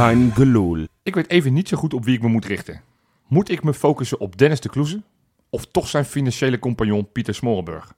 [0.00, 0.86] Kein gelul.
[1.02, 2.80] Ik weet even niet zo goed op wie ik me moet richten.
[3.26, 5.02] Moet ik me focussen op Dennis de Kloeze?
[5.50, 7.94] Of toch zijn financiële compagnon Pieter Smorenburg?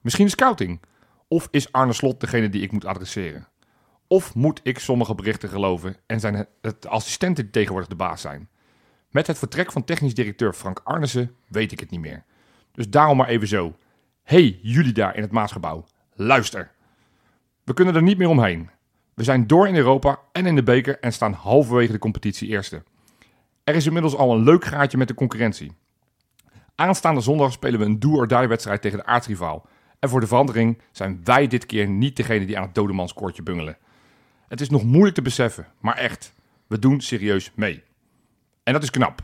[0.00, 0.80] Misschien de scouting?
[1.28, 3.48] Of is Arne Slot degene die ik moet adresseren?
[4.06, 8.48] Of moet ik sommige berichten geloven en zijn het- assistenten die tegenwoordig de baas zijn?
[9.08, 12.24] Met het vertrek van technisch directeur Frank Arnissen weet ik het niet meer.
[12.72, 13.76] Dus daarom maar even zo.
[14.22, 15.84] Hey, jullie daar in het Maasgebouw.
[16.14, 16.70] Luister.
[17.64, 18.70] We kunnen er niet meer omheen.
[19.20, 22.82] We zijn door in Europa en in de beker en staan halverwege de competitie eerste.
[23.64, 25.72] Er is inmiddels al een leuk gaatje met de concurrentie.
[26.74, 29.66] Aanstaande zondag spelen we een do-or-die wedstrijd tegen de aardsrivaal.
[29.98, 33.76] En voor de verandering zijn wij dit keer niet degene die aan het dodemanskoortje bungelen.
[34.48, 36.34] Het is nog moeilijk te beseffen, maar echt,
[36.66, 37.82] we doen serieus mee.
[38.62, 39.22] En dat is knap.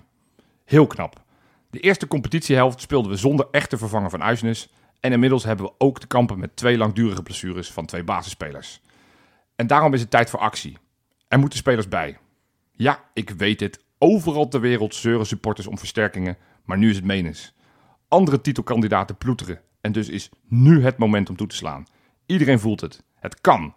[0.64, 1.22] Heel knap.
[1.70, 4.72] De eerste competitiehelft speelden we zonder echte vervanger van Uisnes.
[5.00, 8.80] En inmiddels hebben we ook te kampen met twee langdurige blessures van twee basisspelers.
[9.56, 10.78] En daarom is het tijd voor actie.
[11.28, 12.18] Er moeten spelers bij.
[12.72, 13.84] Ja, ik weet het.
[13.98, 17.54] Overal ter wereld zeuren supporters om versterkingen, maar nu is het menens.
[18.08, 21.86] Andere titelkandidaten ploeteren en dus is nu het moment om toe te slaan.
[22.26, 23.02] Iedereen voelt het.
[23.14, 23.74] Het kan.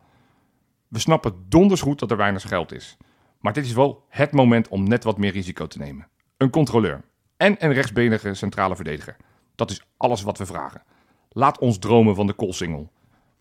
[0.88, 2.97] We snappen donders goed dat er weinig geld is.
[3.39, 6.08] Maar dit is wel het moment om net wat meer risico te nemen.
[6.38, 7.02] Een controleur
[7.38, 9.16] en een rechtsbenige centrale verdediger.
[9.55, 10.83] Dat is alles wat we vragen.
[11.30, 12.91] Laat ons dromen van de koolsingel.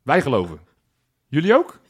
[0.02, 0.61] Wij geloven.
[1.27, 1.80] Jullie ook?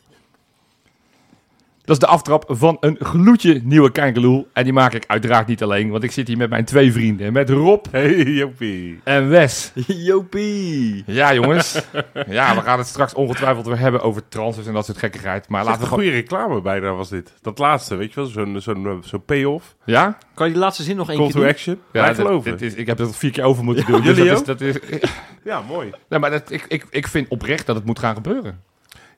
[1.89, 4.49] Dat is de aftrap van een gloedje nieuwe Kijkeloel.
[4.53, 7.33] En die maak ik uiteraard niet alleen, want ik zit hier met mijn twee vrienden.
[7.33, 9.01] Met Rob Hey, Jopie.
[9.05, 9.73] en Wes.
[9.87, 11.03] Jopie.
[11.07, 11.81] Ja, jongens.
[12.29, 15.49] Ja, we gaan het straks ongetwijfeld weer hebben over transfers en dat soort gekkigheid.
[15.49, 16.01] Maar laten we gewoon...
[16.05, 17.33] goede reclame bijna was dit.
[17.41, 18.25] Dat laatste, weet je wel?
[18.29, 19.77] Zo'n zo'n eh, zo'n payoff.
[19.85, 20.19] Ja?
[20.35, 21.49] Kan je die laatste zin nog één Call keer to doen?
[21.51, 21.79] action.
[21.93, 22.51] Ja, dit- geloven.
[22.51, 24.03] dit is, ik heb het vier keer over moeten doen.
[24.03, 24.61] dus Jullie dat ook?
[24.61, 25.11] is, dat is,
[25.45, 25.91] Ja, mooi.
[26.09, 28.63] nee, maar dat, ik, ik, ik vind oprecht dat het moet gaan gebeuren.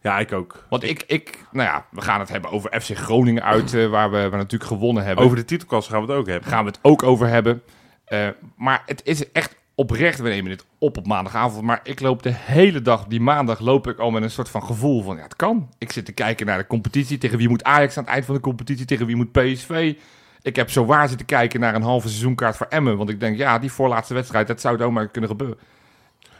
[0.03, 0.65] Ja, ik ook.
[0.69, 4.11] Want ik, ik, nou ja, we gaan het hebben over FC Groningen uit, eh, waar
[4.11, 5.25] we, we natuurlijk gewonnen hebben.
[5.25, 6.49] Over de titelkast gaan we het ook hebben.
[6.51, 7.63] gaan we het ook over hebben.
[8.05, 11.65] Eh, maar het is echt oprecht, we nemen dit op op maandagavond.
[11.65, 14.63] Maar ik loop de hele dag, die maandag, loop ik al met een soort van
[14.63, 15.69] gevoel van, ja, het kan.
[15.79, 17.19] Ik zit te kijken naar de competitie.
[17.19, 18.85] Tegen wie moet Ajax aan het eind van de competitie?
[18.87, 19.95] Tegen wie moet PSV?
[20.43, 22.97] Ik heb zo waar zitten kijken naar een halve seizoenkaart voor Emmen.
[22.97, 25.59] Want ik denk, ja, die voorlaatste wedstrijd, dat zou het ook maar kunnen gebeuren.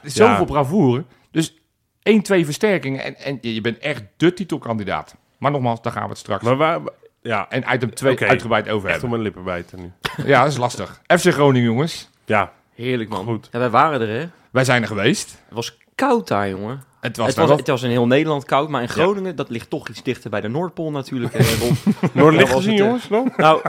[0.03, 0.31] Is Ja.
[0.31, 1.05] zoveel bravoure.
[1.31, 1.60] Dus
[2.03, 5.17] één, twee versterkingen en, en je bent echt de titelkandidaat.
[5.39, 6.45] Maar nogmaals, daar gaan we het straks.
[6.45, 6.81] Maar waar...
[7.23, 8.27] Ja, en item 2 Oké.
[8.27, 9.05] uitgebreid over echt hebben.
[9.05, 9.93] om mijn lippen bijten nu.
[10.27, 11.01] Ja, dat is lastig.
[11.07, 12.11] FC Groningen, jongens.
[12.25, 13.25] Ja, Heerlijk, man.
[13.25, 13.49] Goed.
[13.53, 14.29] Ja, wij waren er, hè.
[14.51, 15.31] Wij zijn er geweest.
[15.31, 16.83] Het was koud daar, jongen.
[17.01, 19.51] Het was, het, was, wel- het was in heel Nederland koud, maar in Groningen, dat
[19.51, 21.35] ligt toch iets dichter bij de Noordpool natuurlijk.
[21.35, 21.47] eh.
[22.13, 22.87] Noordlicht gezien, het, eh.
[22.87, 23.33] jongens, dan?
[23.37, 23.61] Nou,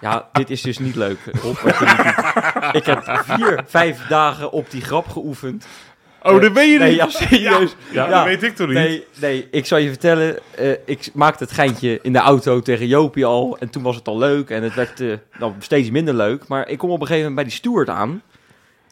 [0.00, 1.18] ja, dit is dus niet leuk.
[1.42, 1.56] Rob.
[2.72, 5.66] Ik heb vier, vijf dagen op die grap geoefend.
[6.26, 6.98] Oh, dat weet je Nee, niet.
[6.98, 7.76] ja, serieus.
[7.90, 8.10] Ja, Ja.
[8.10, 8.76] dat weet ik toch niet.
[8.76, 10.38] Nee, nee, ik zal je vertellen.
[10.56, 13.56] eh, ik maakte het geintje in de auto tegen Jopie al.
[13.60, 14.50] En toen was het al leuk.
[14.50, 16.48] En het werd eh, dan steeds minder leuk.
[16.48, 18.22] Maar ik kom op een gegeven moment bij die steward aan.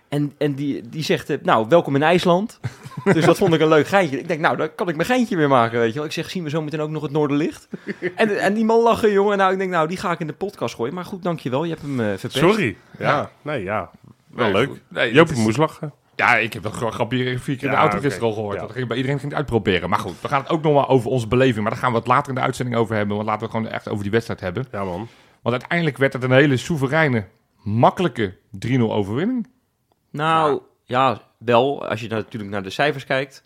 [0.08, 2.60] En, en die, die zegt, eh, nou, welkom in IJsland.
[3.14, 4.18] dus dat vond ik een leuk geintje.
[4.18, 6.04] Ik denk, nou, dan kan ik mijn geintje weer maken, weet je wel.
[6.04, 7.68] Ik zeg, zien we zo meteen ook nog het Noorderlicht?
[8.16, 9.38] en, en die man lachen, jongen.
[9.38, 10.94] Nou, ik denk, nou, die ga ik in de podcast gooien.
[10.94, 11.64] Maar goed, dankjewel.
[11.64, 12.36] Je hebt hem verpest.
[12.36, 12.76] Sorry.
[12.98, 13.30] Ja, Ja.
[13.42, 13.90] nee, ja.
[14.34, 14.70] Wel Nee, leuk.
[14.88, 15.92] Nee, Jopie is- moest lachen.
[16.16, 18.54] Ja, ik heb dat gewoon grapje vier keer in de auto gisteren al gehoord.
[18.54, 18.60] Ja.
[18.60, 19.88] Dat ging bij iedereen ging het uitproberen.
[19.88, 21.62] Maar goed, we gaan het ook nog wel over onze beleving.
[21.62, 23.16] Maar daar gaan we het later in de uitzending over hebben.
[23.16, 24.66] Want laten we gewoon echt over die wedstrijd hebben.
[24.72, 25.08] Ja, man.
[25.42, 27.26] Want uiteindelijk werd het een hele soevereine,
[27.62, 28.34] makkelijke
[28.66, 29.48] 3-0 overwinning.
[30.10, 33.44] Nou, ja, wel, als je natuurlijk naar de cijfers kijkt.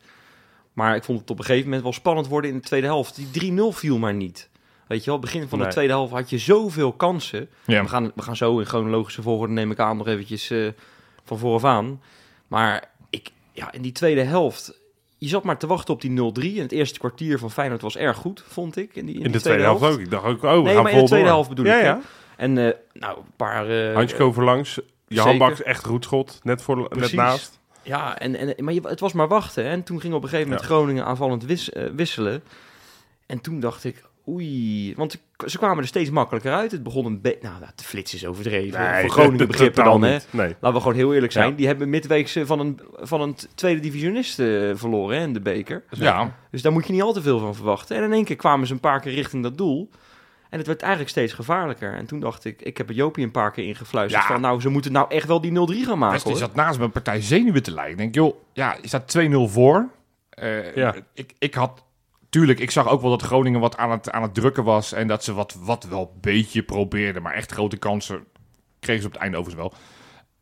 [0.72, 3.32] Maar ik vond het op een gegeven moment wel spannend worden in de tweede helft.
[3.32, 4.48] Die 3-0 viel maar niet.
[4.86, 7.48] Weet je wel, begin van de tweede helft had je zoveel kansen.
[7.64, 7.82] Ja.
[7.82, 10.68] We, gaan, we gaan zo in chronologische volgorde, neem ik aan, nog eventjes eh,
[11.24, 12.00] van vooraf aan.
[12.48, 14.78] Maar ik, ja, in die tweede helft,
[15.18, 16.56] je zat maar te wachten op die 0-3.
[16.56, 18.96] En het eerste kwartier van Feyenoord was erg goed, vond ik.
[18.96, 19.98] In, die, in, de tweede helft ook.
[19.98, 21.34] Ik dacht ook, oh, we Nee, gaan maar in de tweede door.
[21.34, 21.84] helft bedoel ja, ik?
[21.84, 22.00] Ja,
[22.36, 23.68] En eh, nou, een paar...
[23.88, 24.80] eh, Handje over langs.
[25.38, 26.40] Baks echt goed schot.
[26.42, 27.58] Net, voor, net naast.
[27.82, 29.64] Ja, en, en, maar je, het was maar wachten.
[29.64, 29.70] hè.
[29.70, 30.74] En toen ging op een gegeven moment Ja.
[30.74, 32.42] Groningen aanvallend wis- eh, wisselen.
[33.26, 34.94] En toen dacht ik, oei.
[34.96, 36.70] Want ze kwamen er steeds makkelijker uit.
[36.70, 37.38] Het begon een beetje...
[37.42, 38.80] Nou, de flits is overdreven.
[38.80, 40.16] Nee, Voor Groningen dat- begrippen dan, hè.
[40.30, 40.48] Nee.
[40.60, 41.50] Laten we gewoon heel eerlijk zijn.
[41.50, 41.56] Ja.
[41.56, 45.82] Die hebben midweeks van een, van een tweede divisionist eh, verloren, hè, in de beker.
[45.90, 47.96] Ja, Dus daar moet je niet al te veel van verwachten.
[47.96, 49.90] En in één keer kwamen ze een paar keer richting dat doel.
[50.50, 51.94] En het werd eigenlijk steeds gevaarlijker.
[51.94, 54.28] En toen dacht ik, ik heb Jopie een paar keer ingefluisterd Ja.
[54.28, 54.40] van...
[54.40, 55.50] Nou, ze moeten nou echt wel die
[55.84, 56.36] 0-3 gaan maken, hoor.
[56.38, 57.92] zat naast me een partij zenuwen te lijden.
[57.92, 59.88] Ik denk, joh, ja, je staat 2-0 voor.
[60.30, 60.94] Eh, Ja.
[61.14, 61.84] ik, ik had...
[62.36, 64.92] Tuurlijk, ik zag ook wel dat Groningen wat aan het, aan het drukken was.
[64.92, 67.22] En dat ze wat, wat wel een beetje probeerden.
[67.22, 68.24] Maar echt grote kansen
[68.80, 69.78] kregen ze op het einde overigens wel.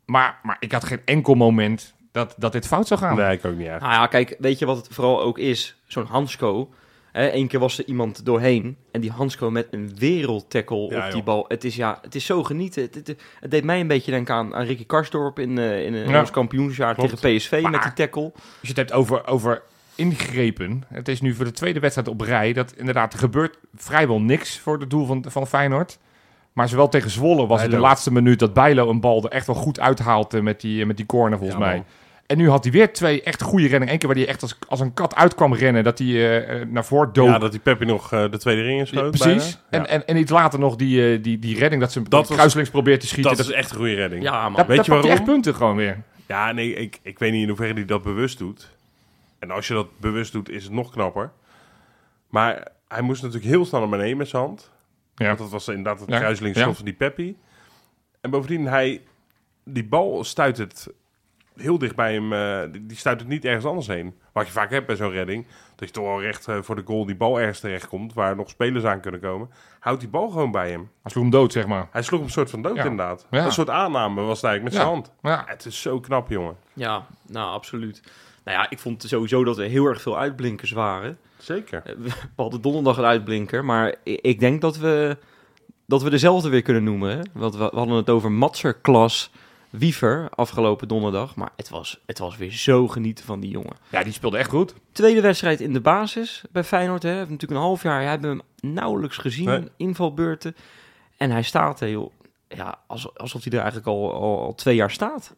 [0.05, 3.17] Maar, maar ik had geen enkel moment dat, dat dit fout zou gaan.
[3.17, 3.81] Nee, ik ook niet echt.
[3.81, 5.77] Nou ja, kijk, weet je wat het vooral ook is?
[5.87, 6.71] Zo'n Hansco.
[7.13, 11.15] Eén keer was er iemand doorheen en die Hansco met een wereldtackle Ja, op die
[11.17, 11.25] joh.
[11.25, 11.45] bal.
[11.49, 12.83] Het is, ja, het is zo genieten.
[12.83, 15.95] Het, het, het deed mij een beetje denken aan, aan Ricky Karsdorp in, eh in,
[15.95, 16.21] eh, Ja.
[16.21, 17.21] ons kampioensjaar Klopt.
[17.21, 18.33] tegen PSV met die tackle.
[18.35, 19.63] Als je het hebt over, over
[19.95, 20.85] ingrepen.
[20.89, 22.53] Het is nu voor de tweede wedstrijd op rij.
[22.53, 25.99] Dat inderdaad, er gebeurt vrijwel niks voor het doel van, van Feyenoord.
[26.53, 29.47] Maar zowel tegen Zwolle was het de laatste minuut dat Bijlo een bal er echt
[29.47, 31.77] wel goed uithaalt eh, met die, eh, met die corner volgens Ja, mij.
[31.77, 31.85] man.
[32.27, 33.93] En nu had hij weer twee echt goede reddingen.
[33.93, 35.85] Eén keer waar hij echt als, als een kat uit kwam rennen.
[35.85, 37.27] Dat hij eh, eh, naar voren dook.
[37.27, 39.11] Ja, dat die Peppi nog de tweede ring Ja, inschoot.
[39.11, 39.59] precies.
[39.71, 39.87] bijna.
[39.87, 43.01] En, en, en iets later nog die, die, die redding dat ze Dat kruislinks probeert
[43.01, 43.37] te schieten.
[43.37, 44.23] dat Dat, is echt een goede redding.
[44.23, 44.53] Ja, man.
[44.57, 46.03] dat, weet dat je echt punten gewoon weer.
[46.27, 48.71] Ja, nee, ik, ik weet niet in hoeverre hij dat bewust doet.
[49.45, 51.33] En als je dat bewust doet, is het nog knapper.
[52.29, 54.73] Maar hij moest natuurlijk heel snel naar beneden met zijn hand.
[55.15, 55.27] Ja.
[55.27, 56.75] Want dat was inderdaad het Ja, kruislingsschot ja.
[56.77, 57.37] van die Peppi.
[58.21, 59.03] En bovendien, hij,
[59.65, 60.89] die bal stuit het
[61.57, 62.33] heel dicht bij hem.
[62.33, 64.15] eh, die, die stuit het niet ergens anders heen.
[64.33, 65.47] Wat je vaak hebt bij zo'n redding.
[65.77, 68.13] Dat je toch wel recht eh, voor de goal die bal ergens terecht komt.
[68.15, 69.51] Waar nog spelers aan kunnen komen.
[69.79, 70.91] Houdt die bal gewoon bij hem.
[71.03, 71.89] Hij sloeg hem dood, zeg maar.
[71.91, 72.83] Hij sloeg hem een soort van dood Ja.
[72.83, 73.27] inderdaad.
[73.31, 73.45] Ja.
[73.45, 74.79] Een soort aanname was het eigenlijk met Ja.
[74.79, 75.13] zijn hand.
[75.23, 75.43] Ja.
[75.53, 76.57] Het is zo knap, jongen.
[76.73, 78.03] Ja, nou, absoluut.
[78.45, 81.19] Nou ja, ik vond sowieso dat er heel erg veel uitblinkers waren.
[81.37, 81.83] Zeker.
[81.85, 81.95] Eh,
[82.37, 85.17] We hadden donderdag een uitblinker, maar ik denk dat we,
[85.87, 87.11] dat we dezelfde weer kunnen noemen.
[87.11, 87.23] Hè?
[87.33, 89.31] Want we, we hadden het over Matser-klas
[89.71, 91.37] Wiever afgelopen donderdag.
[91.37, 93.77] Maar het was, het was weer zo genieten van die jongen.
[93.91, 94.75] ja, die speelde echt goed.
[94.93, 97.03] Tweede wedstrijd in de basis bij Feyenoord.
[97.03, 97.11] Hè.
[97.11, 98.03] We hebben natuurlijk een half jaar.
[98.03, 99.45] Hebben hem nauwelijks gezien.
[99.45, 99.69] Nee.
[99.77, 100.57] Invalbeurten.
[101.17, 102.13] En hij staat joh.
[102.49, 105.35] Ja, als, alsof hij er eigenlijk al, al, al twee jaar staat.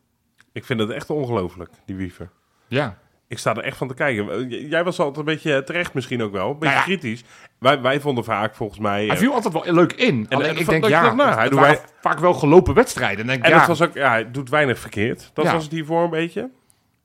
[0.53, 2.31] Ik vind het echt ongelooflijk, die wiever.
[2.69, 2.99] Ja.
[3.29, 4.49] Ik sta er echt van te kijken.
[4.69, 6.51] Jij was altijd een beetje eh, terecht misschien ook wel.
[6.51, 6.97] Een beetje Nou ja.
[6.97, 7.25] kritisch.
[7.59, 9.01] Wij, wij vonden vaak volgens mij...
[9.07, 10.27] Hij eh, viel altijd wel leuk in.
[10.29, 13.21] En- Alleen en ik denk, dat ja, nou, hij doet wij- vaak wel gelopen wedstrijden.
[13.21, 15.31] En denk, en ja, het was ook, ja, hij doet weinig verkeerd.
[15.35, 15.53] Dat Ja.
[15.53, 16.51] was het hiervoor een beetje.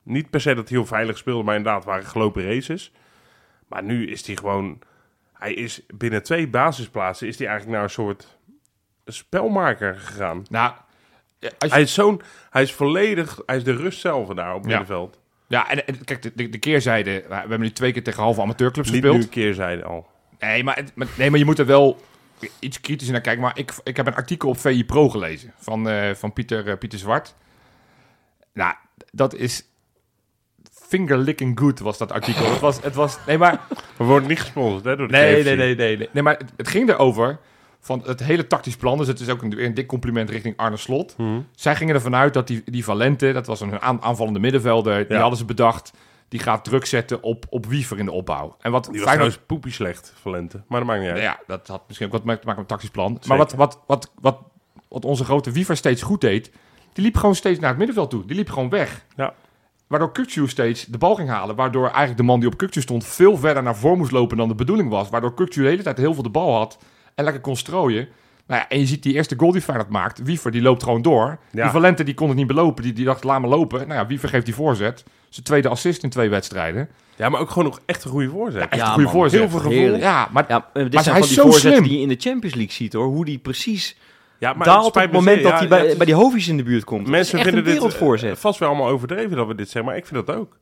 [0.03, 2.91] Niet per se dat hij heel veilig speelde, maar inderdaad waren gelopen races.
[3.67, 4.79] Maar nu is hij gewoon...
[5.33, 8.37] Hij is binnen twee basisplaatsen is hij eigenlijk naar een soort
[9.05, 10.45] spelmaker gegaan.
[10.49, 10.73] nou,
[11.39, 12.21] ja, als je- Hij is zo'n...
[12.49, 13.39] Hij is volledig...
[13.45, 15.19] Hij is de rust zelf daar op het middenveld.
[15.51, 17.23] Ja, en, en kijk, de, de, de keerzijde.
[17.27, 19.17] We hebben nu twee keer tegen halve amateurclubs Niet gespeeld.
[19.17, 20.09] nu een keer zeiden al.
[20.39, 20.83] Nee maar,
[21.17, 22.01] nee, maar je moet er wel
[22.59, 23.41] iets kritisch naar kijken.
[23.41, 26.77] Maar ik, ik heb een artikel op VI Pro gelezen van, eh, van Pieter, eh,
[26.77, 27.35] Pieter Zwart.
[28.53, 28.73] Nou,
[29.11, 29.65] dat is
[30.71, 32.51] finger licking good was dat artikel.
[32.51, 33.59] het was, het was, nee, maar
[33.97, 35.45] We worden niet gesponsord hè, door de nee, KFC.
[35.45, 36.09] nee, nee, nee, nee.
[36.11, 37.39] Nee, maar het, het ging erover
[37.83, 38.97] van het hele tactisch plan.
[38.97, 41.13] Dus het is ook een, een dik compliment richting Arne Slot.
[41.17, 41.39] Mhm.
[41.55, 45.17] Zij gingen ervan uit dat die, die Valente, dat was een aan- aanvallende middenvelder, die
[45.17, 45.91] hadden ze bedacht.
[46.27, 48.55] Die gaat druk zetten op, op Wiever in de opbouw.
[48.61, 50.61] En wat Die was Feyenoord- poepie slecht, Valente.
[50.67, 51.21] Maar dat maakt niet uit.
[51.21, 53.11] ja, dat had misschien ook wat te maken met een tactisch plan.
[53.13, 53.27] Zeker.
[53.27, 54.39] Maar wat, wat, wat, wat,
[54.87, 56.51] wat onze grote Wiever steeds goed deed,
[56.93, 58.25] die liep gewoon steeds naar het middenveld toe.
[58.25, 59.05] Die liep gewoon weg.
[59.15, 59.33] Ja.
[59.87, 61.55] Waardoor Kukcu steeds de bal ging halen.
[61.55, 64.47] Waardoor eigenlijk de man die op Kukcu stond veel verder naar voren moest lopen dan
[64.47, 65.09] de bedoeling was.
[65.09, 66.77] Waardoor Kukcu de hele tijd heel veel de bal had
[67.15, 68.07] en lekker kon strooien.
[68.47, 70.21] Nou ja, en je ziet die eerste goal die Feyenoord maakt.
[70.23, 71.37] Wiever die loopt gewoon door.
[71.51, 71.61] Ja.
[71.63, 72.83] Die Valente die kon het niet belopen.
[72.83, 73.87] Die, die dacht laat me lopen.
[73.87, 75.03] Nou ja, Wiever geeft die voorzet.
[75.29, 76.89] Zijn tweede assist in twee wedstrijden.
[77.15, 78.61] Ja, maar ook gewoon nog echt een goede voorzet.
[78.61, 79.11] Echt Ja, een goede man.
[79.13, 79.39] voorzet.
[79.39, 79.77] Heel veel gevoel.
[79.77, 80.03] Heerlijk.
[80.03, 81.83] Ja, maar Ja, dit Maar zijn hij van is die zo voorzetten slim.
[81.83, 83.05] die je in de Champions League ziet, hoor.
[83.05, 83.97] Hoe die precies
[84.37, 85.67] Ja, maar daalt op het me moment dat Ja, hij
[85.97, 87.07] bij, die hoofdjes in de buurt komt.
[87.07, 89.65] Mensen het is echt vinden een dit eh, vast wel allemaal overdreven dat we dit
[89.69, 90.57] zeggen, maar ik vind dat ook.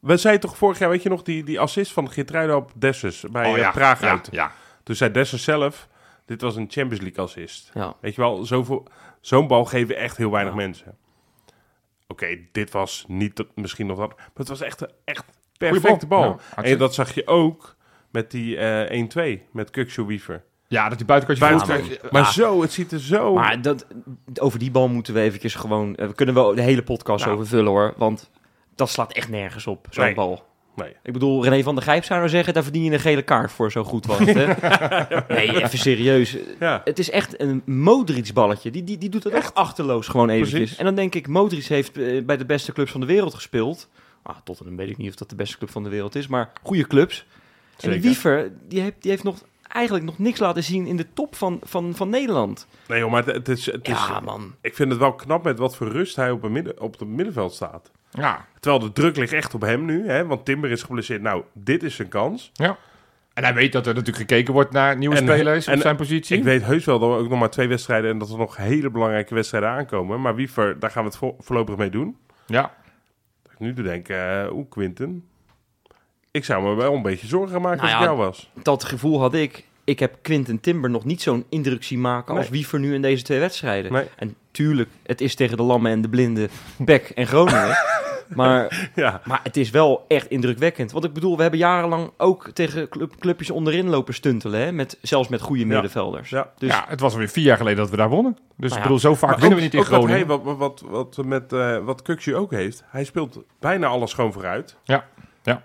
[0.00, 3.24] We zeiden toch vorig jaar, weet je nog, die, die assist van Geertruida op Dessus
[3.32, 4.28] bij Oh eh, ja, Praag ja, uit.
[4.30, 4.52] ja.
[4.84, 5.88] Toen zei Dessus zelf,
[6.26, 7.70] dit was een Champions League assist.
[7.74, 7.94] Ja.
[8.00, 8.46] Weet je wel,
[9.20, 10.96] zo'n bal geven echt heel weinig mensen.
[12.08, 15.24] Oké, dit was niet dat- misschien nog dat, maar het was echt een echt
[15.58, 16.20] perfecte bal.
[16.22, 16.40] bal.
[16.56, 17.76] Ja, en dat zag je ook
[18.10, 18.90] met die eh
[19.38, 20.42] 1-2, met Kukshoe Wiever.
[20.68, 22.30] Ja, dat die buitenkantje Buiten- voet kreeg- Maar Ja.
[22.32, 23.34] zo, het ziet er zo...
[23.34, 23.86] Maar dat,
[24.40, 25.94] over die bal moeten we eventjes gewoon...
[25.96, 27.36] eh, We kunnen wel de hele podcast Nou.
[27.36, 27.94] over vullen, hoor.
[27.96, 28.30] Want
[28.74, 30.14] dat slaat echt nergens op, zo'n Nee.
[30.14, 30.46] bal.
[30.76, 30.96] Nee.
[31.02, 32.54] Ik bedoel, René van der Gijp zou nou zeggen...
[32.54, 34.46] daar verdien je een gele kaart voor, zo goed was het, hè?
[35.34, 36.36] nee, even serieus.
[36.60, 36.80] Ja.
[36.84, 38.70] Het is echt een Modric-balletje.
[38.70, 40.58] Die, die, die doet het echt achterloos gewoon eventjes.
[40.58, 40.76] Precies.
[40.76, 43.88] En dan denk ik, Modric heeft eh, bij de beste clubs van de wereld gespeeld.
[44.22, 46.52] Ah, Tottenham weet ik niet of dat de beste club van de wereld is, maar
[46.62, 47.26] goede clubs.
[47.76, 48.00] En Zeker.
[48.00, 51.60] Wiever, die heeft, die heeft nog, eigenlijk nog niks laten zien in de top van,
[51.62, 52.66] van, van Nederland.
[52.88, 53.66] Nee joh, maar het, het is...
[53.66, 54.54] Het is Ja, man.
[54.60, 57.54] Ik vind het wel knap met wat voor rust hij op, midden, op het middenveld
[57.54, 57.90] staat.
[58.14, 58.46] Ja.
[58.60, 60.26] Terwijl de druk ligt echt op hem nu, hè?
[60.26, 61.22] want Timber is geblesseerd.
[61.22, 62.50] Nou, dit is zijn kans.
[62.52, 62.76] ja.
[63.34, 65.96] En hij weet dat er natuurlijk gekeken wordt naar nieuwe En- spelers en- op zijn
[65.96, 66.36] positie.
[66.36, 68.56] Ik weet heus wel dat we ook nog maar twee wedstrijden en dat er nog
[68.56, 70.20] hele belangrijke wedstrijden aankomen.
[70.20, 72.16] Maar Wiever, daar gaan we het vo- voorlopig mee doen.
[72.46, 72.74] Ja.
[73.42, 75.24] Dat ik nu te denken, uh, oeh, Quinten.
[76.30, 78.50] Ik zou me wel een beetje zorgen gaan maken Nou als ja, ik jou was.
[78.62, 79.66] Dat gevoel had ik.
[79.84, 82.48] Ik heb Quinten Timber nog niet zo'n indruk zien maken als.
[82.48, 83.92] Wiever nu in deze twee wedstrijden.
[83.92, 84.06] Nee.
[84.16, 87.76] En tuurlijk, het is tegen de lammen en de blinden, Beck en Groningen.
[88.34, 89.20] Maar, Ja.
[89.24, 90.92] maar het is wel echt indrukwekkend.
[90.92, 94.60] Want ik bedoel, we hebben jarenlang ook tegen club, clubjes onderin lopen stuntelen.
[94.60, 94.72] Hè?
[94.72, 96.30] Met, zelfs met goede middenvelders.
[96.30, 96.50] Ja.
[96.58, 98.36] Dus ja, het was alweer vier jaar geleden dat we daar wonnen.
[98.56, 100.26] Dus Nou ik bedoel, zo vaak Maar winnen ook- we niet in ook wat Groningen.
[100.26, 102.82] hij- Wat, wat, wat, wat, met, eh wat Kuksje ook heeft.
[102.86, 104.76] Hij speelt bijna alles gewoon vooruit.
[104.84, 105.04] Ja,
[105.42, 105.62] ja.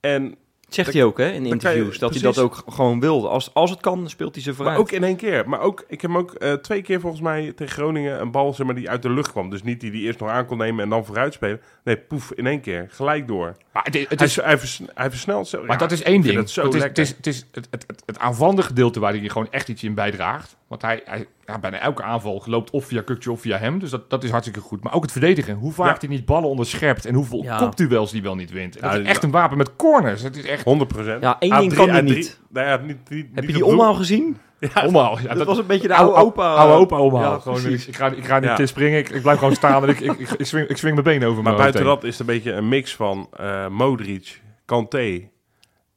[0.00, 0.34] En,
[0.68, 1.98] zegt hij ook hè, in je- interviews.
[1.98, 3.28] dat hij dat ook gewoon wil.
[3.30, 4.78] Als, als het kan, speelt hij ze maar vooruit.
[4.78, 5.48] ook in één keer.
[5.48, 8.54] Maar ook, ik heb hem ook eh, twee keer volgens mij tegen Groningen een bal
[8.54, 9.50] zeg maar, die uit de lucht kwam.
[9.50, 11.60] Dus niet die die eerst nog aan kon nemen en dan vooruit spelen.
[11.84, 12.86] Nee, poef, in één keer.
[12.90, 13.56] Gelijk door.
[13.72, 15.58] Maar het, is- het hij, is, hij, vers- hij versnelt zo.
[15.60, 16.36] maar ja, dat is één ding.
[16.36, 17.02] Het, zo het, is, het, lekker.
[17.02, 19.94] is, het, is het, het, het, het aanvallende gedeelte waar hij gewoon echt iets in
[19.94, 20.56] bijdraagt.
[20.68, 23.78] Want hij, hij ja, bijna elke aanval loopt of via Kukje of via hem.
[23.78, 24.82] Dus dat, dat is hartstikke goed.
[24.82, 25.54] Maar ook het verdedigen.
[25.54, 26.06] Hoe vaak Ja.
[26.06, 27.04] hij niet ballen onderschept.
[27.06, 27.56] En hoeveel Ja.
[27.56, 28.76] kopduels die wel niet wint.
[28.76, 30.22] En dat Ja, is echt een wapen met corners.
[30.22, 31.22] Het is echt 100 procent.
[31.22, 32.40] Ja, één ding kan hij niet.
[32.48, 34.36] Nou ja, niet, niet Heb je die omhaal gezien?
[34.86, 35.18] omhaal.
[35.20, 36.54] Ja, dat, was een beetje de oude opa.
[36.54, 37.32] Oude opa omhaal.
[37.32, 38.58] Ja, gewoon, ik, ik ga, ik ga niet Ja.
[38.58, 38.98] eh, springen.
[38.98, 39.82] Ik, ik blijf gewoon staan.
[39.82, 42.10] En ik, ik, ik, ik, swing, ik swing mijn benen over Maar buiten dat is
[42.18, 45.28] het een beetje een mix van eh Modric, Kanté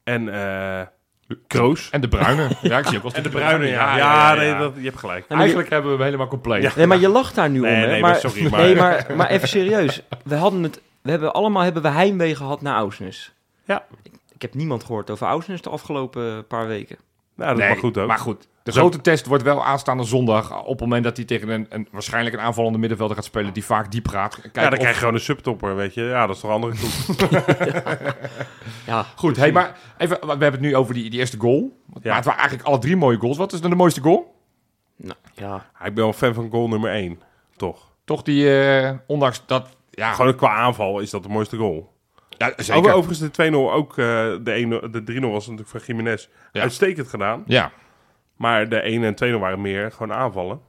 [0.03, 0.81] en eh
[1.48, 1.89] Kroos.
[1.89, 2.48] En de bruine.
[2.62, 3.98] Ja, ik zie ook wel En de Bruine, ja.
[3.98, 5.25] Ja, nee, dat, je hebt gelijk.
[5.27, 6.62] Eigenlijk hebben we hem helemaal compleet.
[6.62, 6.71] Ja.
[6.75, 7.88] Nee, maar je lacht daar nu Nee, om, hè?
[7.88, 10.01] nee, maar, maar sorry, maar- Nee, maar, maar even serieus.
[10.24, 10.81] We hadden het...
[11.01, 13.33] We hebben allemaal hebben we heimwee gehad naar Ausnes.
[13.63, 13.83] Ja.
[14.03, 16.98] Ik, ik heb niemand gehoord over Ausnes de afgelopen paar weken.
[17.36, 18.07] Nou, dat Nee, is maar goed ook.
[18.07, 20.61] Maar goed, de Zo- grote test wordt wel aanstaande zondag.
[20.63, 23.53] Op het moment dat hij tegen een, een waarschijnlijk een aanvallende middenvelder gaat spelen.
[23.53, 24.33] die vaak diep gaat.
[24.41, 26.01] Kijken ja, dan of- krijg je gewoon een subtopper, weet je.
[26.03, 28.13] Ja, dat is toch een andere groep.
[28.85, 31.77] Ja, Goed, hey, maar even, we hebben het nu over die, die eerste goal.
[31.85, 32.15] Maar Ja.
[32.15, 33.38] het waren eigenlijk alle drie mooie goals.
[33.38, 34.35] Wat is dan de mooiste goal?
[34.95, 35.65] nou, ja.
[35.79, 37.21] Ja, ik ben wel fan van goal nummer 1,
[37.55, 37.91] toch?
[38.05, 39.67] Toch die, eh, ondanks dat...
[39.89, 41.93] Ja, Gewoon qua aanval is dat de mooiste goal.
[42.29, 42.75] ja zeker.
[42.75, 44.05] Over, overigens de 2-0 ook, eh,
[44.41, 46.27] de, 1 de 3-0 was natuurlijk van Jiménez.
[46.51, 46.61] Ja.
[46.61, 47.43] Uitstekend gedaan.
[47.45, 47.71] Ja,
[48.39, 50.60] Maar de 1 en 2-0 waren meer gewoon aanvallen.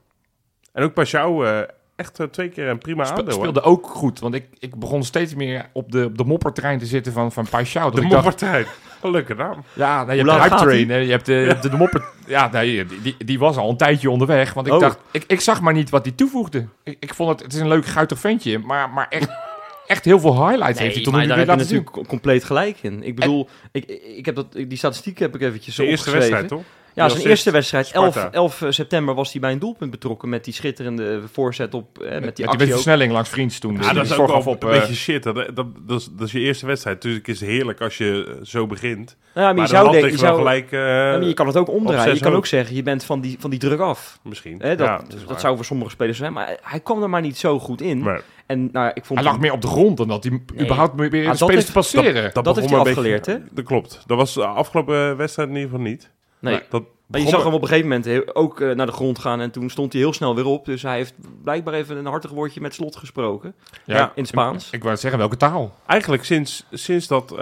[0.73, 1.59] En ook Pashao eh
[1.95, 3.25] echt eh, twee keer een prima Spe- aandeel.
[3.35, 3.45] hoor.
[3.47, 4.19] speelde ook goed.
[4.19, 7.45] Want ik, ik begon steeds meer op de, op de moppertrein te zitten van, van.
[7.73, 8.67] Dat De moppertijd.
[9.01, 9.63] Een leuke naam.
[9.73, 10.89] Ja, nee, je hebt de hype train.
[10.89, 10.95] hè.
[10.97, 12.03] Je hebt de, de, de mopper.
[12.27, 14.53] Ja, nee, die, die, die was al een tijdje onderweg.
[14.53, 14.79] Want ik Oh.
[14.79, 16.67] dacht, ik, ik zag maar niet wat hij toevoegde.
[16.83, 19.29] Ik, ik vond het, het is een leuk guitig ventje, maar, maar echt,
[19.87, 21.77] echt heel veel highlights heeft hij tot nu daar toe heb je laten zien.
[21.77, 23.03] natuurlijk compleet gelijk in.
[23.03, 23.85] Ik bedoel, ik,
[24.17, 26.37] ik heb dat, die statistiek heb ik eventjes Zijn eerste opgeschreven.
[26.41, 26.73] wedstrijd, toch?
[26.93, 27.91] Ja, Die zijn eerste wedstrijd.
[27.91, 28.31] 11, Sparta.
[28.37, 32.11] 11 september was hij bij een doelpunt betrokken met die schitterende voorzet op, eh, met
[32.11, 32.73] die Met die actie ook.
[32.73, 33.73] versnelling langs vriends toen.
[33.75, 35.23] Dus Ja, die dat is ook wel op, een eh, beetje shit.
[35.23, 35.55] Dat, dat,
[35.87, 36.95] dat, is, dat is je eerste wedstrijd.
[36.95, 38.95] Natuurlijk is het heerlijk als je eh, zo begint.
[38.95, 40.71] Nou, ja, maar, Maar je de zou lat denken, je zou, gelijk...
[40.71, 40.85] eh, ja,
[41.17, 42.13] maar je kan het ook omdraaien.
[42.13, 44.19] Je kan ook zeggen, je bent van die, van die druk af.
[44.23, 44.59] Misschien.
[44.61, 46.33] Hè, dat, Ja, dat, zou voor sommige spelers zijn.
[46.33, 47.99] Maar hij kwam er maar niet zo goed in.
[48.01, 50.41] Maar En nou, ik vond hij lag hem- meer op de grond dan dat hij
[50.61, 52.29] überhaupt meer Ah, de dat spelers te passeren.
[52.33, 54.03] dat begon heeft hij een afgeleerd, beetje- Dat klopt.
[54.05, 56.09] Dat was de afgelopen wedstrijd in ieder geval niet.
[56.41, 56.61] Nee.
[56.69, 59.19] Dat Maar je zag hem op een gegeven moment heel- ook eh, naar de grond
[59.19, 59.41] gaan.
[59.41, 60.65] En toen stond hij heel snel weer op.
[60.65, 63.53] Dus hij heeft blijkbaar even een hartig woordje met slot gesproken.
[63.85, 64.69] Ja, in het Spaans.
[64.71, 65.75] Ik wou zeggen, welke taal?
[65.85, 67.37] Eigenlijk sinds, sinds dat eh,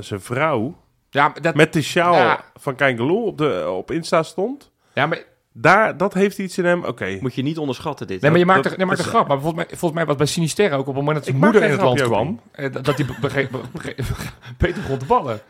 [0.00, 0.76] zijn vrouw
[1.10, 2.44] Ja, dat, met de sjaal Ja.
[2.54, 4.70] van Kangaloo op, de, op Insta stond...
[4.92, 6.84] ja, maar Daar, dat heeft iets in hem.
[6.84, 7.18] Oké.
[7.20, 8.20] Moet je niet onderschatten dit.
[8.20, 9.28] Nee, maar je maakt, dat er, je maakt een grap.
[9.28, 11.42] Maar volgens mij, volgens mij was bij Sinisterra ook op het moment dat zijn Ik
[11.42, 12.40] moeder in het land kwam.
[12.52, 13.94] eh, dat- hij be- bege- be- bege-
[14.58, 15.40] beter begon te ballen.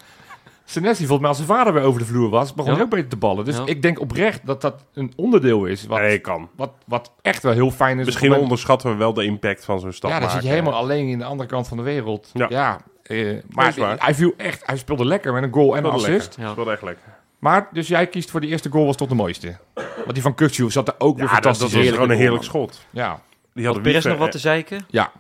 [0.68, 2.76] Senesi, volgens mij als zijn vader weer over de vloer was, begon Ja.
[2.76, 3.44] hij ook beter te ballen.
[3.44, 3.62] Dus Ja.
[3.66, 5.87] ik denk oprecht dat dat een onderdeel is.
[5.87, 6.49] Wat, Nee, kan.
[6.56, 8.04] wat, wat echt wel heel fijn is.
[8.04, 10.73] Misschien moment- onderschatten we wel de impact van zo'n stap Ja, dan zit je helemaal
[10.75, 12.30] alleen in de andere kant van de wereld.
[12.35, 12.46] Ja.
[12.49, 12.80] Ja.
[13.02, 16.26] eh, maar hij viel echt, hij speelde lekker met een goal en een Speelde assist.
[16.26, 16.42] lekker.
[16.44, 16.50] Ja.
[16.50, 17.04] Speelde echt lekker.
[17.38, 19.56] Maar dus jij kiest voor die eerste goal was tot de mooiste.
[19.75, 21.94] Want die van Kukcu zat er ook weer Ja, dat, fantastisch dat was in.
[21.94, 22.80] gewoon een heerlijk schot.
[22.90, 23.20] Ja.
[23.52, 24.85] Die Had hadden Perez nog wat te zeiken?
[24.88, 25.12] ja.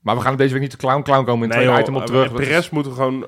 [0.00, 1.94] Maar we gaan deze week niet te clown clown komen in Nee, twee joh, item
[1.94, 2.24] op eh, terug.
[2.32, 3.26] Is- Perez moet er gewoon...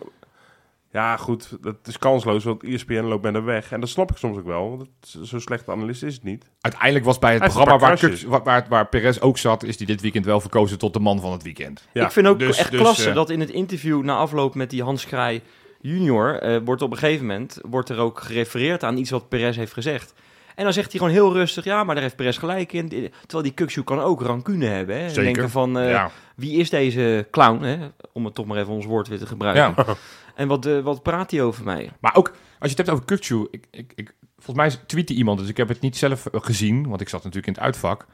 [0.92, 3.72] Ja, goed, dat is kansloos, want ESPN loopt bijna weg.
[3.72, 6.50] En dat snap ik soms ook wel, want het, zo'n slechte analist is het niet.
[6.60, 9.76] Uiteindelijk was bij het Hij programma waar, Kuk- waar, waar, waar Perez ook zat, is
[9.76, 11.88] hij dit weekend wel verkozen tot de man van het weekend.
[11.92, 14.54] Ja, ik vind ook dus- echt dus, klasse eh, dat in het interview na afloop
[14.54, 15.40] met die Hans Kraai
[15.80, 16.38] junior...
[16.38, 19.72] eh, wordt op een gegeven moment wordt er ook gerefereerd aan iets wat Perez heeft
[19.72, 20.14] gezegd.
[20.54, 22.88] En dan zegt hij gewoon heel rustig, ja, maar daar heeft Perez gelijk in.
[23.20, 24.96] Terwijl die Kukshoe kan ook rancune hebben.
[24.96, 25.08] Hè?
[25.08, 25.22] Zeker.
[25.22, 26.10] Denken van, eh, ja.
[26.36, 27.62] wie is deze clown?
[27.62, 27.76] Hè?
[28.12, 29.84] Om het toch maar even ons woord weer te gebruiken.
[29.86, 29.94] ja.
[30.34, 31.92] En wat, eh, wat praat hij over mij?
[32.00, 35.38] Maar ook, als je het hebt over Kukcu, ik, ik, ik, volgens mij tweette iemand,
[35.38, 38.06] dus ik heb het niet zelf eh, gezien, want ik zat natuurlijk in het uitvak.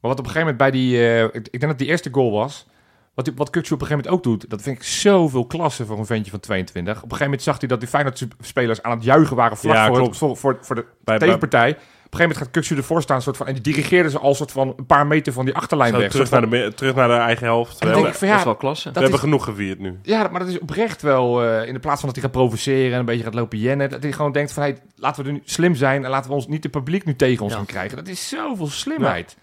[0.00, 2.08] Maar wat op een gegeven moment bij die, eh, ik, ik denk dat die eerste
[2.12, 2.66] goal was,
[3.14, 5.98] wat, wat Kukcu op een gegeven moment ook doet, dat vind ik zoveel klasse voor
[5.98, 6.92] een ventje van 22.
[6.92, 9.86] Op een gegeven moment zag hij dat die Feyenoord-spelers aan het juichen waren vlak Ja,
[9.86, 11.78] voor, het, voor, voor, voor de Bij, tegenpartij.
[12.12, 14.52] Een gegeven moment gaat Kukcu ervoor staan, soort van, en die dirigeerde ze al soort
[14.52, 16.10] van een paar meter van die achterlijn weg.
[16.10, 17.78] terug, Soort naar van- de, terug naar de eigen helft.
[17.78, 18.88] We, hebben, van dat is ja, wel klasse.
[18.88, 19.98] we hebben is, genoeg gevierd nu.
[20.02, 22.92] ja, maar dat is oprecht wel, eh, in de plaats van dat hij gaat provoceren
[22.92, 25.34] en een beetje gaat lopen jennen, dat hij gewoon denkt van, hey, laten we er
[25.34, 27.58] nu slim zijn en laten we ons niet het publiek nu tegen ons Ja.
[27.58, 27.96] gaan krijgen.
[27.96, 29.36] Dat is zoveel slimheid.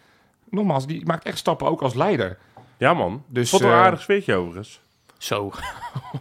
[0.49, 2.37] Nogmaals, die maakt echt stappen ook als leider.
[2.77, 3.23] Ja, man.
[3.27, 4.81] Dus, Vond wel een eh, aardig sfeertje overigens.
[5.19, 5.51] Zo.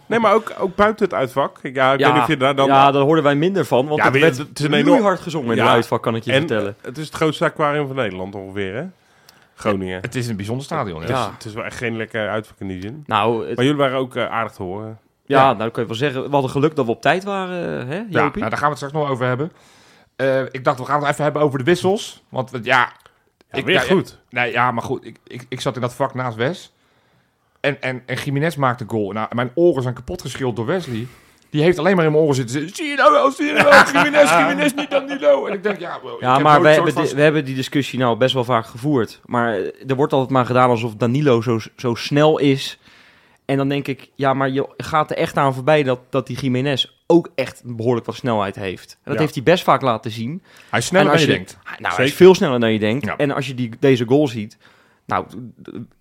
[0.06, 1.58] Nee, maar ook, ook buiten het uitvak.
[1.62, 2.66] Ik- Ja, ik weet niet of je daar dan...
[2.66, 3.86] ja, daar hoorden wij minder van.
[3.86, 6.14] Want Ja, het werd het is een enorm- hard gezongen in Ja, de uitvak, kan
[6.16, 6.76] ik je en vertellen.
[6.80, 8.84] eh, het is het grootste aquarium van Nederland ongeveer, hè?
[9.54, 10.00] Groningen.
[10.00, 11.00] Het is een bijzonder stadion.
[11.00, 11.14] Het, Ja.
[11.18, 11.30] is, Ja.
[11.32, 13.02] het is wel echt geen lekker uitvak in die zin.
[13.06, 14.98] Nou, het- Maar jullie waren ook eh, aardig te horen.
[15.26, 15.44] ja, ja.
[15.44, 17.96] nou, dan kun je wel zeggen, we hadden geluk dat we op tijd waren, hè,
[17.96, 19.52] Ja, nou, daar gaan we het straks nog over hebben.
[20.16, 22.22] Eh, ik dacht, we gaan het even hebben over de wissels.
[22.28, 22.92] Want we- ja,
[23.50, 24.18] Ja, Ik- weer ja, goed.
[24.30, 25.04] nee, ja maar goed.
[25.06, 26.72] Ik, ik, ik zat in dat vak naast Wes.
[27.68, 29.12] En, en, en Jiménez maakte goal.
[29.12, 31.06] Nou, mijn oren zijn kapot geschild door Wesley.
[31.50, 32.68] Die heeft alleen maar in mijn oren zitten.
[32.76, 33.84] Zie je nou wel, zie je nou wel.
[33.92, 35.46] Jiménez, Jiménez, niet Danilo.
[35.46, 38.34] En ik denk, ja, bro, Ja, maar we hebben, we hebben die discussie nou best
[38.34, 39.20] wel vaak gevoerd.
[39.24, 42.78] Maar eh, er wordt altijd maar gedaan alsof Danilo zo, zo snel is.
[43.44, 46.38] En dan denk ik, ja, maar je gaat er echt aan voorbij dat, dat die
[46.38, 48.90] Jiménez ook echt behoorlijk wat snelheid heeft.
[48.92, 49.20] En dat Ja.
[49.20, 50.42] heeft hij best vaak laten zien.
[50.70, 51.58] Hij is sneller dan als je denkt.
[51.78, 53.04] Nou, hij is veel sneller dan je denkt.
[53.06, 53.16] Ja.
[53.16, 54.56] En als je die, deze goal ziet,
[55.08, 55.26] nou,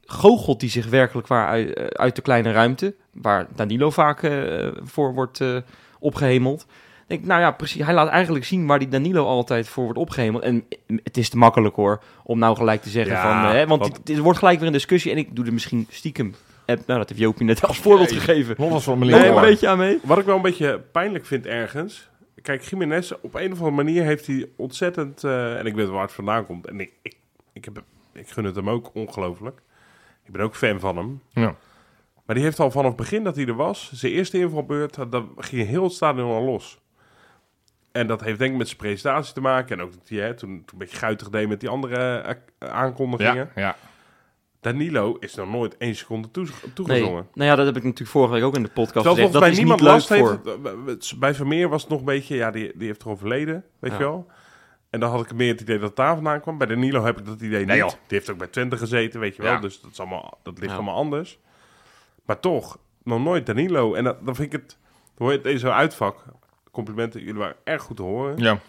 [0.06, 4.68] goochelt hij zich werkelijk waar uit, eh, uit de kleine ruimte, waar Danilo vaak eh,
[4.84, 5.58] voor wordt eh,
[6.00, 6.66] opgehemeld.
[7.08, 7.84] Denk, ik, nou ja, precies.
[7.84, 10.44] Hij laat eigenlijk zien waar die Danilo altijd voor wordt opgehemeld.
[10.44, 10.66] En
[11.04, 13.56] het is te makkelijk hoor, om nou gelijk te zeggen Ja, van...
[13.56, 16.36] eh, want dit wordt gelijk weer een discussie en ik doe er misschien stiekem...
[16.66, 18.56] eh, nou, dat heeft Jopie net als voorbeeld Nee, gegeven.
[18.58, 20.00] Los van Nee, een beetje aan mee.
[20.04, 22.10] Wat ik wel een beetje pijnlijk vind ergens...
[22.42, 25.24] Kijk, Jiménez, op een of andere manier heeft hij ontzettend...
[25.24, 26.68] en ik weet waar het vandaan komt.
[26.68, 27.16] En ik, ik,
[27.54, 27.84] ik, heb,
[28.18, 29.62] ik gun het hem ook ongelooflijk.
[30.26, 31.22] Ik ben ook fan van hem.
[31.30, 31.56] Ja.
[32.26, 33.92] Maar die heeft al vanaf het begin dat hij er was...
[33.94, 36.80] Zijn eerste invalbeurt, dan ging heel het stadion al los.
[37.92, 39.78] En dat heeft denk ik met zijn presentatie te maken.
[39.78, 42.70] En ook dat hij hè, toen, toen een beetje guitig deed met die andere eh,
[42.70, 43.50] aankondigingen.
[43.56, 43.76] Ja, ja.
[44.62, 47.28] Danilo is nog nooit één seconde toe, Nee, toegezongen.
[47.34, 49.32] nou ja, dat heb ik natuurlijk vorige week ook in de podcast gezegd.
[49.32, 50.42] Dat mij is niemand niet last voor...
[50.86, 51.20] heeft.
[51.20, 53.92] Bij Vermeer was het nog een beetje, ja, die, die heeft er al verleden, weet
[53.92, 53.98] Ja.
[53.98, 54.28] je wel.
[54.98, 56.58] En dan had ik meer het idee dat het daar vandaan kwam.
[56.58, 57.92] Bij Danilo heb ik dat idee Nee, niet.
[57.92, 58.00] joh.
[58.08, 59.52] Die heeft ook bij Twente gezeten, weet je wel.
[59.52, 59.60] Ja.
[59.60, 60.76] Dus dat, is allemaal, dat ligt Ja.
[60.76, 61.40] allemaal anders.
[62.26, 63.94] Maar toch, nog nooit Danilo.
[63.94, 64.78] En dat, dan vind ik het,
[65.16, 66.24] dan hoor je het in zo'n uitvak.
[66.72, 68.38] Complimenten, jullie waren erg goed te horen.
[68.38, 68.60] ja.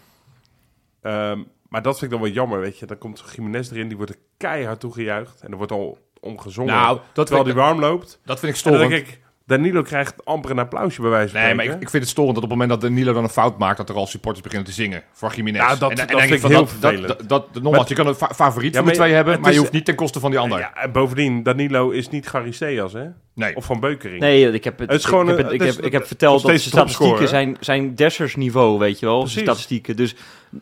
[1.02, 2.86] Ehm, maar dat vind ik dan wel jammer, weet je.
[2.86, 5.40] Dan komt Jiménez erin, die wordt er keihard toegejuicht.
[5.40, 6.74] En er wordt al omgezongen.
[6.74, 8.20] Nou, dat terwijl die warm loopt.
[8.24, 11.54] dat vind ik denk ik, Danilo krijgt amper een applausje bij wijze van Nee, maar
[11.54, 11.74] spreken.
[11.76, 13.76] ik, ik vind het storend dat op het moment dat Danilo dan een fout maakt,
[13.76, 15.60] dat er al supporters beginnen te zingen voor Jiménez.
[15.60, 17.08] Ja, dat- en, dat vind ik van, heel dat, vervelend.
[17.08, 19.52] Dat, dat, dat- nogmaals, je kan een fa- favoriet Ja, van de twee hebben, maar
[19.52, 20.58] je hoeft niet ten koste van die ander.
[20.58, 23.04] Ja, en bovendien, Danilo is niet Garisteas, hè?
[23.34, 23.56] Nee.
[23.56, 24.20] Of van Beukering.
[24.20, 26.06] Nee, ik heb, het, Het is gewoon ik heb, het- ik heb, ik heb nog
[26.06, 29.18] verteld dat de statistieken zijn, zijn Dessers niveau, weet je wel.
[29.18, 29.36] Precies.
[29.38, 29.96] De statistieken.
[29.96, 30.14] Dus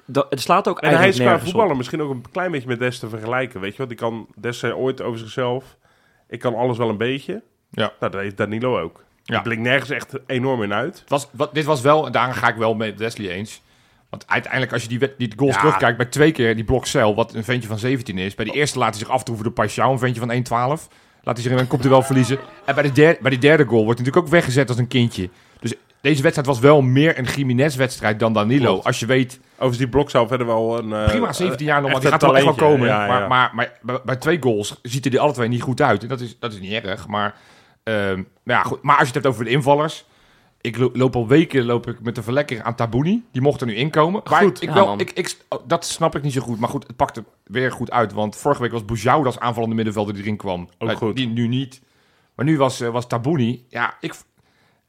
[0.04, 1.76] dat, het slaat ook en hij is qua voetballer op.
[1.76, 3.86] misschien ook een klein beetje met Des te vergelijken, weet je wel?
[3.86, 5.76] Die kan, Des zei ooit over zichzelf,
[6.28, 7.42] ik kan alles wel een beetje.
[7.70, 7.92] Ja.
[8.00, 9.04] Nou, dat heeft Danilo ook.
[9.22, 9.34] Ja.
[9.36, 9.42] Ja.
[9.42, 10.98] blinkt nergens echt enorm in uit.
[11.00, 13.62] Het was, wat, dit was wel, en daar ga ik wel met Wesley eens.
[14.10, 15.60] Want uiteindelijk, als je die, die goals Ja.
[15.60, 18.34] terugkijkt, bij twee keer die blokcel, wat een ventje van 17 is.
[18.34, 20.88] Bij die eerste laat hij zich aftroeven door Paixão, een ventje van 1,12.
[21.22, 22.38] Laat hij zich in er wel verliezen.
[22.64, 24.88] En bij, de derde, bij die derde goal wordt hij natuurlijk ook weggezet als een
[24.88, 25.28] kindje.
[25.60, 28.70] Dus deze wedstrijd was wel meer een Jiménez-wedstrijd dan Danilo.
[28.70, 28.86] Klopt.
[28.86, 30.92] Als je weet, Overigens, die blok zou verder wel een...
[30.92, 32.88] eh, prima, 17 jaar nog, echt want die een gaat er wel echt wel komen.
[32.88, 33.26] Ja, ja.
[33.26, 36.02] Maar, maar, maar bij, twee goals ziet hij die alle twee niet goed uit.
[36.02, 37.06] En dat is, dat is niet erg.
[37.06, 37.34] Maar,
[37.86, 38.82] ehm, ja, goed.
[38.82, 40.04] maar als je het hebt over de invallers.
[40.60, 43.24] Ik lo- loop al weken loop ik met de verlekker aan Tabouni.
[43.32, 44.20] Die mocht er nu inkomen.
[44.30, 46.58] Maar Goed, ik wel, ik, ik, oh, dat snap ik niet zo goed.
[46.60, 48.12] Maar goed, het pakte weer goed uit.
[48.12, 50.68] Want vorige week was Boujou als aanvallende middenvelder die erin kwam.
[50.78, 51.16] Ook goed.
[51.16, 51.80] Die nu niet.
[52.34, 53.64] Maar nu was, eh, was Tabouni.
[53.68, 54.12] Ja, ik,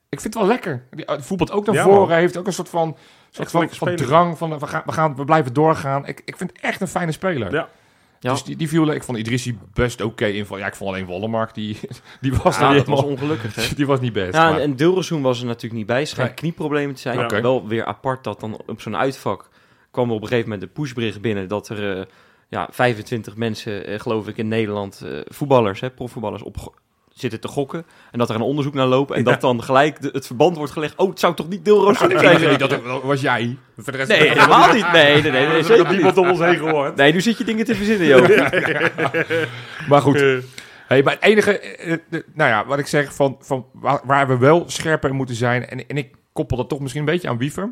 [0.10, 0.84] ik vind het wel lekker.
[0.92, 2.00] Die eh, voetbalt ook naar Ja, voren.
[2.08, 2.12] man.
[2.18, 2.98] Heeft ook een soort van,
[3.30, 4.38] soort van, drang.
[4.38, 6.06] Van, eh, we, gaan, we, gaan, we blijven doorgaan.
[6.06, 7.54] Ik, ik vind het echt een fijne speler.
[7.54, 7.70] Ja.
[8.20, 8.32] Ja.
[8.32, 10.58] Dus die, die viel, ik vond Idrissi best oké inval.
[10.58, 11.78] Ja, ik vond alleen Wollemark, die,
[12.22, 13.64] die was Ja, dat was ongelukkig, hè?
[13.76, 14.34] Die was niet best.
[14.34, 16.06] Ja, maar- en Dilrosun was er natuurlijk niet bij.
[16.06, 16.40] Schijnt Nee.
[16.40, 17.42] knieproblemen te zijn.
[17.42, 19.50] Wel weer apart dat dan op zo'n uitvak
[19.92, 22.06] kwam er op een gegeven moment de pushbericht binnen dat er eh,
[22.50, 26.74] ja, 25 mensen, eh, geloof ik, in Nederland, eh, voetballers, hè, profvoetballers, op
[27.20, 27.86] zitten te gokken.
[28.12, 29.24] En dat er een onderzoek naar loopt en Ja.
[29.24, 30.96] dat dan gelijk de- het verband wordt gelegd.
[30.96, 32.40] Oh, het zou toch niet Dilrosun Ik zijn?
[32.40, 33.58] weet niet, dat was jij.
[33.78, 34.92] Voor de rest Nee, helemaal niet.
[34.92, 36.26] Nee, nee, nee, nee, zeker niemand niet.
[36.26, 36.96] om ons heen gehoord.
[36.96, 38.28] Nee, nu zit je dingen te verzinnen, joh.
[39.90, 40.22] Maar goed.
[40.22, 40.38] Eh,
[40.88, 42.00] Hey, maar het enige, eh, eh,
[42.34, 45.68] nou ja, wat ik zeg, van, van waar, waar we wel scherper in moeten zijn,
[45.68, 47.70] en, en ik koppel dat toch misschien een beetje aan Wiever,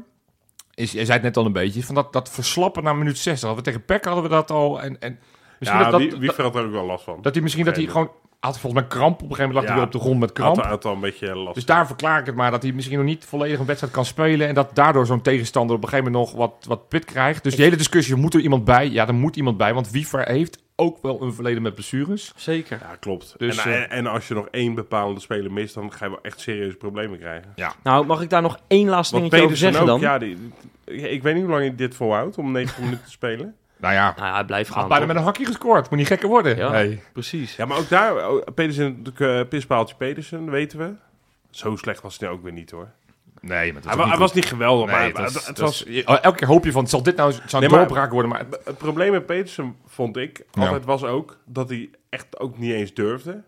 [0.74, 3.48] is, je zei het net al een beetje, van dat, dat verslappen na minuut 60.
[3.48, 5.20] Hadden we tegen Peck hadden we dat al, en, en
[5.60, 7.20] misschien ja, dat, wie, dat, wie dat, had er ook wel last van?
[7.22, 8.12] dat hij misschien dat hij gewoon,
[8.46, 9.76] had volgens mij kramp, op een gegeven moment lag hij Ja.
[9.76, 10.70] weer op de grond met Had, kramp.
[10.70, 11.56] had al een beetje last.
[11.56, 14.06] Dus daar verklaar ik het maar, dat hij misschien nog niet volledig een wedstrijd kan
[14.06, 14.48] spelen.
[14.48, 17.44] En dat daardoor zo'n tegenstander op een gegeven moment nog wat, wat pit krijgt.
[17.44, 18.90] Dus die hele discussie, moet er iemand bij?
[18.90, 22.34] Ja, er moet iemand bij, want Wiever heeft ook wel een verleden met blessures.
[22.36, 22.78] Zeker.
[22.82, 23.34] Ja, klopt.
[23.38, 26.20] Dus, en, eh, en, als je nog één bepaalde speler mist, dan ga je wel
[26.22, 27.54] echt serieuze problemen krijgen.
[27.84, 30.00] Nou, mag ik daar nog één laatste dingetje over zeggen ook, dan?
[30.00, 30.38] ja, die,
[30.86, 33.56] ik weet niet hoe lang hij dit volhoudt om 90 minuten te spelen.
[33.78, 34.90] Nou ja, Nou ja, hij blijft had gaan.
[34.90, 35.90] bijna met een hakje gescoord.
[35.90, 36.58] Moet niet gekker worden.
[36.58, 36.70] Ja.
[36.72, 37.02] Nee.
[37.14, 37.56] Precies.
[37.56, 40.94] Ja, maar ook daar, oh, Pedersen, natuurlijk, eh, pispaaltje Pedersen, weten we.
[41.50, 42.90] Zo slecht was hij ook weer niet hoor.
[43.42, 45.36] Nee, maar Hij, ook wa- niet hij was niet geweldig, Nee, maar het was, het,
[45.36, 47.70] het het was, was- je- elke keer hoop je van, zal dit nou zo'n Nee,
[47.70, 48.32] maar- doorbraak worden?
[48.32, 50.62] Maar het probleem met Pedersen vond ik Ja.
[50.62, 53.42] altijd was ook dat hij echt ook niet eens durfde.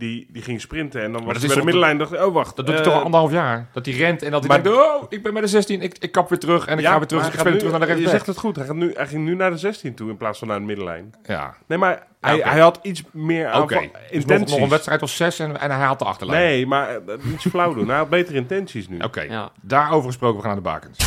[0.00, 2.56] Die, die ging sprinten en dan was hij bij de middenlijn dacht oh wacht.
[2.56, 3.66] dat doet hij eh, toch al anderhalf jaar.
[3.72, 5.96] Dat hij rent en dat hij maar- denkt, oh, ik ben bij de 16, ik,
[5.98, 7.80] ik kap weer terug en ik ja, ga weer terug, maar ik gaat terug naar
[7.80, 8.14] de Je rechtsback.
[8.14, 10.38] zegt het goed, hij, gaat nu, hij ging nu naar de 16 toe in plaats
[10.38, 11.14] van naar de middenlijn.
[11.22, 13.56] Ja, Nee, maar hij, hij had iets meer oké.
[13.56, 14.50] aanval, Dus nog, intenties.
[14.50, 16.40] nog een wedstrijd of zes en, en hij haalt de achterlijn.
[16.42, 17.88] Nee, maar eh, niet zo flauw doen.
[17.88, 18.98] Hij had betere intenties nu.
[18.98, 19.50] Oké, Ja.
[19.60, 20.98] daarover gesproken, we gaan naar de bakens.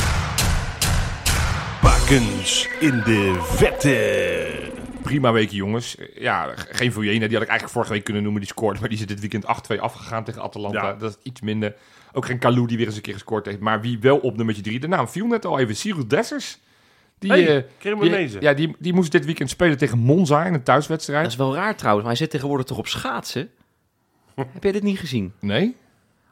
[1.81, 4.81] Bakens in de vette.
[5.03, 5.97] Prima weekje, jongens.
[6.15, 8.79] Ja, geen Vujena, die had ik eigenlijk vorige week kunnen noemen, die scoort.
[8.79, 10.87] Maar die is dit weekend 8-2 afgegaan tegen Atalanta.
[10.87, 10.93] Ja.
[10.93, 11.75] Dat is iets minder.
[12.13, 13.59] Ook geen Kalou die weer eens een keer gescoord heeft.
[13.59, 16.59] Maar wie wel op nummertje 3, de naam viel net al even, Cyril Dessers.
[17.19, 17.63] Die, Hey, eh,
[18.01, 21.23] die, ja, die, die moest dit weekend spelen tegen Monza in een thuiswedstrijd.
[21.23, 23.49] Dat is wel raar trouwens, maar hij zit tegenwoordig toch op schaatsen?
[24.53, 25.33] Heb jij dit niet gezien?
[25.39, 25.75] Nee?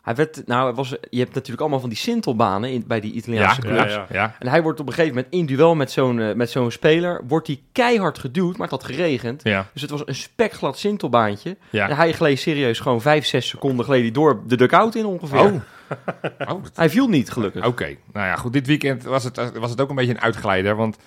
[0.01, 3.13] Hij werd, nou, hij was, je hebt natuurlijk allemaal van die sintelbanen in, bij die
[3.13, 3.93] Italiaanse ja, clubs.
[3.93, 4.05] ja.
[4.11, 4.35] ja.
[4.39, 7.21] En hij wordt op een gegeven moment in duel met zo'n eh, met zo'n speler,
[7.27, 9.43] wordt hij keihard geduwd, maar het had geregend.
[9.43, 9.67] Ja.
[9.73, 11.57] Dus het was een spekglad sintelbaantje.
[11.69, 11.89] Ja.
[11.89, 15.39] En hij gleed serieus gewoon 5, 6 seconden geleden door de dugout in ongeveer.
[15.39, 15.61] Oh.
[16.51, 17.65] oh, Hij viel niet, gelukkig.
[17.65, 18.53] Oké, nou ja, goed.
[18.53, 20.75] Dit weekend was het, was het ook een beetje een uitglijder.
[20.75, 20.97] Want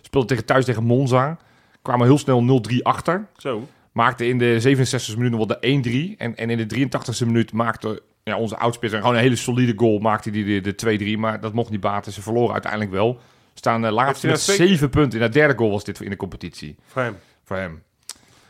[0.00, 1.38] speelde tegen, thuis tegen Monza.
[1.82, 3.26] Kwamen heel snel 0-3 achter.
[3.36, 3.68] Zo.
[3.92, 6.16] Maakte in de 67e minuut nog wel de 1-3.
[6.18, 9.98] En, en in de 83e minuut maakte ja, onze oudspits gewoon een hele solide goal.
[9.98, 11.18] Maakte die de, de 2-3.
[11.18, 12.12] Maar dat mocht niet baten.
[12.12, 13.18] Ze verloren uiteindelijk wel.
[13.54, 15.20] Staan uh, laatste Heeft met 7 punten.
[15.20, 17.16] In de derde goal was dit in de competitie Voor hem.
[17.44, 17.82] voor hem.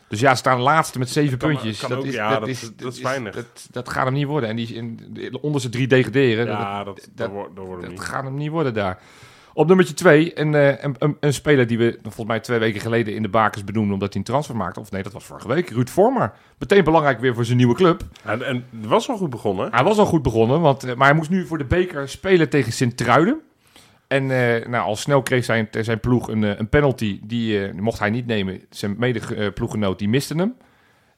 [0.07, 1.79] Dus ja, staan laatste met 7 Kan- puntjes.
[1.79, 3.35] kan ook, ja, dat is- dat is weinig.
[3.35, 4.49] Dat, dat gaat hem niet worden.
[4.49, 6.45] En die in, de onderste drie degraderen.
[6.47, 8.09] dat- Ja, dat, dat, dat- wordt, dat wordt hem dat niet.
[8.09, 8.99] gaat hem niet worden daar.
[9.53, 12.81] Op nummertje 2, een, eh, een, een, een speler die we volgens mij twee weken
[12.81, 14.79] geleden in de bakens benoemden omdat hij een transfer maakte.
[14.79, 15.69] Of nee, dat was vorige week.
[15.69, 16.33] Ruud Vormer.
[16.57, 18.01] Meteen belangrijk weer voor zijn nieuwe club.
[18.23, 19.71] En, en het was al goed begonnen.
[19.71, 22.49] Hij was al goed begonnen, want, eh, maar hij moest nu voor de beker spelen
[22.49, 23.39] tegen Sint-Truiden.
[24.07, 27.19] En eh, nou, al snel kreeg zijn, zijn ploeg een, een penalty.
[27.23, 28.61] Die, mocht hij niet nemen.
[28.69, 30.55] Zijn mede-ploeggenoot die miste hem.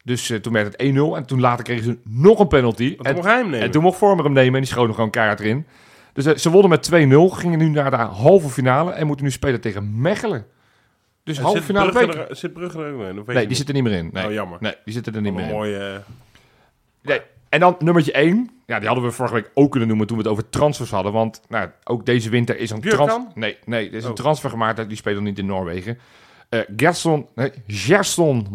[0.04, 0.96] Dus toen werd het 1-0.
[1.16, 2.96] En toen later kregen ze nog een penalty.
[2.98, 3.62] En- toen mocht hij hem nemen.
[3.66, 5.66] en toen mocht Vormer hem nemen en die schoot hem gewoon keihard erin.
[6.14, 9.32] Dus eh, ze wonnen met 2-0, gingen nu naar de halve finale en moeten nu
[9.32, 10.46] spelen tegen Mechelen.
[11.24, 13.34] Dus En halve zit finale Brugge er- Zit Brugge er ook in?
[13.34, 14.10] Nee, die zit er niet meer in.
[14.14, 14.58] Nee, Oh, jammer.
[14.62, 15.56] nee die zitten er niet meer Een in.
[15.56, 15.78] mooie...
[15.78, 16.00] eh,
[17.02, 17.22] Nee.
[17.50, 18.50] En dan nummertje 1.
[18.66, 21.12] Ja, die hadden we vorige week ook kunnen noemen toen we het over transfers hadden.
[21.12, 23.22] Want nou, ook deze winter is een transfer...
[23.34, 24.16] Nee, nee, er is een Oh.
[24.16, 24.88] transfer gemaakt.
[24.88, 25.98] Die speelt niet in Noorwegen.
[26.50, 28.48] Eh Gerson, nee, Gerson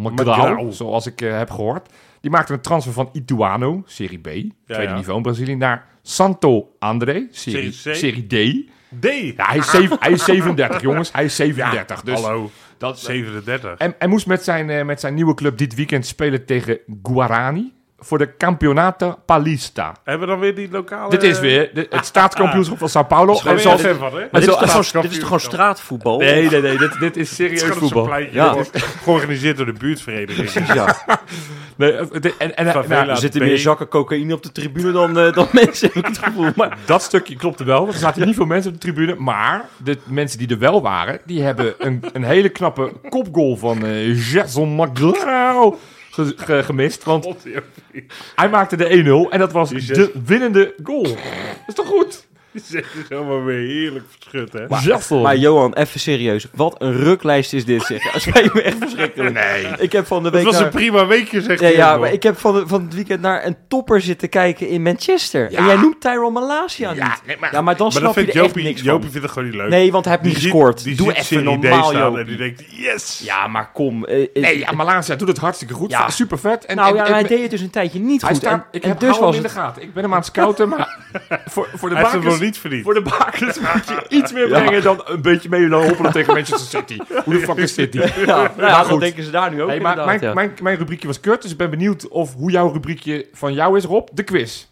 [0.70, 1.88] zoals ik heb gehoord.
[2.20, 4.94] Die maakte een transfer van Ituano, Serie B, tweede ja.
[4.94, 8.66] niveau in Brazilië, naar Santo André, Serie, Serie D.
[9.00, 9.04] D!
[9.36, 11.12] Ja, hij is, hij is 37, jongens.
[11.12, 12.02] Hij is 37.
[12.02, 12.50] dus Hallo.
[12.78, 13.78] dat, 37.
[13.78, 17.72] en hij moest met zijn, eh, met zijn nieuwe club dit weekend spelen tegen Guarani
[18.00, 19.92] voor de Campeonato Paulista.
[20.04, 21.10] Hebben we dan weer die lokale...
[21.10, 23.32] Dit is weer de- het staatskampioenschap van Sao Paulo.
[23.44, 23.98] En zoals- dit hè?
[23.98, 26.18] Maar dit is, zo- toch gewoon, dit is toch gewoon straatvoetbal?
[26.18, 26.78] Nee, nee, nee.
[26.78, 28.18] Dit, dit is serieus is voetbal.
[28.18, 28.56] Ja.
[29.02, 30.72] Georganiseerd door de buurtvereniging.
[30.74, 30.96] Ja,
[31.76, 31.92] Nee,
[32.38, 33.44] en, en, nou, er zitten B.
[33.44, 36.50] meer zakken cocaïne op de tribune dan, eh, dan mensen, heb ik het gevoel.
[36.56, 37.80] Maar dat stukje klopte wel.
[37.80, 39.14] Want er zaten niet veel mensen op de tribune.
[39.18, 43.84] Maar de mensen die er wel waren, die hebben een, een hele knappe kopgoal van
[43.86, 45.74] eh Jason Magrau
[46.24, 47.04] ge- ge- gemist.
[47.04, 47.26] Want
[48.34, 48.88] hij maakte de
[49.28, 51.02] 1-0 en dat was de winnende goal.
[51.02, 51.14] Dat
[51.66, 52.26] is toch goed?
[52.68, 54.64] Die zit dus helemaal weer heerlijk verschut, hè?
[54.90, 55.22] Jason.
[55.22, 56.46] Maar Johan, even serieus.
[56.54, 58.12] Wat een ruklijst is dit, zeg.
[58.12, 59.34] Dat spijt me echt verschrikkelijk.
[59.34, 59.66] Nee.
[59.78, 60.64] Ik heb van de Het week was naar...
[60.64, 63.46] een prima weekje, zegt Ja, ja, maar ik heb van, de, van het weekend naar
[63.46, 65.50] een topper zitten kijken in Manchester.
[65.50, 65.58] Ja.
[65.58, 67.22] En jij noemt Tyrone Malasia Ja, niet.
[67.26, 69.02] nee, maar- ja, maar dan Maar snap dat je vindt er echt Jopie, niks Jopie
[69.02, 69.10] van.
[69.10, 69.68] vindt het gewoon niet leuk.
[69.70, 70.84] Nee, want hij heeft niet gescoord.
[70.84, 72.24] Die Doe even normaal, staan En Jopie.
[72.24, 73.20] die denkt, yes!
[73.24, 74.04] Ja, maar kom.
[74.04, 75.90] eh, eh, Nee, ja, Malasia doet het hartstikke goed.
[75.90, 76.10] Ja.
[76.10, 76.64] Super vet.
[76.64, 78.40] En, nou en- ja, en- hij deed het dus een tijdje niet hij goed.
[78.40, 79.42] staat, en, ik heb dus was hem in het...
[79.42, 79.82] de gaten.
[79.82, 80.96] Ik ben hem aan het scouten, maar
[81.46, 82.24] voor, voor de het bakers...
[82.48, 82.82] niet verdiend.
[82.82, 86.34] Voor de bakers moet je iets meer brengen dan een beetje mee dan hoppelen tegen
[86.34, 86.98] Manchester City.
[87.24, 87.98] Hoe de fuck is City?
[87.98, 88.90] Ja, nou ja, goed.
[88.90, 90.34] dat denken ze daar nu ook Hey, maar mijn, ja.
[90.34, 93.76] mijn, mijn rubriekje was kut, dus ik ben benieuwd of hoe jouw rubriekje van jou
[93.76, 94.08] is, Rob.
[94.12, 94.66] De quiz.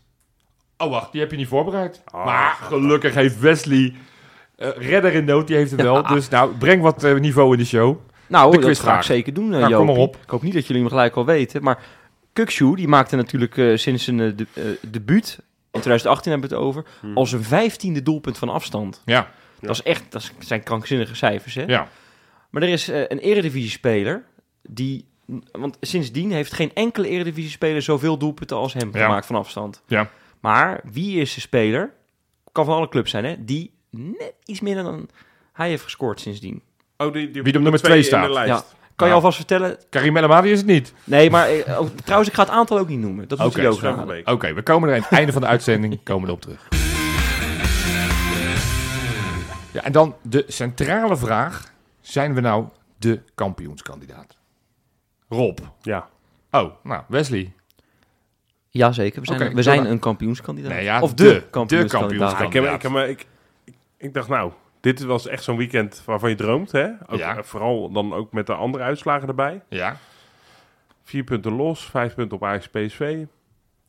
[0.79, 2.03] Oh, wacht, die heb je niet voorbereid.
[2.05, 3.95] Ah, maar gelukkig heeft Wesley,
[4.57, 6.03] eh, redder in nood, die heeft het wel.
[6.03, 7.97] Dus nou, breng wat eh, niveau in de show.
[8.27, 8.93] Nou, de dat quizvraag.
[8.93, 10.17] ga ik zeker doen, uh, Nou, kom maar op.
[10.23, 11.63] Ik hoop niet dat jullie hem gelijk al weten.
[11.63, 11.79] Maar
[12.33, 15.39] Kukshu, die maakte natuurlijk sinds zijn eh, de, debuut,
[15.77, 17.17] in 2018 hebben we het over, Hmm.
[17.17, 19.03] al zijn vijftiende doelpunt van afstand.
[19.05, 21.63] Ja, Dat is echt, dat zijn krankzinnige cijfers, hè?
[21.65, 21.89] ja.
[22.51, 24.25] Maar er is eh, een eredivisie-speler
[24.69, 25.05] die...
[25.53, 29.05] Want sindsdien heeft geen enkele eredivisie-speler zoveel doelpunten als hem Ja.
[29.05, 29.83] gemaakt van afstand.
[29.87, 30.11] Ja.
[30.41, 31.93] Maar wie is de speler,
[32.53, 33.45] kan van alle clubs zijn, hè?
[33.45, 35.09] Die net iets minder dan
[35.53, 36.63] hij heeft gescoord sindsdien.
[36.97, 38.27] Oh, die, die Wie op nummer twee in staat.
[38.27, 38.49] de lijst.
[38.71, 38.76] Ja.
[38.97, 39.25] Kan je Nou.
[39.25, 39.77] alvast vertellen?
[39.91, 40.93] Karim El is het niet.
[41.05, 43.29] Nee, maar eh, oh, trouwens, ik ga het aantal ook niet noemen.
[43.29, 44.07] Dat moet Oké, je ook gaan.
[44.07, 44.29] Beek.
[44.31, 46.69] Oké, we komen er aan het einde van de uitzending komen we erop terug.
[49.73, 51.75] Ja, en dan de centrale vraag.
[52.01, 52.65] Zijn we nou
[52.99, 54.37] de kampioenskandidaat?
[55.29, 55.59] Rob.
[55.83, 56.09] Ja.
[56.51, 57.53] Oh, nou, Wesley.
[58.71, 60.73] Jazeker, we zijn, Oké, we zijn een kampioenskandidaat.
[60.73, 62.37] Nee, ja, of de- de, de kampioenskandidaat.
[62.37, 62.47] kampioenskandidaat.
[62.47, 63.27] Ik, heb, ik, heb, me- ik,
[63.65, 63.75] ik,
[64.07, 64.53] ik dacht, nou,
[64.87, 66.87] dit was echt zo'n weekend waarvan je droomt, hè?
[67.07, 67.37] Ook, Ja.
[67.37, 69.61] eh, Vooral dan ook met de andere uitslagen erbij.
[69.69, 69.97] Ja.
[71.03, 73.25] Vier punten los, vijf punten op Ajax PSV.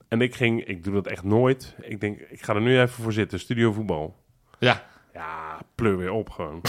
[0.08, 1.76] En ik ging, ik doe dat echt nooit.
[1.82, 4.16] Ik denk, ik ga er nu even voor zitten, studio voetbal.
[4.60, 4.84] Ja.
[5.14, 6.62] Ja, pleur weer op gewoon.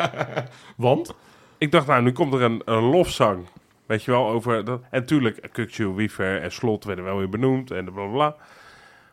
[0.76, 1.14] Want?
[1.58, 3.46] ik dacht, nou, nu komt er een, een lofzang.
[3.86, 4.64] Weet je wel, over...
[4.64, 8.36] Dat, en tuurlijk, Kukcu, Wiever en Slot werden wel weer benoemd en bla bla.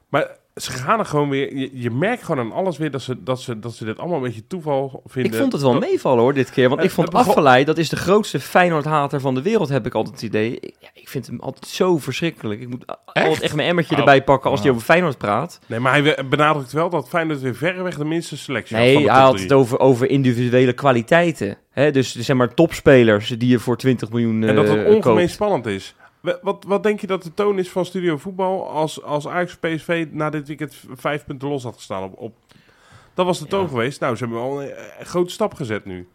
[0.10, 1.56] Maar ze gaan er gewoon weer...
[1.58, 4.18] Je, je merkt gewoon aan alles weer dat ze, dat, ze, dat ze dit allemaal
[4.18, 5.32] een beetje toeval vinden.
[5.32, 6.68] Ik vond het wel meevallen hoor, dit keer.
[6.70, 9.86] Want Het- ik vond begon- Afgeleid, dat is de grootste Feyenoord-hater van de wereld, heb
[9.86, 10.58] ik altijd het idee.
[10.60, 12.62] Ik, ja, ik vind hem altijd zo verschrikkelijk.
[12.62, 14.00] Ik moet a- altijd echt mijn emmertje Oh.
[14.00, 14.76] erbij pakken als hij Oh.
[14.76, 15.60] over Feyenoord praat.
[15.68, 19.04] Nee, maar hij benadrukt wel dat Feyenoord weer verreweg de minste selectie had van Nee,
[19.06, 21.58] de hij had het over, over individuele kwaliteiten.
[21.72, 21.92] Hè?
[21.92, 25.30] Dus zeg maar topspelers die je voor 20 miljoen En dat het eh, ongemeen koopt.
[25.32, 25.96] spannend is.
[26.42, 30.08] Wat, wat denk je dat de toon is van Studio Voetbal als, als Ajax PSV
[30.12, 32.04] na dit weekend vijf punten los had gestaan?
[32.04, 32.36] Op, op...
[33.14, 33.68] Dat was de toon Ja.
[33.68, 34.00] geweest.
[34.00, 36.08] Nou, ze hebben wel een, een grote stap gezet nu.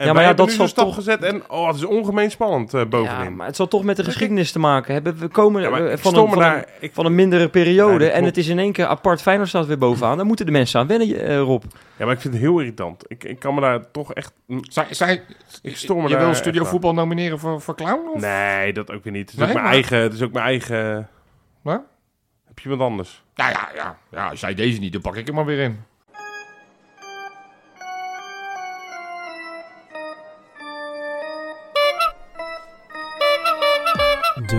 [0.00, 2.74] En maar wij ja, dat zal stap toch- gezet en oh, het is ongemeen spannend
[2.74, 3.24] eh, bovenin.
[3.24, 5.18] Ja, maar het zal toch met de geschiedenis te maken hebben.
[5.18, 6.64] We komen Ja, eh, van, een, van, een.
[6.80, 8.04] Ik, van een mindere periode.
[8.04, 9.22] Ja, en het is in één keer apart.
[9.22, 10.16] Feyenoord staat weer bovenaan.
[10.16, 11.62] Dan moeten de mensen aan wennen, eh, Rob.
[11.96, 13.04] ja, maar ik vind het heel irritant.
[13.08, 14.32] Ik, ik kan me daar toch echt...
[14.60, 15.22] Zij, zij,
[15.62, 16.68] Ik stoor me je daar wil Studio aan.
[16.68, 18.08] Voetbal nomineren voor, voor clown?
[18.14, 18.20] Of?
[18.20, 19.30] Nee, dat ook weer niet.
[19.30, 21.08] Het is, Nee, ook, mijn maar- eigen, het is ook mijn eigen...
[21.62, 21.80] Wat?
[22.46, 23.22] Heb je wat anders?
[23.34, 25.80] Nou ja, ja, ja, als jij deze niet, dan pak ik hem maar weer in.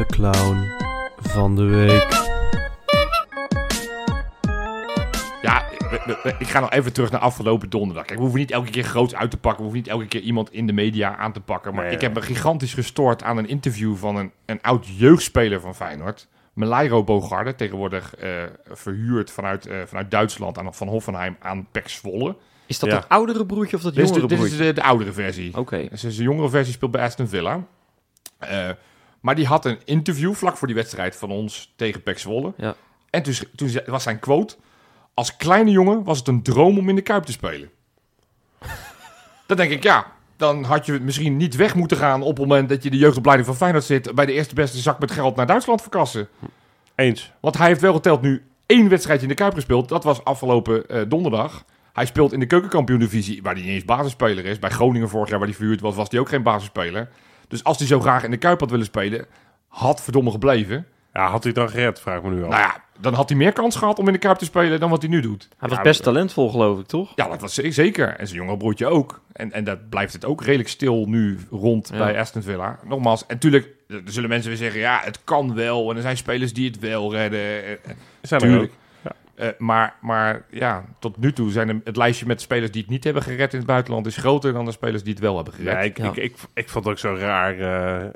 [0.02, 0.68] De clown
[1.20, 2.08] van de week.
[5.42, 5.64] Ja,
[6.40, 8.06] ik ga nog even terug naar afgelopen donderdag.
[8.06, 9.58] Kijk, we hoeven niet elke keer groot uit te pakken.
[9.58, 11.74] We hoeven niet elke keer iemand in de media aan te pakken.
[11.74, 15.62] Maar Nee, ik heb me gigantisch gestoord aan een interview van een, een oud jeugdspeler
[15.62, 16.28] van Feyenoord.
[16.54, 22.36] Melairo Bogarde, tegenwoordig eh, verhuurd vanuit, eh, vanuit Duitsland aan, van Hoffenheim aan Pek Zwolle.
[22.66, 22.96] Is dat Ja.
[22.96, 25.58] dat oudere broertje of dat Dit is, de, jongere dit is de, de oudere versie.
[25.58, 25.88] Oké.
[25.90, 27.64] Dus zijn jongere versie speelt bij Aston Villa.
[28.38, 28.70] Eh,
[29.22, 32.54] maar die had een interview vlak voor die wedstrijd van ons tegen Pek Zwolle.
[32.58, 32.76] Ja.
[33.10, 34.56] En toen, toen was zijn quote...
[35.14, 37.70] Als kleine jongen was het een droom om in de Kuip te spelen.
[39.48, 40.20] dan denk ik, ja...
[40.38, 43.48] Dan had je misschien niet weg moeten gaan op het moment dat je de jeugdopleiding
[43.48, 44.16] van Feyenoord zit...
[44.16, 46.28] bij de eerste beste zak met geld naar Duitsland verkassen.
[46.96, 47.32] Eens.
[47.40, 49.90] Want hij heeft wel geteld nu één wedstrijdje in de Kuip gespeeld.
[49.90, 51.66] Dat was afgelopen eh, donderdag.
[51.94, 54.60] Hij speelt in de keukenkampioen-divisie, waar hij niet eens basisspeler is.
[54.60, 57.10] Bij Groningen vorig jaar, waar hij verhuurd was, was hij ook geen basisspeler.
[57.52, 59.26] Dus als hij zo graag in de Kuip had willen spelen,
[59.68, 60.86] had verdomme gebleven.
[61.14, 62.50] Ja, had hij het dan gered, vraag ik me nu al.
[62.50, 64.90] Nou ja, dan had hij meer kans gehad om in de Kuip te spelen dan
[64.90, 65.48] wat hij nu doet.
[65.58, 67.12] Hij was Ja, best talentvol, geloof ik, toch?
[67.16, 68.08] Ja, dat was ze- zeker.
[68.08, 69.22] En zijn jongere broertje ook.
[69.34, 71.98] En, en dat blijft het ook redelijk stil nu rond Ja.
[71.98, 72.80] bij Aston Villa.
[72.84, 74.80] Nogmaals, en natuurlijk er zullen mensen weer zeggen...
[74.80, 75.90] ja, het kan wel.
[75.90, 77.62] En er zijn spelers die het wel redden.
[78.22, 78.70] Zijn er
[79.41, 83.04] Eh, maar, maar ja, tot nu toe zijn het lijstje met spelers die het niet
[83.04, 85.73] hebben gered in het buitenland is groter dan de spelers die het wel hebben gered.
[85.73, 86.06] Ja, ik, Ja.
[86.06, 87.60] Ik, ik, ik vond het ook zo raar.
[87.60, 88.10] eh,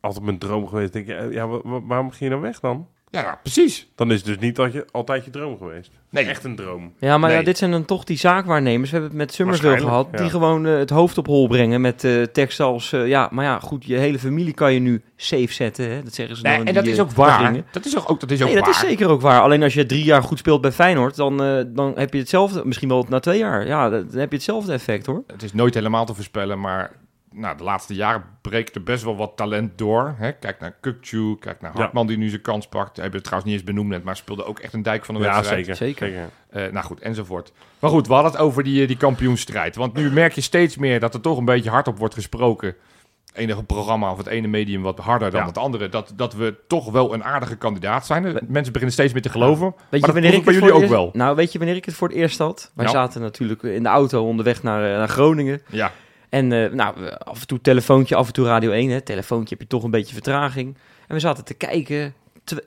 [0.00, 0.92] altijd mijn droom geweest.
[0.92, 2.88] Denk je, eh, ja, wa- wa- waarom ging je dan weg dan?
[3.12, 3.88] Ja, ja, precies.
[3.94, 5.90] Dan is het dus niet dat je, altijd je droom geweest.
[6.10, 6.24] Nee.
[6.24, 6.92] Echt een droom.
[6.98, 7.38] Ja, maar Nee.
[7.38, 8.90] ja, dit zijn dan toch die zaakwaarnemers.
[8.90, 10.08] We hebben het met Summersville gehad.
[10.12, 10.18] ja.
[10.18, 12.92] Die gewoon eh, het hoofd op hol brengen met eh, teksten als...
[12.92, 15.90] eh, ja, maar ja, goed, je hele familie kan je nu safe zetten.
[15.90, 16.02] Hè?
[16.02, 16.52] Dat zeggen ze dan.
[16.52, 17.62] Nee, in en die, dat is ook waar.
[17.70, 18.74] Dat is ook, ook, dat is ook Nee, dat waar.
[18.74, 19.40] is zeker ook waar.
[19.40, 22.62] Alleen als je drie jaar goed speelt bij Feyenoord, dan, eh, dan heb je hetzelfde.
[22.64, 23.66] Misschien wel na twee jaar.
[23.66, 25.22] Ja, dan heb je hetzelfde effect hoor.
[25.26, 26.90] Het is nooit helemaal te voorspellen, maar
[27.32, 30.14] nou, de laatste jaren breekt er best wel wat talent door.
[30.18, 30.32] Hè?
[30.32, 31.80] Kijk naar Kukcu, kijk naar Ja.
[31.80, 32.86] Hartman die nu zijn kans pakt.
[32.94, 35.14] Hij hebben het trouwens niet eens benoemd net, maar speelde ook echt een dijk van
[35.14, 35.76] de Ja, wedstrijd.
[35.76, 36.06] zeker.
[36.06, 36.28] Zeker.
[36.50, 37.52] Eh, nou goed, enzovoort.
[37.78, 39.76] Maar goed, we hadden het over die, eh, die kampioenstrijd.
[39.76, 42.74] Want nu merk je steeds meer dat er toch een beetje hardop wordt gesproken.
[43.26, 45.46] Het enige programma of het ene medium wat harder dan Ja.
[45.46, 45.88] het andere.
[45.88, 48.24] Dat, dat we toch wel een aardige kandidaat zijn.
[48.26, 49.64] Eh, Mensen beginnen steeds meer te geloven.
[49.66, 51.04] Weet maar je dat wanneer ik bij jullie voor ook het wel.
[51.04, 52.70] eerst- Nou, weet je wanneer ik het voor het eerst had?
[52.74, 52.90] Wij Ja.
[52.90, 55.62] zaten natuurlijk in de auto onderweg naar, naar Groningen.
[55.68, 55.92] Ja,
[56.30, 58.90] En eh, nou, af en toe telefoontje, af en toe Radio 1.
[58.90, 59.00] Hè.
[59.00, 60.76] Telefoontje heb je toch een beetje vertraging.
[61.06, 62.14] En we zaten te kijken.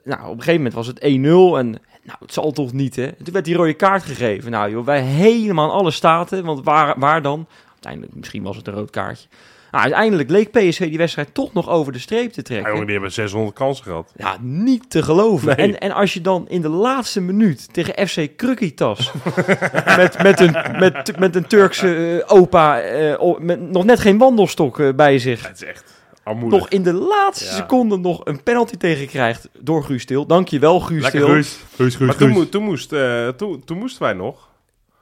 [0.04, 1.04] Nou, op een gegeven moment was het 1-0.
[1.04, 1.70] En
[2.04, 3.06] nou, het zal toch niet, hè?
[3.06, 4.52] En toen werd die rode kaart gegeven.
[4.52, 6.46] Nou joh, wij helemaal alle staten.
[6.46, 7.48] Want waar, waar dan?
[7.72, 9.28] Uiteindelijk, misschien was het een rood kaartje.
[9.74, 12.70] Nou, uiteindelijk leek PSV die wedstrijd toch nog over de streep te Ja, trekken.
[12.70, 14.12] jongen, die hebben 600 kansen gehad.
[14.16, 15.48] Ja, niet te geloven.
[15.48, 15.56] Nee.
[15.56, 19.12] En, en als je dan in de laatste minuut tegen FC Krukkitas...
[19.98, 22.80] met, met, een, met, met een Turkse eh, opa...
[22.82, 25.48] eh, met nog net geen wandelstok eh, bij zich...
[25.48, 25.84] Het is echt
[26.24, 26.60] armoedig.
[26.60, 27.52] nog in de laatste Ja.
[27.52, 30.26] seconde nog een penalty tegenkrijgt door Guus Til.
[30.26, 31.30] Dankjewel Guus Lekker Til.
[31.30, 31.60] Guus.
[31.76, 32.50] Guus, Guus, maar toen, Guus.
[32.50, 34.52] toen, moest, eh, toen, toen moesten wij nog.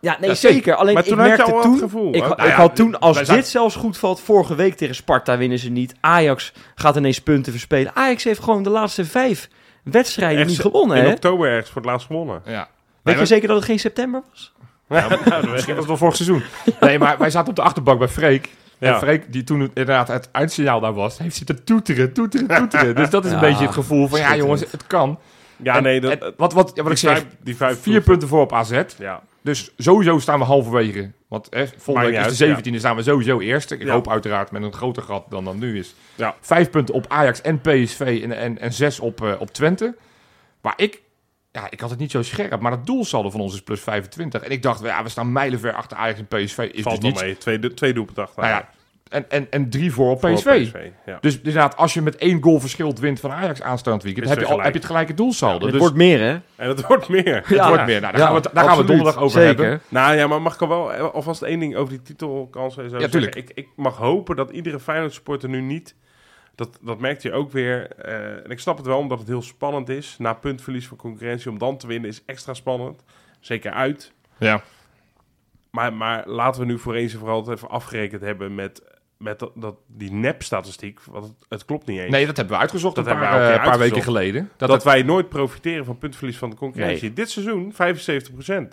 [0.02, 0.56] Ja, nee, Ja, zeker.
[0.56, 0.76] zeker.
[0.76, 1.78] Alleen Maar ik toen had je merkte het toen...
[1.80, 2.08] gevoel.
[2.16, 5.38] Ik, ik nou ja, had toen, als dit zelfs goed valt, vorige week tegen Sparta
[5.38, 5.94] winnen ze niet.
[6.00, 7.92] Ajax gaat ineens punten verspelen.
[7.96, 9.50] Ajax heeft gewoon de laatste vijf
[9.84, 11.12] wedstrijden Echt niet gewonnen, In hè?
[11.12, 12.42] oktober ergens voor het laatst gewonnen.
[12.46, 12.68] Ja.
[13.02, 14.54] Weet Nee, je zeker dat het geen september was?
[14.90, 15.08] Ja,
[15.52, 16.44] misschien was het wel vorig seizoen.
[16.80, 18.50] Nee, maar wij zaten op de achterbank bij Freek.
[18.78, 18.94] Ja.
[18.94, 22.96] En Freek, die toen inderdaad het eindsignaal daar was, heeft zitten toeteren, toeteren, toeteren.
[22.96, 25.20] Dus dat is een beetje het gevoel van, ja jongens, het kan.
[25.64, 28.02] Ja, En- nee, dat, en wat, wat, ja, wat ik zeg, vijf, die vijf vier
[28.02, 28.82] punten voor op AZ.
[28.98, 31.12] Ja, Dus sowieso staan we halverwege.
[31.28, 33.76] Want hè, volgende week is de 17e, staan we sowieso eerste.
[33.78, 33.92] Ik Ja.
[33.94, 35.96] hoop uiteraard met een groter gat dan dan nu is.
[36.16, 36.36] Ja.
[36.42, 39.96] Vijf punten op Ajax en PSV en, en, en zes op, eh, op Twente.
[40.62, 41.02] Maar ik,
[41.52, 42.60] ja, ik had het niet zo scherp.
[42.62, 44.42] Maar het doelsaldo van ons is plus 25.
[44.42, 46.70] En ik dacht, ja, we staan mijlenver achter Ajax en PSV.
[46.74, 47.22] Is valt dus niet.
[47.22, 47.38] mee.
[47.38, 48.42] Twee, twee doelpunten achter.
[48.44, 48.70] Nou ja,
[49.12, 50.90] en, en, en drie voor op Voor PSV.
[51.06, 51.18] ja.
[51.22, 54.44] Dus inderdaad, als je met één goal verschilt wint van Ajax aanstaand weekend, heb je,
[54.44, 55.64] het al, heb je het gelijke doelsaldo.
[55.64, 56.40] het dus wordt meer, hè?
[56.56, 57.36] En het wordt meer.
[57.36, 57.68] het Ja.
[57.68, 58.02] wordt meer.
[58.02, 59.64] Nou, daar Ja, gaan we, het- daar gaan we het donderdag over Zeker.
[59.66, 59.82] hebben.
[59.90, 62.72] Nou ja, maar mag ik al wel eh, alvast één ding over die zo Ja,
[62.90, 63.10] zeggen?
[63.12, 63.36] tuurlijk.
[63.36, 65.96] Ik, ik mag hopen dat iedere Feyenoord supporter nu niet...
[66.56, 67.92] Dat, dat merkt je ook weer.
[67.92, 70.16] eh, en ik snap het wel, omdat het heel spannend is.
[70.20, 73.04] Na puntverlies van concurrentie, om dan te winnen is extra spannend.
[73.40, 74.14] Zeker uit.
[74.38, 74.62] Ja.
[75.72, 78.82] Maar, maar laten we nu voor eens en vooral het even afgerekend hebben met,
[79.22, 81.00] met dat, dat, die nep-statistiek.
[81.04, 82.12] Want het, het klopt niet eens.
[82.12, 84.50] Nee, dat hebben we uitgezocht Dat een paar, hebben we ook eh, paar weken geleden.
[84.58, 87.04] dat, Dat, wij nooit profiteren van puntverlies van de concurrentie.
[87.08, 87.14] Nee.
[87.14, 87.74] Dit seizoen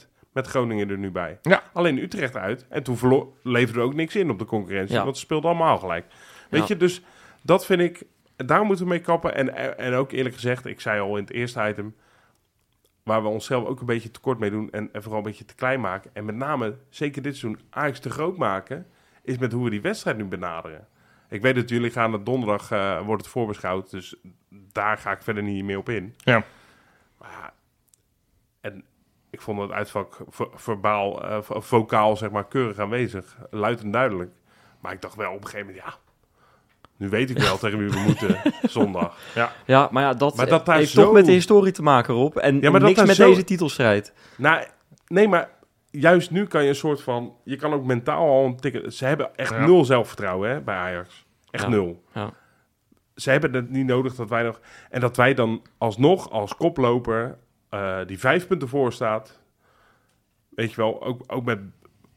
[0.02, 0.06] 75%.
[0.32, 1.38] Met Groningen er nu bij.
[1.42, 1.62] Ja.
[1.72, 2.66] Alleen Utrecht uit.
[2.68, 4.94] En toen verlo- leverde er ook niks in op de concurrentie.
[4.96, 5.04] Ja.
[5.04, 6.06] Want ze speelden allemaal gelijk.
[6.50, 6.66] Weet Ja.
[6.68, 7.02] je, dus
[7.42, 8.02] dat vind ik...
[8.36, 9.34] Daar moeten we mee kappen.
[9.34, 11.94] En, en ook eerlijk gezegd, ik zei al in het eerste item...
[13.02, 14.70] waar we onszelf ook een beetje tekort mee doen...
[14.70, 16.10] en, en vooral een beetje te klein maken.
[16.12, 18.86] En met name, zeker dit seizoen, Ajax te groot maken...
[19.28, 20.86] is met hoe we die wedstrijd nu benaderen.
[21.28, 22.70] Ik weet dat jullie gaan het donderdag...
[22.70, 24.14] eh, wordt het voorbeschouwd, dus
[24.72, 26.14] daar ga ik verder niet meer op in.
[26.16, 26.44] Ja.
[27.18, 27.52] Maar ja,
[28.60, 28.84] en
[29.30, 33.36] ik vond het uitvak ver- verbaal, eh, vo- vocaal, zeg maar, keurig aanwezig.
[33.50, 34.30] Luid en duidelijk.
[34.80, 35.94] Maar ik dacht wel op een gegeven moment, ja...
[36.96, 39.16] Nu weet ik wel tegen wie we moeten zondag.
[39.66, 42.36] Ja, maar ja, dat, Maar dat heeft zo- toch met de historie te maken, Rob.
[42.36, 44.12] En Ja, maar dat niks met zo- deze titelstrijd.
[44.36, 44.64] Nou,
[45.06, 45.50] nee, maar
[46.00, 47.36] juist nu kan je een soort van...
[47.44, 48.92] Je kan ook mentaal al een tikken...
[48.92, 49.66] Ze hebben echt Ja.
[49.66, 51.26] nul zelfvertrouwen hè, bij Ajax.
[51.50, 51.68] Echt Ja.
[51.70, 52.04] nul.
[52.14, 52.32] Ja.
[53.14, 54.60] Ze hebben het niet nodig dat wij nog...
[54.90, 59.40] En dat wij dan alsnog als koploper eh, die vijf punten voor staat...
[60.48, 61.60] Weet je wel, ook, ook met,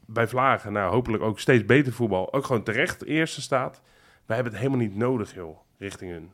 [0.06, 2.32] bij Vlagen, nou hopelijk ook steeds beter voetbal.
[2.32, 3.82] Ook gewoon terecht eerste staat.
[4.26, 6.30] Wij hebben het helemaal niet nodig, joh, richting hun.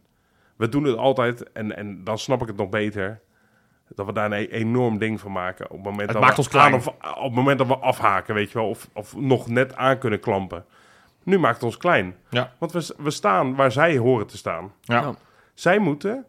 [0.56, 3.20] We doen het altijd, en, en dan snap ik het nog beter...
[3.94, 5.64] Dat we daar een e- enorm ding van maken.
[5.64, 6.74] Op het moment, Het dat, maakt we ons klein.
[6.74, 8.68] of- op het moment dat we afhaken, weet je wel.
[8.68, 10.64] Of, of nog net aan kunnen klampen.
[11.22, 12.14] Nu maakt het ons klein.
[12.30, 12.52] Ja.
[12.58, 14.72] Want we, we staan waar zij horen te staan.
[14.80, 15.00] ja.
[15.00, 15.14] Ja.
[15.54, 16.24] Zij moeten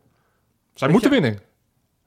[0.73, 1.39] Zij moeten je- winnen.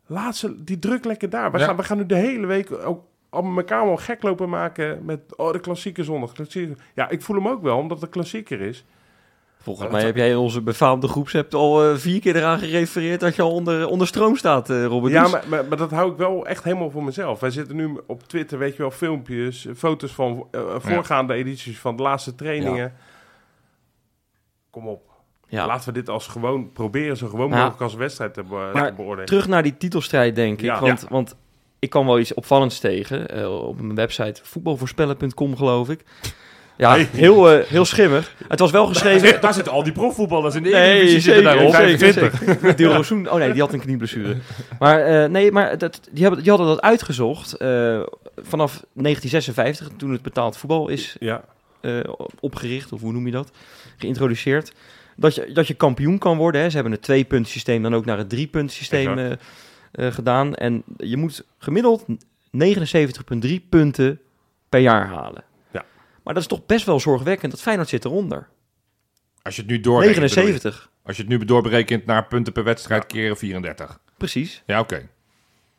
[0.06, 1.52] Laat ze die druk lekker daar.
[1.52, 1.64] We, Ja.
[1.64, 5.36] gaan, we gaan nu de hele week ook op elkaar wel gek lopen maken met
[5.36, 6.32] oh, de klassieke zondag.
[6.32, 6.76] Klassieke.
[6.94, 8.84] Ja, ik voel hem ook wel, omdat het klassieker is.
[9.62, 13.36] Volgens mij heb jij in onze befaamde groepsapp al eh, vier keer eraan gerefereerd dat
[13.36, 15.12] je al onder, onder stroom staat, eh Robert.
[15.12, 17.40] Ja, maar, maar, maar dat hou ik wel echt helemaal voor mezelf.
[17.40, 21.96] Wij zitten nu op Twitter, weet je wel, filmpjes, foto's van eh, voorgaande edities van
[21.96, 22.92] de laatste trainingen.
[24.70, 25.10] Kom op.
[25.48, 25.66] ja.
[25.66, 27.56] Laten we dit als gewoon proberen, zo gewoon Ja.
[27.56, 29.26] mogelijk als wedstrijd te, be- Maar te beoordelen.
[29.26, 30.64] Terug naar die titelstrijd, denk ik.
[30.64, 30.80] Ja.
[30.80, 31.06] want, Ja.
[31.10, 31.36] want
[31.78, 33.28] ik kwam wel iets opvallends tegen.
[33.28, 36.04] eh, op mijn website voetbalvoorspellen.com, geloof ik.
[36.82, 38.34] Ja, heel, eh, heel schimmig.
[38.48, 39.40] Het was wel geschreven...
[39.40, 42.76] Daar zitten al die profvoetballers in de Nee, Eredivisie zitten zeker, zeker.
[42.76, 44.36] Dil Rosoen- Oh nee, die had een knieblessure.
[44.78, 48.00] Maar eh, nee, maar dat, die, hebben, die hadden dat uitgezocht eh,
[48.36, 51.44] vanaf 1956, toen het betaald voetbal is Ja,
[52.40, 53.50] opgericht, of hoe noem je dat,
[53.96, 54.72] geïntroduceerd.
[55.16, 56.60] Dat je, dat je kampioen kan worden.
[56.60, 56.68] Hè.
[56.68, 59.36] Ze hebben een twee-punt systeem dan ook naar het drie-punt systeem
[59.92, 60.54] gedaan.
[60.54, 62.04] En je moet gemiddeld
[63.46, 64.20] 79,3 punten
[64.68, 65.44] per jaar halen.
[66.24, 67.52] Maar dat is toch best wel zorgwekkend.
[67.52, 68.48] Dat Feyenoord zit eronder.
[69.42, 70.14] Als je het nu doorrekent.
[70.20, 70.34] bedoel je?
[70.50, 73.98] 79, Als je het nu doorberekent naar punten per wedstrijd keren 34.
[74.16, 74.62] precies.
[74.66, 75.08] Ja, oké.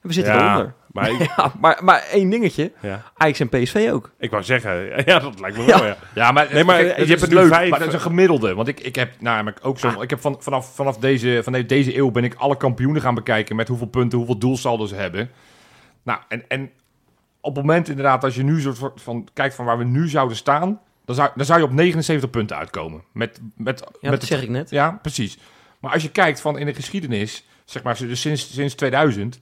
[0.01, 0.43] We zitten Ja.
[0.53, 0.73] eronder.
[0.91, 2.71] maar ik, Ja, maar, maar één dingetje.
[2.81, 3.11] ja.
[3.17, 4.11] Ajax en PSV ook.
[4.19, 4.71] ik wou zeggen,
[5.11, 5.97] ja, dat lijkt me wel, ja.
[6.15, 7.93] Ja, maar, Nee, maar kijk, je het hebt is nu leuk, vijf- maar dat is
[7.93, 8.53] een gemiddelde.
[8.53, 11.65] Want ik, ik heb namelijk ook zo, ik heb van, vanaf, vanaf deze, van de-
[11.65, 15.29] deze eeuw ben ik alle kampioenen gaan bekijken met hoeveel punten, hoeveel doelsaldo ze hebben.
[16.03, 16.71] Nou, en, en
[17.43, 20.37] op het moment inderdaad, als je nu soort van kijkt van waar we nu zouden
[20.37, 23.03] staan, dan zou, dan zou je op 79 punten uitkomen.
[23.11, 24.69] Met, met, Ja, met dat zeg ik net.
[24.69, 25.37] Ja, precies.
[25.79, 29.39] Maar als je kijkt van in de geschiedenis, zeg maar dus sinds, sinds 2000,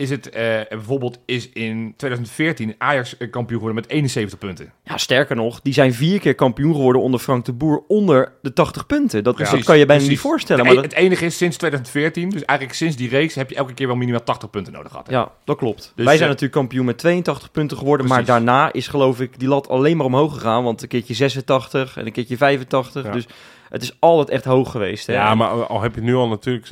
[0.00, 4.72] is het eh, bijvoorbeeld is in 2014 Ajax eh, kampioen geworden met 71 punten.
[4.84, 8.52] Ja, sterker nog, die zijn vier keer kampioen geworden onder Frank de Boer onder de
[8.52, 9.24] 80 punten.
[9.24, 10.22] Dat, Precies, dat kan je bijna precies.
[10.22, 10.64] niet voorstellen.
[10.64, 13.50] Het, Maar e- dat, het enige is sinds 2014, dus eigenlijk sinds die reeks heb
[13.50, 15.06] je elke keer wel minimaal 80 punten nodig gehad.
[15.06, 15.12] hè?
[15.12, 15.92] ja, dat klopt.
[15.94, 18.06] Dus, Wij zijn eh, natuurlijk kampioen met 82 punten geworden.
[18.06, 20.64] Maar daarna is geloof ik die lat alleen maar omhoog gegaan.
[20.64, 23.04] Want een keertje 86 en een keertje 85.
[23.04, 23.10] Ja.
[23.10, 23.26] Dus
[23.68, 25.06] het is altijd echt hoog geweest.
[25.06, 25.12] Hè?
[25.12, 26.70] Ja, maar al heb je nu al natuurlijk...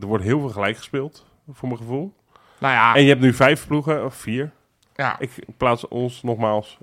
[0.00, 2.12] Er wordt heel veel gelijk gespeeld, voor mijn gevoel.
[2.60, 4.50] Nou ja, En je hebt nu vijf ploegen, of vier.
[4.94, 6.78] ja, Ik plaats ons nogmaals.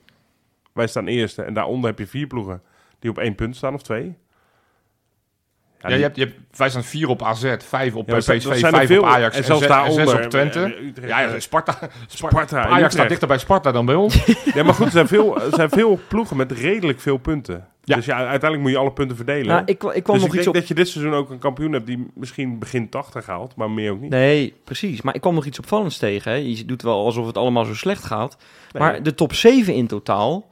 [0.73, 1.41] Wij staan eerste.
[1.43, 2.61] En daaronder heb je vier ploegen
[2.99, 4.17] die op één punt staan, of twee.
[5.81, 8.73] ja, je hebt, je hebt, wij staan vier op AZ, vijf op Ja, PSV, zijn
[8.73, 10.91] vijf veel- op Ajax en en, zelfs daaronder, zes op Twente.
[11.01, 14.25] Ja, ja, Sparta, Sparta Ajax staat dichter bij Sparta dan bij ons.
[14.53, 17.67] Ja, maar goed, er zijn veel, er zijn veel ploegen met redelijk veel punten.
[17.87, 17.95] Ja.
[17.95, 19.47] Dus ja, uiteindelijk moet je alle punten verdelen.
[19.47, 20.53] Nou, ik, ik kwam dus nog ik iets denk op...
[20.53, 23.91] dat je dit seizoen ook een kampioen hebt die misschien begin 80 haalt, maar meer
[23.91, 24.09] ook niet.
[24.09, 25.01] Nee, precies.
[25.01, 26.31] Maar ik kwam nog iets opvallends tegen.
[26.31, 26.37] Hè?
[26.37, 28.37] Je doet wel alsof het allemaal zo slecht gaat.
[28.71, 28.83] Nee.
[28.83, 30.49] Maar de top 7 in totaal...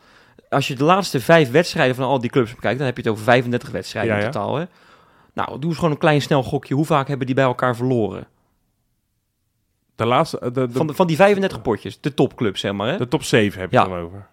[0.50, 2.78] Als je de laatste vijf wedstrijden van al die clubs bekijkt...
[2.78, 4.32] dan heb je het over 35 wedstrijden Ja, in ja.
[4.32, 4.56] totaal.
[4.56, 4.66] Hè?
[5.34, 6.74] Nou, doe eens gewoon een klein snel gokje.
[6.76, 8.28] Hoe vaak hebben die bij elkaar verloren?
[9.96, 12.02] De laatste, de, de, Van, de, van die 35 potjes.
[12.02, 12.88] De topclubs, zeg maar.
[12.88, 12.98] Hè?
[12.98, 13.84] de top 7 heb je Ja.
[13.84, 14.28] dan over.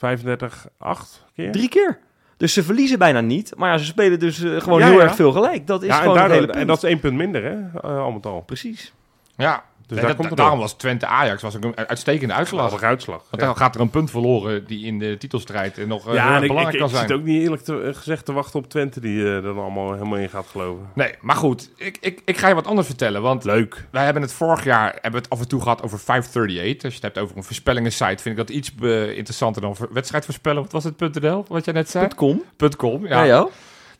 [0.00, 1.52] 35, 8 keer?
[1.52, 1.98] Drie keer.
[2.36, 3.52] Dus ze verliezen bijna niet.
[3.56, 5.02] Maar ja, ze spelen dus eh, gewoon Ja, heel ja.
[5.02, 5.66] erg veel gelijk.
[5.66, 6.58] Dat is ja, en, gewoon het hele punt.
[6.58, 7.78] en dat is één punt minder, hè?
[7.80, 8.40] eh, al met al.
[8.40, 8.92] Precies.
[9.36, 10.62] Ja, Dus daar dat- komt het daarom op.
[10.62, 12.60] was Twente-Ajax was ook een uitstekende uitslag.
[12.62, 13.16] Lastige uitslag.
[13.30, 13.48] Want Ja.
[13.48, 16.48] dan gaat er een punt verloren die in de titelstrijd nog eh, Ja, heel ik,
[16.48, 17.08] belangrijk ik, kan ik zijn.
[17.08, 19.58] zit ook niet eerlijk te, eh, gezegd te wachten op Twente die eh, er dan
[19.58, 20.86] allemaal helemaal in gaat geloven.
[20.94, 23.22] Nee, maar goed, ik, ik, ik ga je wat anders vertellen.
[23.22, 23.84] Want Leuk.
[23.90, 26.84] wij hebben het vorig jaar hebben we het af en toe gehad over 538.
[26.84, 30.62] Als je het hebt over een voorspellingen-site, vind ik dat iets interessanter dan wedstrijd voorspellen.
[30.62, 32.08] Wat was het .nl, wat jij net zei?
[32.16, 32.42] .com.
[32.76, 33.48] .com, Ja, ja.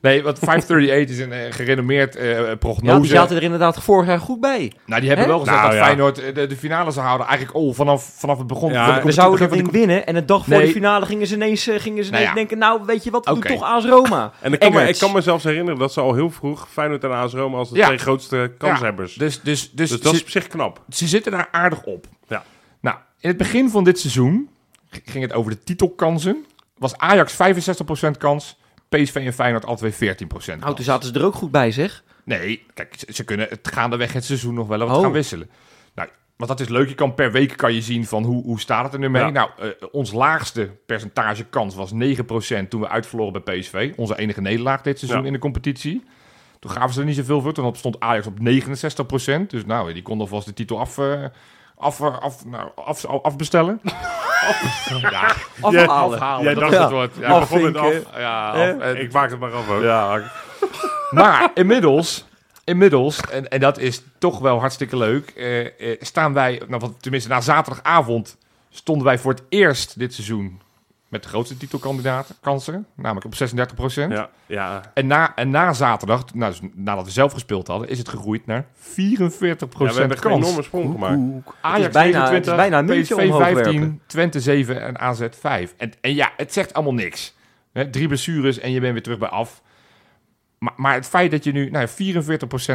[0.03, 0.09] Ja.
[0.09, 3.01] Nee, want 538 is een eh, gerenommeerd eh, Ja, prognose.
[3.01, 4.73] die zaten er inderdaad vorig jaar goed bij.
[4.87, 5.33] nou, die hebben Hè?
[5.33, 5.85] wel gezegd Nou, dat ja.
[5.85, 7.27] Feyenoord eh, de, de finale zou houden.
[7.27, 8.73] Eigenlijk al vanaf, vanaf het begon.
[8.73, 10.07] Ja, van de we competitie- zouden dat begin ding van de winnen.
[10.07, 10.67] En de dag voor Nee.
[10.67, 12.35] de finale gingen ze ineens, eh, gingen ze Nou ineens ja.
[12.35, 12.59] denken...
[12.59, 13.49] Nou, weet je wat, we Oké.
[13.49, 14.33] doen toch AS Roma.
[14.41, 15.01] En ik kan, me, ik Eggerts.
[15.01, 17.77] kan me zelfs herinneren dat ze al heel vroeg Feyenoord en AS Roma als de
[17.77, 17.87] Ja.
[17.87, 19.15] twee grootste kanshebbers.
[19.15, 20.83] Dus, dus, dus, Dus dat ze, is op zich knap.
[20.89, 22.07] ze zitten daar aardig op.
[22.29, 22.43] Ja.
[22.81, 24.49] Nou, in het begin van dit seizoen
[24.91, 26.45] g- ging het over de titelkansen.
[26.79, 28.60] Was Ajax 65% kans,
[28.91, 29.97] PSV en Feyenoord al twee 14%
[30.61, 32.03] Nou, toen zaten ze er ook goed bij, zeg.
[32.25, 35.03] Nee, kijk, ze, ze kunnen het gaandeweg het seizoen nog wel wat Oh.
[35.03, 35.51] gaan wisselen.
[35.95, 36.89] Nou, want dat is leuk.
[36.89, 39.23] Je kan per week kan je zien van hoe, hoe staat het er nu mee.
[39.23, 39.31] Ja.
[39.31, 43.93] Nou, eh, ons laagste percentage kans was 9% toen we uitverloren bij PSV.
[43.97, 45.27] Onze enige nederlaag dit seizoen Ja.
[45.27, 46.05] in de competitie.
[46.59, 47.53] Toen gaven ze er niet zoveel voor.
[47.53, 49.51] Toen stond Ajax op 69%.
[49.51, 51.25] Dus nou, die kon alvast de titel af, eh,
[51.77, 53.81] af, eh, af, nou, af, afbestellen.
[55.01, 55.89] ja, Afhalen.
[56.15, 56.45] afhalen.
[56.45, 56.89] Jij dat dacht is het.
[56.89, 57.11] het woord.
[57.21, 57.29] Ja,
[57.63, 57.93] met af.
[58.19, 59.83] Ja, af- en- Ik maak het maar af ook.
[59.83, 60.23] ja.
[61.11, 62.25] Maar inmiddels,
[62.65, 67.29] inmiddels en, en dat is toch wel hartstikke leuk, eh, eh, staan wij, nou, tenminste
[67.29, 68.37] na zaterdagavond
[68.71, 70.61] stonden wij voor het eerst dit seizoen
[71.11, 74.83] met de grootste titelkandidaten, kansen, namelijk op 36 Ja, ja.
[74.95, 78.47] En, na, en na zaterdag, nou, dus nadat we zelf gespeeld hadden, is het gegroeid
[78.47, 81.21] naar 44% ja, we hebben een enorme sprong gemaakt.
[81.61, 84.01] Ajax het is bijna, 29, het is bijna een muntje PSV omhoog 15, werpen.
[84.07, 85.75] Twente 7 en AZ 5.
[85.77, 87.35] En, en ja, het zegt allemaal niks.
[87.73, 89.63] Hè, drie blessures en je bent weer terug bij af.
[90.59, 92.25] Maar, maar het feit dat je nu nou, ja,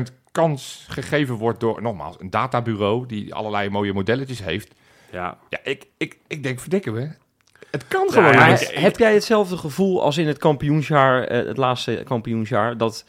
[0.09, 4.73] 44% kans gegeven wordt door, nogmaals, een databureau die allerlei mooie modelletjes heeft.
[5.11, 5.37] Ja.
[5.49, 7.09] Ja, ik, ik, ik denk, verdikken we.
[7.75, 11.45] Het kan Ja, gewoon ja, ik- heb jij hetzelfde gevoel als in het kampioensjaar, eh,
[11.47, 13.05] het laatste kampioensjaar, dat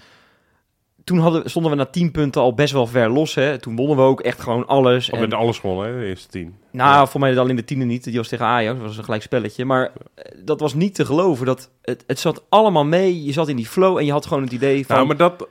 [1.05, 3.35] toen hadden, stonden we na 10 punten al best wel ver los.
[3.35, 3.59] Hè?
[3.59, 5.09] Toen wonnen we ook echt gewoon alles.
[5.11, 6.55] Of En, met alles gewonnen, hè, de eerste tien.
[6.71, 8.05] nou, voor mij alleen de tiende niet.
[8.05, 9.64] Die was tegen Ajax, dat was een gelijk spelletje.
[9.64, 11.47] Maar eh, dat was niet te geloven.
[11.47, 13.25] Dat het, het zat allemaal mee.
[13.25, 14.95] Je zat in die flow en je had gewoon het idee van...
[14.97, 15.47] Nou, maar dat...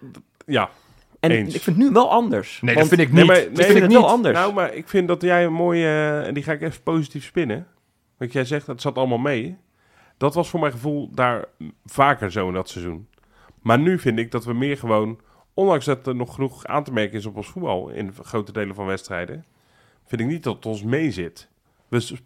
[0.46, 0.70] Ja.
[1.20, 1.54] en eens.
[1.56, 2.60] ik vind het nu wel anders.
[2.62, 3.32] Nee, Want- dat vind ik Nee, niet.
[3.32, 4.38] maar- nee, vind ik vind het wel anders.
[4.38, 5.86] Nou, maar ik vind dat jij een mooie...
[5.86, 7.68] eh, en die ga ik even positief spinnen.
[8.18, 9.58] Want jij zegt, het zat allemaal mee.
[10.18, 11.46] Dat was voor mijn gevoel daar
[11.86, 13.08] vaker zo in dat seizoen.
[13.62, 15.20] Maar nu vind ik dat we meer gewoon...
[15.54, 17.90] Ondanks dat er nog genoeg aan te merken is op ons voetbal...
[17.90, 19.46] in grote delen van wedstrijden...
[20.06, 21.50] vind ik niet dat het ons mee zit.
[21.88, 22.18] We,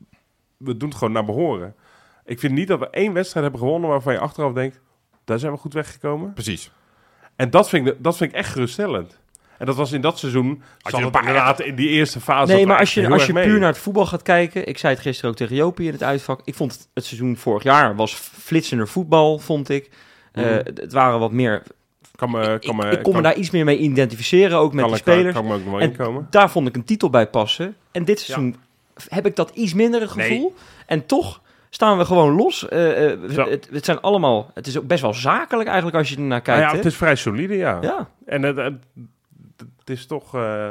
[0.57, 1.75] we doen het gewoon naar behoren.
[2.25, 3.89] Ik vind niet dat we één wedstrijd hebben gewonnen...
[3.89, 4.79] waarvan je achteraf denkt...
[5.23, 6.33] daar zijn we goed weggekomen.
[6.33, 6.71] Precies.
[7.35, 9.18] En dat vind ik, dat vind ik echt geruststellend.
[9.59, 10.47] En dat was in dat seizoen...
[10.47, 12.53] je Zat een het paar- inderdaad in die eerste fase...
[12.53, 13.43] Nee, maar als je, als je mee.
[13.45, 14.67] puur naar het voetbal gaat kijken...
[14.67, 16.41] Ik zei het gisteren ook tegen Jopie in het uitvak.
[16.43, 19.89] Ik vond het, het seizoen vorig jaar was flitsender voetbal, vond ik.
[20.31, 20.53] Eh, Mhm.
[20.75, 21.63] het waren wat meer...
[22.15, 24.91] Kan me, kan me, ik kon me daar iets meer mee identificeren, ook met kan,
[24.93, 25.33] de spelers.
[25.35, 26.27] Kan, me ook nog wel En inkomen.
[26.29, 27.75] Daar vond ik een titel bij passen.
[27.91, 28.55] En dit seizoen
[29.09, 30.27] heb ik dat iets minder het Nee.
[30.29, 30.55] gevoel.
[30.85, 32.67] En toch staan we gewoon los.
[32.67, 36.15] Eh, eh, het, het zijn allemaal, het is ook best wel zakelijk eigenlijk als je
[36.15, 36.61] ernaar Nou kijkt.
[36.61, 36.75] ja, hè?
[36.75, 37.77] het is vrij solide, ja.
[37.81, 38.09] ja.
[38.25, 38.73] En het, het,
[39.89, 40.35] het is toch...
[40.35, 40.69] eh,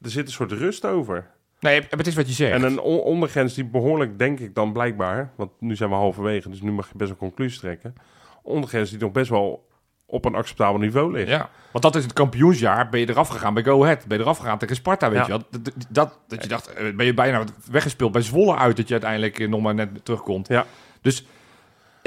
[0.00, 1.30] er zit een soort rust over.
[1.60, 2.52] Nee, het is wat je zegt.
[2.52, 5.30] En een on- ondergrens die behoorlijk, denk ik dan blijkbaar...
[5.36, 7.94] Want nu zijn we halverwege, dus nu mag je best wel conclusie trekken.
[8.42, 9.68] Ondergrens die nog best wel
[10.06, 11.28] op een acceptabel niveau ligt.
[11.28, 12.88] Ja, want dat is het kampioensjaar.
[12.88, 14.06] Ben je eraf gegaan bij Go Ahead.
[14.06, 15.24] Ben je eraf gegaan tegen Sparta, weet Ja.
[15.24, 15.42] je wel.
[15.62, 18.76] Dat, dat, dat je dacht, eh, ben je bijna weggespeeld bij Zwolle uit...
[18.76, 20.48] dat je uiteindelijk eh, nog maar net terugkomt.
[20.48, 20.64] Ja.
[21.00, 21.26] Dus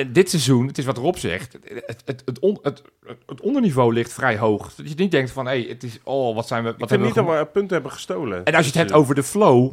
[0.08, 1.58] dit seizoen, het is wat erop zegt...
[1.86, 2.82] het, het, het, on- het,
[3.26, 4.76] het onderniveau ligt vrij hoog.
[4.76, 6.00] Dat je niet denkt van, hé, hey, het is...
[6.04, 6.70] Oh, wat zijn we...
[6.72, 8.46] Wat Ik vind niet we dat we punten hebben gestolen.
[8.46, 9.72] En als je het hebt over de flow...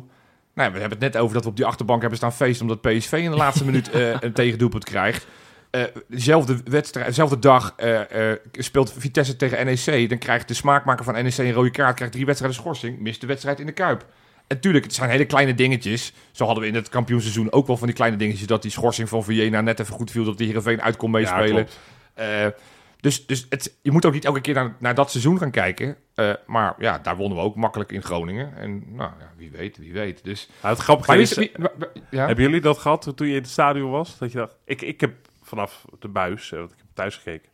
[0.55, 2.71] Nou, we hebben het net over dat we op die achterbank hebben staan feesten...
[2.71, 5.27] omdat PSV in de laatste minuut eh, een tegendoelpunt krijgt.
[5.71, 10.09] Eh, dezelfde, wedstrijd, dezelfde dag eh, eh, speelt Vitesse tegen NEC.
[10.09, 11.95] Dan krijgt de smaakmaker van NEC een rode kaart...
[11.95, 14.07] krijgt drie wedstrijden schorsing, mist de wedstrijd in de Kuip.
[14.47, 16.13] En tuurlijk, het zijn hele kleine dingetjes.
[16.33, 18.47] Zo hadden we in het kampioenseizoen ook wel van die kleine dingetjes...
[18.47, 20.25] dat die schorsing van Vienna net even goed viel...
[20.25, 21.53] dat die Heerenveen uit kon Ja, meespelen.
[21.65, 21.79] klopt.
[22.15, 22.47] Eh,
[23.01, 25.97] dus dus het, je moet ook niet elke keer naar, naar dat seizoen gaan kijken.
[26.15, 28.57] Eh, maar ja, daar wonnen we ook makkelijk in Groningen.
[28.57, 30.25] En nou ja, wie weet, wie weet.
[30.25, 31.35] Dus, Nou, het grappige is...
[31.35, 31.53] wie-
[32.11, 32.27] ja?
[32.27, 34.19] Hebben jullie dat gehad toen je in het stadion was?
[34.19, 37.49] Dat je dacht, ik, ik heb vanaf de buis, eh, want ik heb thuis gekeken,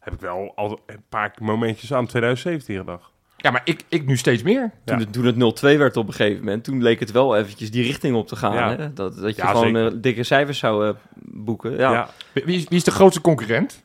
[0.00, 3.10] heb ik wel al een paar momentjes aan 2017 gedacht.
[3.42, 4.70] Ja, maar ik, ik nu steeds meer.
[4.84, 5.04] Toen, Ja.
[5.04, 7.82] het, toen het 0-2 werd op een gegeven moment, toen leek het wel eventjes die
[7.84, 8.54] richting op te gaan.
[8.54, 8.76] Ja.
[8.76, 8.92] Hè?
[8.92, 11.70] Dat, dat je Ja, gewoon eh, dikke cijfers zou eh, boeken.
[11.76, 12.08] Ja, Ja.
[12.32, 13.82] Wie, wie is, wie is de grootste concurrent?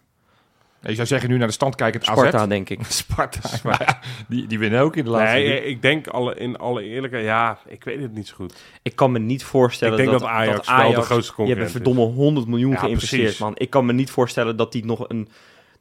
[0.81, 2.47] Je zou zeggen nu naar de stand kijken, het Sparta AZ.
[2.47, 2.79] denk ik.
[2.89, 3.39] Sparta.
[4.27, 5.63] Die, die winnen ook in de laatste Nee, week.
[5.65, 8.53] ik denk alle, in alle eerlijkheid, ja, ik weet het niet zo goed.
[8.81, 11.65] Ik kan me niet voorstellen ik denk dat, dat, Ajax, dat wel de grootste concurrent
[11.65, 11.71] is.
[11.71, 13.39] verdomme 100 miljoen Ja, geïnvesteerd, precies.
[13.39, 13.51] man.
[13.55, 15.27] Ik kan me niet voorstellen dat die nog een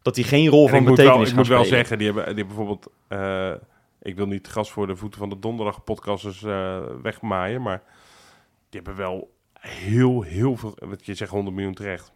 [0.06, 1.78] dat die geen rol En van betekenis wel, ik moet wel spelen.
[1.78, 2.92] zeggen, die hebben, die hebben bijvoorbeeld...
[3.08, 3.52] eh,
[4.02, 7.82] ik wil niet gas voor de voeten van de donderdag podcasters eh, wegmaaien, maar
[8.70, 10.76] die hebben wel heel, heel veel...
[10.78, 12.12] Want je zegt 100 miljoen terecht.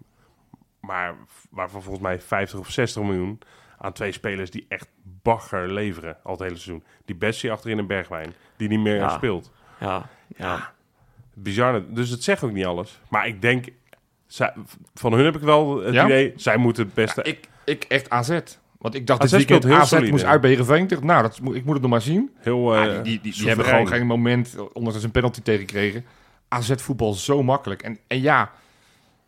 [0.80, 1.14] Maar
[1.50, 3.38] waarvan volgens mij 50 of 60 miljoen
[3.78, 4.88] aan twee spelers die echt
[5.22, 6.84] bagger leveren al het hele seizoen.
[7.04, 9.08] Die Bessie achterin een Bergwijn, die niet meer Ja.
[9.08, 9.52] speelt.
[9.80, 10.72] Ja, ja.
[11.34, 11.82] Bizar.
[11.94, 13.00] Dus het zegt ook niet alles.
[13.08, 13.66] Maar ik denk,
[14.26, 14.54] zij-
[14.94, 16.04] van hun heb ik wel het Ja?
[16.04, 17.22] idee, zij moeten het beste...
[17.22, 18.38] ik, ik echt AZ.
[18.78, 20.10] Want ik dacht AZ dit weekend, AZ solide.
[20.10, 20.82] moest uit bij Heerenveen.
[20.82, 22.30] Ik dacht, Nou, dat, moet- ik moet het nog maar zien.
[22.36, 23.56] heel, eh, die, die, die, die soeverein.
[23.56, 26.04] hebben gewoon geen moment, ondanks dat ze een penalty tegenkregen.
[26.48, 27.82] AZ voetbal zo makkelijk.
[27.82, 28.50] En, en ja,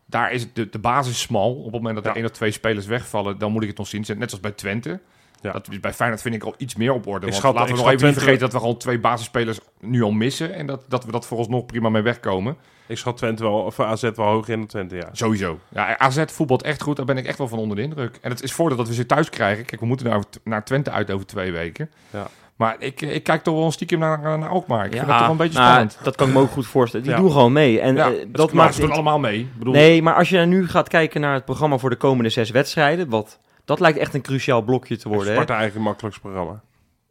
[0.07, 1.55] daar is het de, de basis smal.
[1.55, 2.17] Op het moment dat er Ja.
[2.17, 4.05] één of twee spelers wegvallen, dan moet ik het nog zien.
[4.17, 5.01] Net als bij Twente.
[5.43, 5.53] Ja.
[5.53, 7.27] Dat is bij Feyenoord vind ik al iets meer op orde.
[7.27, 10.03] Want schat- laten ik we nog even niet vergeten dat we al twee basisspelers nu
[10.03, 10.55] al missen.
[10.55, 12.57] En dat, dat we dat vooralsnog prima mee wegkomen.
[12.87, 15.09] Ik schat Twente wel, of AZ wel hoog in de Twente, ja.
[15.13, 15.59] Sowieso.
[15.69, 16.97] Ja, AZ voetbalt echt goed.
[16.97, 18.19] Daar ben ik echt wel van onder de indruk.
[18.21, 19.65] En het is voordeel dat we ze thuis krijgen.
[19.65, 21.91] Kijk, we moeten naar, naar Twente uit over twee weken.
[22.11, 22.27] Ja.
[22.57, 24.85] Maar ik, ik kijk toch wel een stiekem naar, naar Alkmaar.
[24.87, 25.99] Ik vind Ja, dat toch wel een beetje nou, spannend.
[26.03, 27.07] Dat kan ik me ook goed voorstellen.
[27.07, 27.21] Die Ja.
[27.21, 27.81] doen gewoon mee.
[27.81, 28.99] En Ja, eh, dat dat maakt ze doen het...
[28.99, 29.39] allemaal mee.
[29.41, 32.31] Ik bedoel, Nee, maar als je nu gaat kijken naar het programma voor de komende
[32.31, 35.27] zes wedstrijden, wat, dat lijkt echt een cruciaal blokje te worden.
[35.27, 35.33] hè?
[35.33, 36.61] Sparta eigenlijk het makkelijkste programma.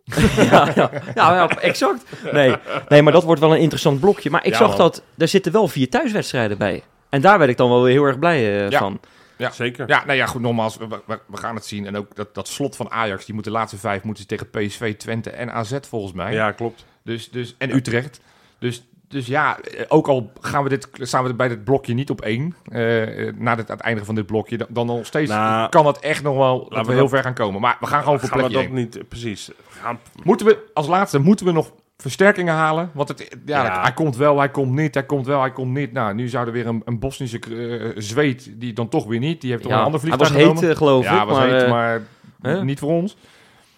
[0.52, 2.04] ja, ja, ja, ja, exact.
[2.32, 2.56] Nee,
[2.90, 4.30] nee, maar dat wordt wel een interessant blokje.
[4.30, 4.78] Maar ik Ja, zag man.
[4.78, 6.84] dat er zitten wel vier thuiswedstrijden bij.
[7.10, 8.80] En daar werd ik dan wel weer heel erg blij eh, Ja.
[8.80, 9.00] van.
[9.38, 9.52] Ja.
[9.52, 9.88] Zeker.
[9.88, 11.86] Ja, nou ja, goed, nogmaals, we, we, we gaan het zien.
[11.86, 14.50] En ook dat, dat slot van Ajax, die moeten de laatste vijf moeten ze tegen
[14.50, 16.34] PSV, Twente en AZ volgens mij.
[16.34, 16.86] Ja, klopt.
[17.04, 18.20] Dus, dus, en Utrecht.
[18.60, 22.10] Dus, dus ja, eh, ook al gaan we dit, staan we bij dit blokje niet
[22.10, 25.32] op één, eh, eh, na het, het eindigen van dit blokje, dan, dan nog steeds
[25.32, 27.62] Nou, kan het echt nog wel, dat we we heel dat- ver gaan komen.
[27.62, 28.86] Maar we gaan gewoon voor Gaan we plekje dat één.
[28.94, 29.52] niet, precies.
[29.70, 32.90] Gaan, Moeten we, als laatste, moeten we nog versterkingen halen?
[32.94, 33.82] Want het, ja, Ja.
[33.82, 35.92] hij komt wel, hij komt niet, hij komt wel, hij komt niet.
[35.94, 39.42] Nou, nu zou er weer een, een Bosnische eh, zweet, die dan toch weer niet.
[39.42, 40.70] Die heeft toch een ander hij vliegtuig was heet, genomen.
[40.70, 41.28] eh, geloof ja, ik.
[41.28, 42.02] was maar, heet, maar
[42.42, 42.64] hè?
[42.64, 43.16] niet voor ons.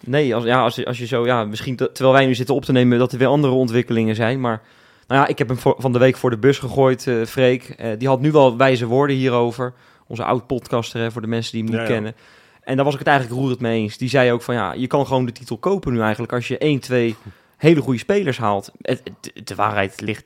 [0.06, 2.64] Nee, als, ja, als, als je zo, ja, misschien te- terwijl wij nu zitten op
[2.64, 4.40] te nemen dat er weer andere ontwikkelingen zijn.
[4.40, 4.60] Maar
[5.08, 7.64] nou ja, ik heb hem voor- van de week voor de bus gegooid, eh Freek.
[7.68, 9.72] Eh, die had nu wel wijze woorden hierover.
[10.06, 12.14] Onze oud-podcaster, hè, voor de mensen die hem niet Ja, kennen.
[12.62, 13.96] En daar was ik het eigenlijk roerend mee eens.
[13.98, 16.58] Die zei ook van ja, je kan gewoon de titel kopen nu eigenlijk als je
[16.58, 17.14] 1, 2
[17.56, 18.72] hele goede spelers haalt.
[18.80, 19.02] Het,
[19.44, 20.24] de waarheid ligt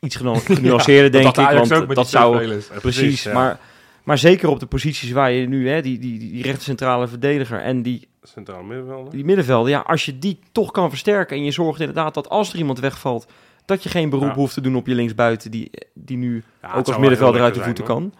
[0.00, 1.34] iets genu- genuanceerder, denk ik.
[1.68, 3.58] Want dat zou, Precies, maar,
[4.02, 7.82] maar zeker op de posities waar je nu, hè, die, die, die rechtercentrale verdediger en
[7.82, 9.12] die, Centraal middenvelder.
[9.12, 12.52] die middenvelden, ja, als je die toch kan versterken en je zorgt inderdaad dat als
[12.52, 13.26] er iemand wegvalt,
[13.64, 14.34] dat je geen beroep Ja.
[14.34, 17.62] hoeft te doen op je linksbuiten, die, die nu Ja, ook als middenvelder uit de
[17.62, 18.12] voeten zijn, kan.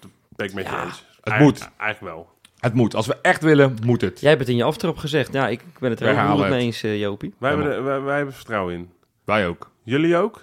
[0.00, 0.10] hoor.
[0.36, 1.04] Ben ik met je Ja, eens.
[1.16, 1.70] het Eigen- moet.
[1.76, 2.28] Eigenlijk wel.
[2.56, 2.94] Het moet.
[2.94, 4.20] Als we echt willen, moet het.
[4.20, 5.32] Jij hebt het in je aftrap gezegd.
[5.32, 7.34] Ja, ik ben het er roerend mee eens, eh, Jopie.
[7.38, 8.90] Wij, hebben, er- wij, wij hebben vertrouwen in.
[9.24, 9.70] Wij ook.
[9.82, 10.40] Jullie ook?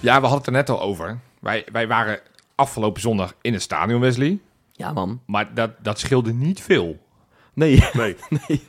[0.00, 1.18] Ja, we hadden het er net al over.
[1.40, 2.18] Wij, wij waren
[2.54, 4.38] afgelopen zondag in het stadion, Wesley.
[4.72, 5.20] Ja, man.
[5.26, 6.98] Maar dat, dat scheelde niet veel.
[7.54, 8.16] Nee, Nee.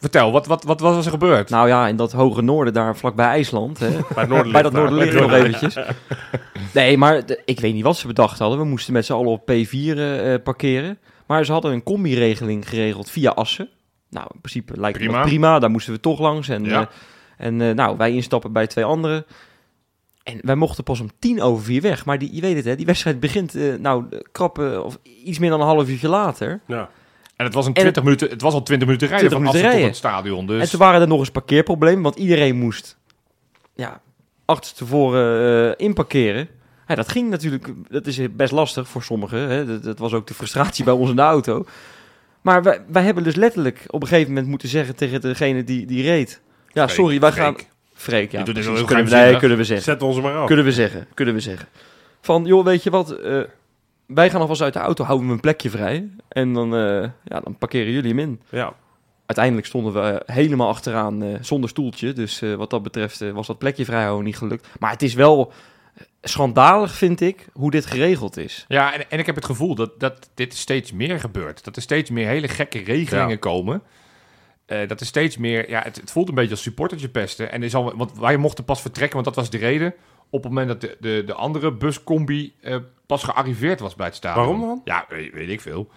[0.00, 1.50] Vertel, wat, wat, wat was er gebeurd?
[1.50, 3.78] Nou ja, in dat hoge noorden, daar vlakbij IJsland.
[3.78, 4.90] Hè, Bij, het noorden bij dat daar.
[4.90, 5.78] nog eventjes.
[6.74, 8.58] Nee, maar de- ik weet niet wat ze bedacht hadden.
[8.58, 10.98] We moesten met z'n allen op P4 eh, parkeren.
[11.26, 13.68] Maar ze hadden een combi-regeling geregeld via Assen.
[14.10, 15.18] Nou, in principe lijkt Prima.
[15.18, 15.58] dat prima.
[15.58, 16.48] Daar moesten we toch langs.
[16.48, 16.80] En, Ja.
[16.80, 19.24] eh, en eh, nou, wij instappen bij twee anderen.
[20.22, 22.04] En wij mochten pas om tien over vier weg.
[22.04, 25.60] Maar die, je weet het, hè, die wedstrijd begint nou krappen of iets meer dan
[25.60, 26.60] een half uurtje later.
[26.66, 26.88] Ja.
[27.36, 29.60] En het was, een En 20 minuten, het was al 20 minuten rijden 20 van
[29.60, 30.46] minuten tot het stadion.
[30.46, 32.98] Dus En toen waren er nog eens parkeerproblemen, want iedereen moest
[33.74, 34.00] ja,
[34.44, 36.48] achterstevoren eh inparkeren.
[36.88, 39.38] Ja, dat ging natuurlijk, dat is best lastig voor sommigen.
[39.38, 39.66] Hè.
[39.66, 41.66] Dat, dat was ook de frustratie bij ons in de auto.
[42.40, 45.86] Maar wij, wij hebben dus letterlijk op een gegeven moment moeten zeggen tegen degene die,
[45.86, 46.40] die reed.
[46.72, 47.44] Ja, Freek, sorry, wij Freek.
[47.44, 47.56] gaan...
[47.94, 48.42] Freek, ja.
[48.42, 48.66] Precies.
[48.66, 49.84] heel kunnen, we, nee, kunnen we zeggen.
[49.84, 50.46] Zet ons maar af.
[50.46, 51.68] Kunnen we zeggen, kunnen we zeggen.
[52.20, 53.40] Van, joh, weet je wat, eh,
[54.06, 56.08] wij gaan alvast uit de auto, houden we een plekje vrij.
[56.28, 58.40] En dan, eh, ja, dan parkeren jullie hem in.
[58.50, 58.74] Ja.
[59.26, 62.12] Uiteindelijk stonden we eh, helemaal achteraan eh, zonder stoeltje.
[62.12, 64.68] Dus wat dat betreft was dat plekje vrijhouden niet gelukt.
[64.78, 65.52] Maar het is wel
[66.22, 68.64] schandalig, vind ik, hoe dit geregeld is.
[68.68, 71.64] Ja, en, en ik heb het gevoel dat, dat dit steeds meer gebeurt.
[71.64, 73.36] Dat er steeds meer hele gekke regelingen Ja.
[73.36, 73.82] komen.
[74.66, 75.70] Dat er steeds meer...
[75.70, 77.52] Ja, het, het voelt een beetje als supportertje pesten.
[77.52, 79.94] En is al, want wij mochten pas vertrekken, want dat was de reden.
[80.30, 84.14] Op het moment dat de, de, de andere buscombi eh, pas gearriveerd was bij het
[84.14, 84.44] stadion.
[84.44, 84.80] Waarom dan?
[84.84, 85.88] Ja, weet, weet ik veel.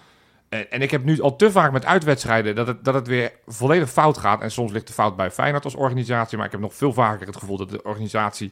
[0.50, 3.32] En, en ik heb nu al te vaak met uitwedstrijden dat het, dat het weer
[3.48, 4.42] volledig fout gaat.
[4.42, 6.38] En soms ligt de fout bij Feyenoord als organisatie.
[6.38, 8.52] Maar ik heb nog veel vaker het gevoel dat de organisatie...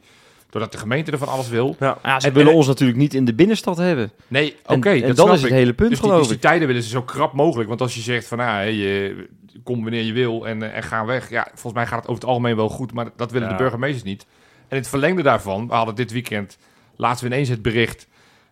[0.50, 1.76] Doordat de gemeente er van alles wil.
[1.80, 1.98] Ja.
[2.04, 4.12] Ja, ze En- willen en- ons natuurlijk niet in de binnenstad hebben.
[4.28, 5.58] Nee, En- oké, en, dat dat snap is het ik.
[5.58, 7.70] hele punt, Dus die, geloof dus die tijden willen ze zo krap mogelijk.
[7.70, 9.28] Want als je zegt van, nou, je,
[9.64, 11.30] kom wanneer je wil en, eh, en ga weg.
[11.30, 13.54] Ja, volgens mij gaat het over het algemeen wel goed, maar dat willen Ja.
[13.58, 14.26] de burgemeesters niet.
[14.68, 16.58] En het verlengde daarvan, we hadden dit weekend,
[16.96, 18.08] laatst weer ineens het bericht,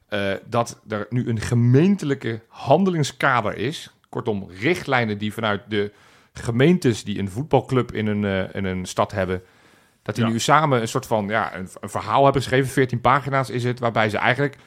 [0.08, 3.94] eh, dat er nu een gemeentelijke handelingskader is.
[4.10, 5.92] Kortom, richtlijnen die vanuit de
[6.34, 9.42] gemeentes die een voetbalclub in een, eh, in een stad hebben,
[10.04, 10.32] dat die Ja.
[10.32, 13.80] nu samen een soort van ja, een, een verhaal hebben geschreven, 14 pagina's is het,
[13.80, 14.58] waarbij ze eigenlijk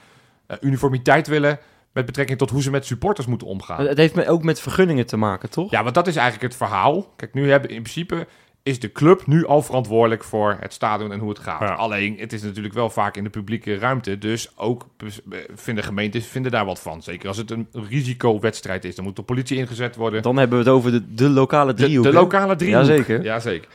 [0.47, 1.59] eh, uniformiteit willen
[1.93, 3.87] met betrekking tot hoe ze met supporters moeten omgaan.
[3.87, 5.71] Het heeft ook met vergunningen te maken, toch?
[5.71, 7.13] Ja, want dat is eigenlijk het verhaal.
[7.17, 8.27] Kijk, nu hebben in principe
[8.69, 11.61] is de club nu al verantwoordelijk voor het stadion en hoe het gaat.
[11.61, 11.75] Ja.
[11.75, 14.19] Alleen, het is natuurlijk wel vaak in de publieke ruimte.
[14.19, 17.03] Dus ook eh, vinden gemeentes vinden daar wat van.
[17.03, 18.95] Zeker als het een risicowedstrijd is.
[18.95, 20.23] Dan moet de politie ingezet worden.
[20.23, 22.05] Dan hebben we het over de, de lokale driehoek.
[22.05, 22.85] de lokale driehoek.
[22.85, 23.23] Jazeker.
[23.23, 23.69] Jazeker.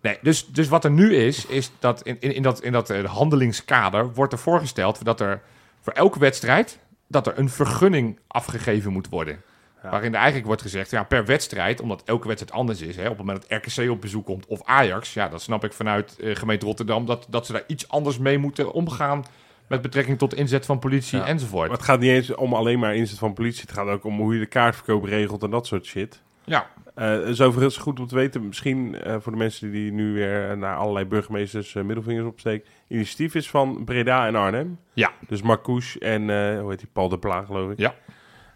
[0.00, 2.90] Nee, dus, dus wat er nu is, is dat in, in, in dat, in dat
[2.90, 5.40] eh, handelingskader wordt er voorgesteld dat er
[5.80, 9.42] voor elke wedstrijd dat er een vergunning afgegeven moet worden.
[9.84, 9.90] Ja.
[9.90, 12.96] Waarin er eigenlijk wordt gezegd, ja, per wedstrijd, omdat elke wedstrijd anders is.
[12.96, 15.72] Hè, op het moment dat RKC op bezoek komt of Ajax, ja, dat snap ik
[15.72, 19.24] vanuit eh, gemeente Rotterdam, dat, dat ze daar iets anders mee moeten omgaan
[19.68, 21.26] met betrekking tot inzet van politie Ja.
[21.26, 21.68] enzovoort.
[21.68, 23.60] Maar het gaat niet eens om alleen maar inzet van politie.
[23.60, 26.22] Het gaat ook om hoe je de kaartverkoop regelt en dat soort shit.
[26.44, 30.12] Ja, het is overigens goed om te weten, misschien eh, voor de mensen die nu
[30.12, 32.68] weer naar allerlei burgemeesters middelvingers opsteken.
[32.88, 34.78] Initiatief is van Breda en Arnhem.
[34.92, 35.12] Ja.
[35.28, 36.22] Dus Marcouch en,
[36.60, 37.78] hoe heet die, Paul de Pla, geloof ik.
[37.78, 37.94] Ja.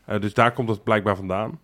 [0.08, 1.60] Eh, dus daar komt het blijkbaar vandaan.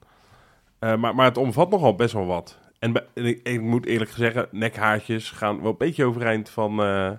[0.78, 2.59] Eh, maar, maar het omvat nogal best wel wat.
[2.78, 6.82] En, bij- en ik, ik moet eerlijk zeggen, nekhaartjes gaan wel een beetje overeind van
[6.82, 7.11] eh,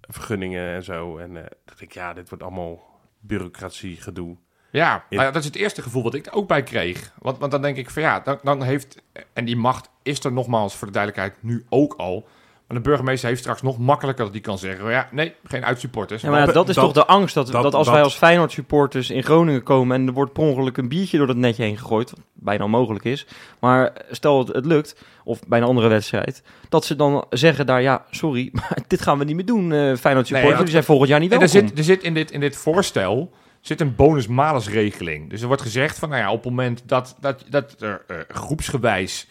[0.00, 1.18] vergunningen en zo.
[1.18, 1.34] En
[1.64, 4.36] dat ik, ja, dit wordt allemaal bureaucratie, gedoe.
[4.70, 7.12] Ja, nou ja, dat is het eerste gevoel wat ik er ook bij kreeg.
[7.18, 9.02] Want, want dan denk ik van ja, dan, dan heeft...
[9.32, 12.28] En die macht is er nogmaals voor de duidelijkheid nu ook al.
[12.70, 14.90] Maar de burgemeester heeft straks nog makkelijker dat hij kan zeggen...
[14.90, 16.22] Ja, nee, geen uitsupporters.
[16.22, 17.94] Ja, maar ja, Dat- dat is dat- toch de angst dat, dat, dat- als dat-
[17.94, 21.26] wij als Feyenoord supporters in Groningen komen en er wordt per ongeluk een biertje door
[21.26, 23.26] dat netje heen gegooid, wat bijna onmogelijk is,
[23.60, 27.82] maar stel het, het lukt, of bij een andere wedstrijd, dat ze dan zeggen daar,
[27.82, 30.70] ja, sorry, maar dit gaan we niet meer doen, eh Feyenoord supporters, Nee, dat- jullie
[30.70, 31.56] zijn volgend jaar niet En welkom.
[31.58, 35.30] er zit, er zit in, dit, in dit voorstel zit een bonus-malus regeling.
[35.30, 38.16] Dus er wordt gezegd van, nou ja, op het moment dat, dat, dat er eh,
[38.28, 39.26] groepsgewijs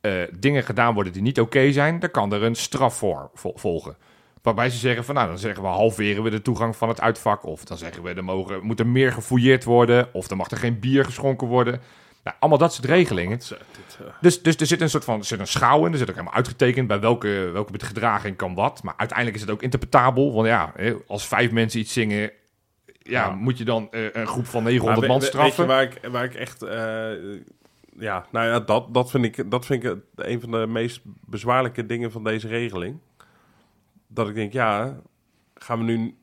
[0.00, 3.56] eh, dingen gedaan worden die niet oké zijn, dan kan er een straf voor vol-
[3.56, 3.96] volgen.
[4.42, 7.44] Waarbij ze zeggen van, nou, dan zeggen we halveren we de toegang van het uitvak.
[7.46, 10.08] Of dan zeggen we, er mogen, moet er meer gefouilleerd worden.
[10.12, 11.80] Of dan mag er geen bier geschonken worden.
[12.24, 13.38] Nou, allemaal dat soort regelingen.
[13.40, 15.92] Eh, Dus, dus er zit een soort van er zit een schouw in.
[15.92, 18.82] Er zit ook helemaal uitgetekend bij welke, welke gedraging kan wat.
[18.82, 20.32] Maar uiteindelijk is het ook interpretabel.
[20.34, 20.72] Want ja,
[21.06, 22.30] als vijf mensen iets zingen...
[23.02, 23.30] Ja, Ja.
[23.30, 25.66] moet je dan eh, een groep van Maar 900 we- man straffen?
[25.66, 26.62] Weet je waar ik, waar ik echt...
[27.98, 31.86] ja, nou ja, dat, dat, vind ik, dat vind ik een van de meest bezwaarlijke
[31.86, 32.98] dingen van deze regeling.
[34.06, 35.00] Dat ik denk, ja,
[35.54, 36.16] gaan we nu...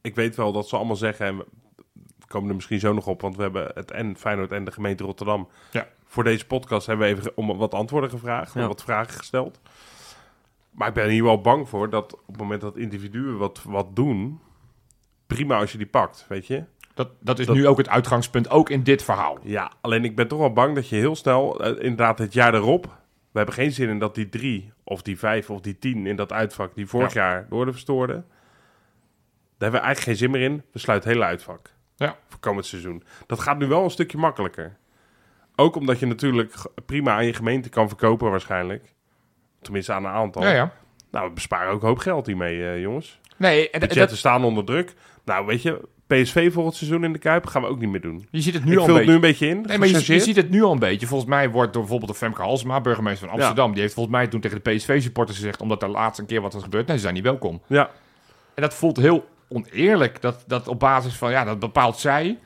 [0.00, 1.26] Ik weet wel dat ze allemaal zeggen...
[1.26, 4.64] En we komen er misschien zo nog op, want we hebben het en Feyenoord en
[4.64, 5.48] de gemeente Rotterdam...
[5.70, 5.88] Ja.
[6.04, 8.66] Voor deze podcast hebben we even om wat antwoorden gevraagd, Ja.
[8.66, 9.60] wat vragen gesteld.
[10.70, 13.96] Maar ik ben hier wel bang voor dat op het moment dat individuen wat, wat
[13.96, 14.40] doen...
[15.26, 16.64] Prima als je die pakt, weet je.
[16.94, 19.38] Dat, dat is Dat- nu ook het uitgangspunt, ook in dit verhaal.
[19.42, 22.54] Ja, alleen ik ben toch wel bang dat je heel snel, eh, inderdaad het jaar
[22.54, 23.00] erop...
[23.32, 26.16] We hebben geen zin in dat die drie, of die vijf, of die tien in
[26.16, 26.74] dat uitvak...
[26.74, 28.16] die vorig jaar de orde verstoorden.
[28.16, 30.62] Daar hebben we eigenlijk geen zin meer in.
[30.72, 31.70] We sluiten het hele uitvak.
[31.96, 32.16] Ja.
[32.28, 33.02] Voor komend seizoen.
[33.26, 34.76] Dat gaat nu wel een stukje makkelijker.
[35.56, 36.54] Ook omdat je natuurlijk
[36.86, 38.94] prima aan je gemeente kan verkopen waarschijnlijk.
[39.60, 40.42] Tenminste aan een aantal.
[40.42, 40.72] Ja, ja.
[41.10, 43.20] Nou, we besparen ook een hoop geld hiermee, eh, jongens.
[43.36, 44.94] Nee, en, en Budgetten staan onder druk.
[45.24, 48.26] Nou, weet je, PSV volgend seizoen in de Kuip gaan we ook niet meer doen.
[48.30, 49.14] je ziet het nu ik al een het nu beetje.
[49.14, 49.60] een beetje in.
[49.60, 51.06] Nee, maar je, ziet het nu al een beetje.
[51.06, 54.26] Volgens mij wordt door bijvoorbeeld de Femke Halsema, burgemeester van Amsterdam, die heeft volgens mij
[54.26, 57.02] toen tegen de PSV-supporters gezegd, omdat er laatst een keer wat is gebeurd, nee, ze
[57.02, 57.60] zijn niet welkom.
[57.66, 57.90] Ja,
[58.54, 62.38] En dat voelt heel oneerlijk, dat, dat op basis van, ja, dat bepaalt zij.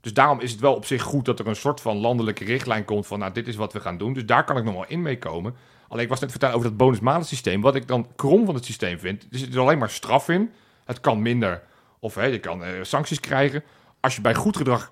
[0.00, 2.84] Dus daarom is het wel op zich goed dat er een soort van landelijke richtlijn
[2.84, 4.12] komt van, nou, dit is wat we gaan doen.
[4.12, 5.54] Dus daar kan ik nog wel in meekomen.
[5.88, 7.60] Alleen ik was net vertellen over dat bonusmalensysteem.
[7.60, 10.50] Wat ik dan krom van het systeem vind, er zit er alleen maar straf in.
[10.84, 11.62] Het kan minder,
[12.04, 13.62] of hè, je kan eh, sancties krijgen.
[14.00, 14.90] Als je bij goed gedrag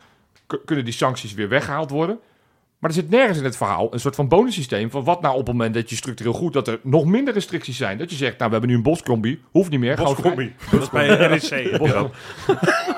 [0.64, 2.20] kunnen die sancties weer weggehaald worden.
[2.82, 5.46] Maar er zit nergens in het verhaal een soort van bonussysteem van wat nou op
[5.46, 7.98] het moment dat je structureel goed, dat er nog minder restricties zijn.
[7.98, 9.96] Dat je zegt, nou we hebben nu een boscombi, hoeft niet meer.
[9.96, 10.52] Boscombi.
[10.70, 11.78] Dat is bij NEC.
[11.78, 12.10] dat.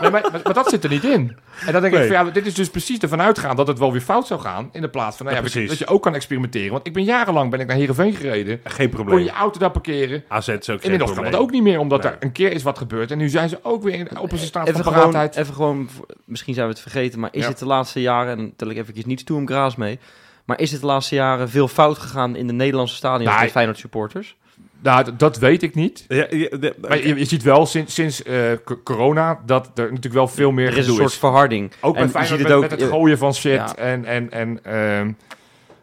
[0.01, 1.37] Nee, maar, maar, maar dat zit er niet in.
[1.67, 2.03] En dan denk Nee.
[2.07, 4.41] ik van ja, dit is dus precies ervan uitgaan dat het wel weer fout zou
[4.41, 4.69] gaan.
[4.73, 5.69] In de plaats van nou ja, Ja, precies.
[5.71, 6.71] dat je ook kan experimenteren.
[6.73, 8.61] Want ik ben jarenlang ben ik naar Heerenveen gereden.
[8.65, 9.25] Geen Kon je probleem.
[9.25, 10.25] je auto daar parkeren.
[10.29, 11.31] AZ is ook geen Inmiddels kan probleem.
[11.33, 12.13] dat ook niet meer, omdat Nee.
[12.13, 13.11] er een keer is wat gebeurd.
[13.11, 15.37] En nu zijn ze ook weer in, op een staat Even van gewoon, paraatheid.
[15.37, 15.89] even gewoon,
[16.25, 17.49] misschien zijn we het vergeten, maar is Ja.
[17.49, 19.99] het de laatste jaren, en tel ik eventjes niet toe om Graas mee,
[20.45, 23.43] maar is het de laatste jaren veel fout gegaan in de Nederlandse stadions Nee.
[23.43, 24.37] met Feyenoord supporters?
[24.83, 26.05] Nou, dat weet ik niet.
[26.09, 28.37] Ja, ja, de- Maar je, je ziet wel sinds, sinds eh,
[28.85, 31.17] corona dat er natuurlijk wel veel meer Er is een soort is.
[31.19, 31.73] verharding.
[31.81, 33.53] Ook bij en je Feyenoord ziet met, het ook, met het eh, gooien van shit
[33.55, 33.77] ja.
[33.77, 35.13] en, en, en ehm,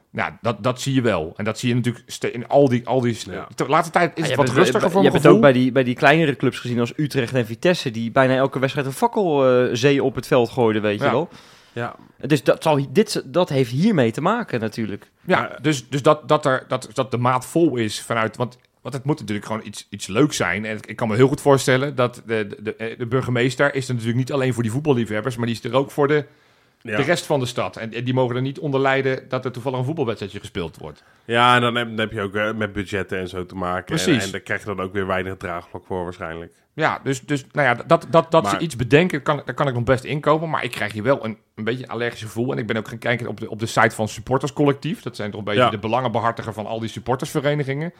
[0.09, 1.33] nou, dat, dat zie je wel.
[1.35, 2.87] En dat zie je natuurlijk in al die...
[2.87, 3.47] Al die Ja.
[3.55, 5.41] De laatste tijd is Ja, het wat hebt rustiger het, voor Je hebt het ook
[5.41, 8.87] bij die, bij die kleinere clubs gezien als Utrecht en Vitesse, die bijna elke wedstrijd
[8.87, 11.29] een fakkelzee op het veld gooiden, weet je wel.
[11.73, 11.95] Ja.
[12.17, 15.11] Dus dat, zal, dit, dat heeft hiermee te maken natuurlijk.
[15.25, 18.37] Ja, dus, dus dat, dat, er, dat, dat de maat vol is vanuit...
[18.37, 20.65] Want, want het moet natuurlijk gewoon iets, iets leuks zijn.
[20.65, 23.75] En ik kan me heel goed voorstellen dat de, de, de, de burgemeester...
[23.75, 25.35] is er natuurlijk niet alleen voor die voetballiefhebbers...
[25.35, 26.25] maar die is er ook voor de,
[26.83, 26.95] Ja.
[26.97, 27.77] de rest van de stad.
[27.77, 31.03] En, en die mogen er niet onder lijden dat er toevallig een voetbalwedstrijdje gespeeld wordt.
[31.25, 33.85] ja, en dan heb, dan heb je ook eh, met budgetten en zo te maken.
[33.85, 34.17] Precies.
[34.17, 36.53] En, en daar krijg je dan ook weer weinig draagvlak voor waarschijnlijk.
[36.73, 39.73] Ja, dus, dus nou ja, dat, dat, dat ze iets bedenken, kan, daar kan ik
[39.73, 40.49] nog best inkomen.
[40.49, 42.51] Maar ik krijg hier wel een, een beetje een allergisch gevoel.
[42.51, 45.01] En ik ben ook gaan kijken op de, op de site van Supporterscollectief.
[45.01, 45.69] Dat zijn toch een beetje Ja.
[45.69, 47.93] de belangenbehartiger van al die supportersverenigingen.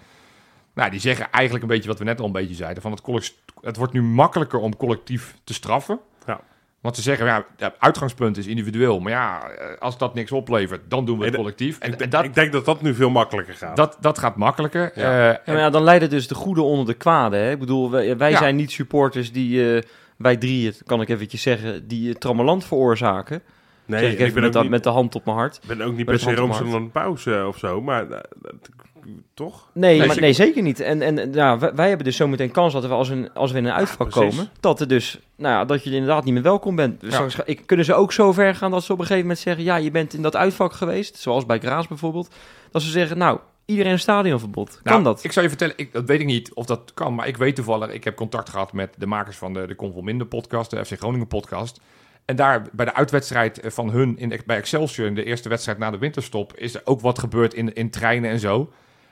[0.73, 2.82] Nou, die zeggen eigenlijk een beetje wat we net al een beetje zeiden.
[2.82, 5.99] Van het, het wordt nu makkelijker om collectief te straffen.
[6.25, 6.41] Ja.
[6.82, 8.99] Want ze zeggen, ja, het uitgangspunt is individueel.
[8.99, 11.79] Maar ja, eh, als dat niks oplevert, dan doen we het collectief.
[11.79, 13.75] En, ik, en dat, ik denk dat dat nu veel makkelijker gaat.
[13.75, 14.91] dat, dat gaat makkelijker.
[14.95, 15.29] Ja.
[15.29, 17.38] Eh, Ja, maar ja, dan leiden dus de goede onder de kwade.
[17.38, 17.51] Hè?
[17.51, 18.38] Ik bedoel, wij, wij Ja.
[18.38, 19.82] zijn niet supporters die, eh,
[20.17, 23.41] wij drieën, kan ik eventjes zeggen, die uh, trammeland veroorzaken.
[23.86, 25.59] nee, zeg ik ik ben met, niet, met de hand op mijn hart.
[25.67, 28.05] ben ook niet per se roomser mijn dan een pauze of zo, maar
[29.33, 29.69] toch?
[29.73, 30.21] Nee, Nee, maar, zeker.
[30.21, 30.79] nee zeker niet.
[30.79, 33.57] En, en nou, wij, wij hebben dus zometeen kans dat we als, een, als we
[33.57, 36.75] in een uitvak komen, dat, er dus, nou ja, dat je inderdaad niet meer welkom
[36.75, 36.99] bent.
[37.01, 37.15] Dus Ja.
[37.15, 39.43] straks ga- ik, kunnen ze ook zo ver gaan dat ze op een gegeven moment
[39.43, 42.35] zeggen, ja, je bent in dat uitvak geweest, zoals bij Graas bijvoorbeeld.
[42.71, 44.79] Dat ze zeggen, nou, iedereen een stadionverbod.
[44.83, 45.23] Kan Nou, dat?
[45.23, 47.55] Ik zou je vertellen, ik, dat weet ik niet of dat kan, maar ik weet
[47.55, 50.97] toevallig, ik heb contact gehad met de makers van de, de Convolminder podcast, de FC
[50.97, 51.79] Groningen podcast.
[52.25, 55.91] En daar bij de uitwedstrijd van hun in, bij Excelsior, in de eerste wedstrijd na
[55.91, 58.71] de winterstop, is er ook wat gebeurd in, in treinen en zo.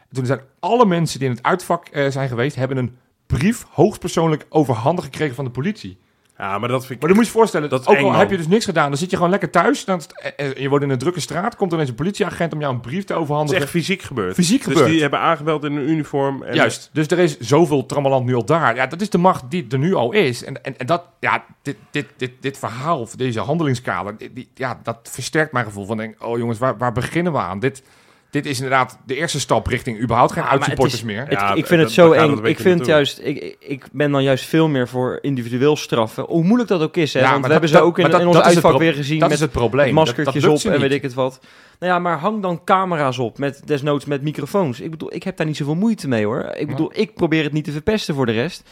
[0.09, 2.97] En toen zijn alle mensen die in het uitvak eh, zijn geweest, hebben een
[3.27, 5.97] brief hoogstpersoonlijk overhandig gekregen van de politie.
[6.37, 6.99] Ja, maar dat vind ik...
[6.99, 8.65] Maar dan moet je je voorstellen, Dat is ook eng, al heb je dus niks
[8.65, 9.85] gedaan, dan zit je gewoon lekker thuis.
[9.85, 10.01] Dan,
[10.35, 12.73] eh, eh, je woont in een drukke straat, komt er ineens een politieagent om jou
[12.73, 13.61] een brief te Het is overhandigen.
[13.61, 14.35] echt fysiek gebeurd.
[14.35, 14.89] Fysiek dus gebeurd.
[14.91, 16.43] die hebben aangebeld in een uniform.
[16.43, 18.75] En Juist, dus er is zoveel trammeland nu al daar.
[18.75, 20.43] Ja, dat is de macht die er nu al is.
[20.43, 24.79] En, en, en dat, ja, dit, dit, dit, dit verhaal, of deze handelingskader, die- ja,
[24.83, 27.59] dat versterkt mijn gevoel van, denk, oh jongens, waar, waar beginnen we aan?
[27.59, 27.83] Dit,
[28.29, 31.19] dit is inderdaad de eerste stap richting überhaupt geen Ja, uitsupporters meer.
[31.21, 32.31] Het- Ja, ik vind het zo eng.
[32.45, 32.85] Ik vind naartoe.
[32.87, 36.23] juist, ik, ik ben dan juist veel meer voor individueel straffen.
[36.23, 37.19] Hoe moeilijk dat ook is, hè?
[37.19, 39.27] Ja, Want we dat- hebben ze ook in, dat- in ons uitvak weer gezien Dat
[39.29, 39.85] met is het probleem.
[39.85, 41.39] Dat- maskertjes dat op en weet ik het wat.
[41.79, 44.79] Nou ja, maar hang dan camera's op met desnoods met microfoons.
[44.79, 46.43] Ik bedoel, ik heb daar niet zoveel moeite mee hoor.
[46.57, 48.63] Ik bedoel, ik probeer het niet te verpesten voor de rest.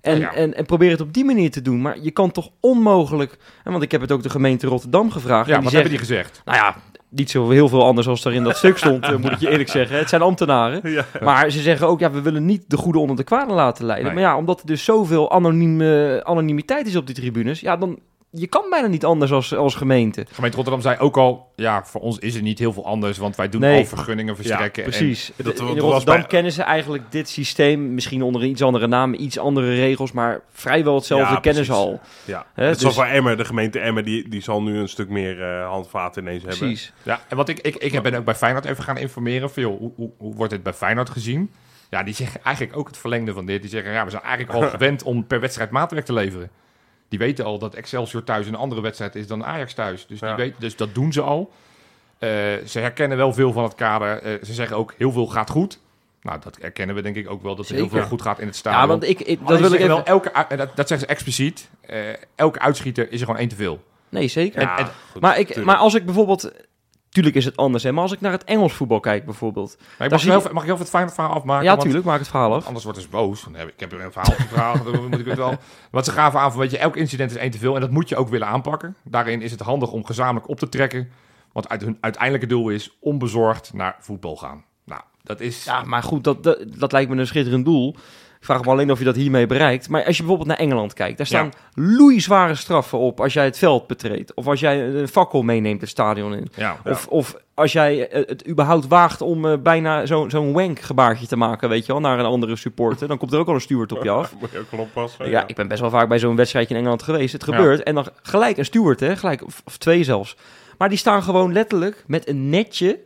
[0.00, 0.32] En, Ja.
[0.34, 1.80] en, en probeer het op die manier te doen.
[1.82, 3.36] Maar je kan toch onmogelijk...
[3.64, 5.48] Want ik heb het ook de gemeente Rotterdam gevraagd.
[5.48, 6.42] Ja, en wat hebben die gezegd?
[6.44, 6.76] Nou ja,
[7.08, 9.50] niet zo heel veel anders als er in dat stuk stond, eh, moet ik je
[9.50, 9.98] eerlijk zeggen.
[9.98, 10.90] Het zijn ambtenaren.
[10.90, 11.04] Ja.
[11.20, 14.06] Maar ze zeggen ook, ja, we willen niet de goede onder de kwade laten leiden.
[14.06, 14.14] Nee.
[14.14, 17.98] Maar ja, omdat er dus zoveel anoniem, eh, anonimiteit is op die tribunes, ja, dan
[18.30, 20.20] je kan bijna niet anders als, als gemeente.
[20.28, 23.18] De gemeente Rotterdam zei ook al, ja, voor ons is er niet heel veel anders,
[23.18, 23.78] want wij doen Nee.
[23.78, 24.84] al vergunningen verstrekken.
[24.84, 25.26] en- Precies.
[25.26, 28.62] dat- De- dat in Rotterdam bij- kennen ze eigenlijk dit systeem, misschien onder een iets
[28.62, 32.00] andere naam, iets andere regels, maar vrijwel hetzelfde Ja, kennen ze al.
[32.24, 34.88] Ja, Hè, het is dus- voor Emmer, de gemeente Emmer, die, die zal nu een
[34.88, 36.58] stuk meer eh handvaten ineens hebben.
[36.58, 36.92] Precies.
[37.02, 39.78] Ja, en wat ik, ik, ik ben ook bij Feyenoord even gaan informeren van, joh,
[39.78, 41.50] hoe, hoe, hoe wordt dit bij Feyenoord gezien?
[41.90, 43.60] Ja, die zeggen eigenlijk ook het verlengde van dit.
[43.60, 46.50] Die zeggen, ja, we zijn eigenlijk al gewend om per wedstrijd maatwerk te leveren.
[47.08, 50.06] Die weten al dat Excelsior thuis een andere wedstrijd is dan Ajax thuis.
[50.06, 50.34] Dus, die Ja.
[50.36, 51.50] weet, dus dat doen ze al.
[52.18, 52.28] Eh,
[52.66, 54.22] ze herkennen wel veel van het kader.
[54.22, 55.80] Eh, ze zeggen ook, heel veel gaat goed.
[56.22, 58.46] Nou, dat herkennen we denk ik ook wel, dat er heel veel goed gaat in
[58.46, 58.82] het stadion.
[58.82, 59.88] Ja, want ik, dat wil ik zeggen even...
[59.88, 61.68] wel, elke, dat, dat zeggen ze expliciet.
[61.80, 61.98] Eh,
[62.34, 63.82] elke uitschieter is er gewoon één te veel.
[64.08, 64.60] Nee, zeker.
[64.60, 65.66] Ja, En- goed, maar, ik, tuurlijk.
[65.66, 66.52] maar als ik bijvoorbeeld...
[67.08, 67.92] Tuurlijk is het anders, hè.
[67.92, 69.76] Maar als ik naar het Engels voetbal kijk bijvoorbeeld...
[69.98, 71.64] Maar ik mag, heel, je- mag ik heel veel het fijne verhaal afmaken?
[71.64, 72.66] ja, Want- tuurlijk, maak het verhaal af.
[72.66, 73.44] Anders wordt ze boos.
[73.44, 75.54] Dan heb ik, ik heb een verhaal gevraagd, dan moet ik het wel.
[75.90, 77.74] Want ze gaven aan van, weet je, elk incident is één te veel.
[77.74, 78.96] En dat moet je ook willen aanpakken.
[79.04, 81.10] Daarin is het handig om gezamenlijk op te trekken.
[81.52, 84.64] Want uit hun uiteindelijke doel is onbezorgd naar voetbal gaan.
[84.84, 85.64] Nou, dat is...
[85.64, 87.96] Ja, maar goed, dat, dat, dat lijkt me een schitterend doel.
[88.38, 89.88] Ik vraag me alleen of je dat hiermee bereikt.
[89.88, 93.58] Maar als je bijvoorbeeld naar Engeland kijkt, daar staan loeizware straffen op als jij het
[93.58, 94.34] veld betreedt.
[94.34, 96.48] Of als jij een fakkel meeneemt het stadion in.
[96.54, 96.76] ja.
[96.84, 101.26] Of, of als jij eh, het überhaupt waagt om eh, bijna zo'n zo'n wank gebaartje
[101.26, 103.08] te maken, weet je wel, naar een andere supporter.
[103.08, 104.34] Dan komt er ook al een steward op je af.
[104.40, 105.30] Moet je ook wel oppassen.
[105.30, 107.32] Ja, ik ben best wel vaak bij zo'n wedstrijdje in Engeland geweest.
[107.32, 107.82] Het gebeurt.
[107.82, 109.16] En dan gelijk een steward, hè?
[109.16, 110.36] Gelijk, of, of twee zelfs.
[110.78, 112.98] Maar die staan gewoon letterlijk met een netje.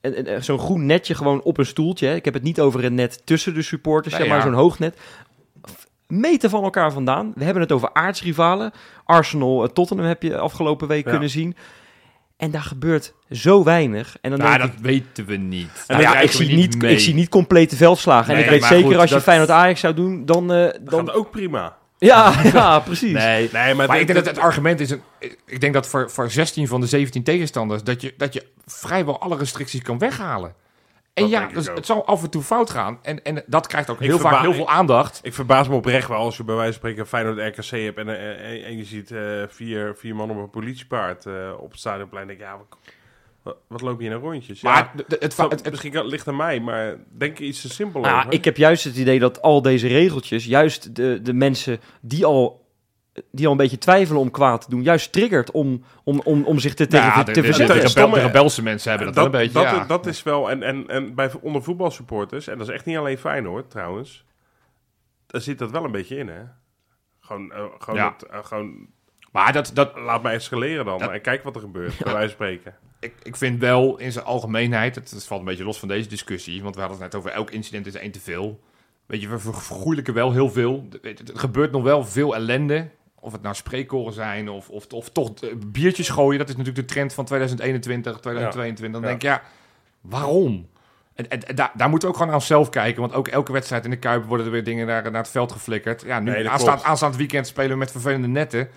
[0.00, 2.14] En- en- Zo'n groen netje gewoon op een stoeltje.
[2.14, 4.50] Ik heb het niet over een net tussen de supporters, Nee, zeg maar ja.
[4.50, 4.96] zo'n hoog net.
[6.06, 7.32] Meter van elkaar vandaan.
[7.34, 8.72] We hebben het over aardsrivalen.
[9.04, 11.10] Arsenal, eh, Tottenham heb je afgelopen week Ja.
[11.10, 11.56] kunnen zien.
[12.36, 14.16] En daar gebeurt zo weinig.
[14.20, 15.84] En dan Nou, denk dat ik, weten we niet.
[15.86, 16.92] nou ja, ik, zie niet, mee.
[16.92, 18.34] ik zie niet complete veldslagen.
[18.34, 20.52] en ik weet zeker goed, als je dat- Feyenoord Ajax zou doen, dan...
[20.52, 21.76] eh, Dan dan gaat ook prima.
[21.98, 23.12] Ja, ja, precies.
[23.12, 24.90] Nee, Nee, maar, ik denk dat het argument is...
[24.90, 25.02] Een,
[25.46, 27.82] ik denk dat voor, voor 16 van de 17 tegenstanders...
[27.82, 30.54] dat je, dat je vrijwel alle restricties kan weghalen.
[31.14, 32.98] En Dat ja, dus het zal af en toe fout gaan.
[33.02, 35.20] En, en dat krijgt ook Ik heel vaak heel veel aandacht.
[35.22, 38.08] Ik verbaas me oprecht wel als je bij wijze van spreken Feyenoord RKC hebt en,
[38.08, 41.80] en, en- en je ziet eh, vier, vier man op een politiepaard eh, op het
[41.80, 42.26] stadionplein.
[42.26, 42.58] denk ik, ja,
[43.68, 44.60] wat, loop je in een rondjes?
[44.62, 48.00] Maar ja, het, het, het, het- misschien ligt aan mij, maar denk iets te simpel
[48.00, 48.32] Nou, over.
[48.32, 52.66] ik heb juist het idee dat al deze regeltjes, juist de, de mensen die al,
[53.30, 56.58] die al een beetje twijfelen om kwaad te doen, juist triggert om, om, om, om
[56.58, 57.80] zich te, tegen, ja, te de, de, de, verzetten.
[57.80, 59.52] de, Stomme- rebel- de rebelse mensen hebben dat, wel een beetje.
[59.52, 59.84] dat, ja.
[59.84, 63.18] dat is wel, en, en, en bij onder voetbalsupporters, en dat is echt niet alleen
[63.18, 64.24] Feyenoord trouwens,
[65.26, 66.40] daar zit dat wel een beetje in, hè?
[67.20, 68.14] Gewoon, eh, gewoon, Ja.
[68.18, 68.86] dat, eh, gewoon
[69.32, 72.26] maar dat, dat, laat mij escaleren dan Dat- en kijk wat er gebeurt, bij wijze
[72.26, 72.74] van spreken.
[73.00, 76.08] Ik, ik vind wel in zijn algemeenheid, het, het valt een beetje los van deze
[76.08, 78.60] discussie, want we hadden het net over elk incident is één te veel.
[79.06, 80.88] Weet je, we ver- vergoeilijken wel heel veel.
[81.02, 82.88] Er gebeurt nog wel veel ellende.
[83.20, 86.38] Of het nou spreekkoren zijn of, of, of toch eh, biertjes gooien.
[86.38, 89.00] Dat is natuurlijk de trend van 2021, 2022.
[89.00, 89.42] Dan denk je, ja,
[90.00, 90.68] waarom?
[91.14, 93.00] En, en, en daar, daar moeten we ook gewoon aan onszelf kijken.
[93.00, 95.52] Want ook elke wedstrijd in de Kuip worden er weer dingen naar, naar het veld
[95.52, 96.02] geflikkerd.
[96.02, 98.68] Ja, nu Nee, aanstaand, aanstaand weekend spelen we met vervelende netten.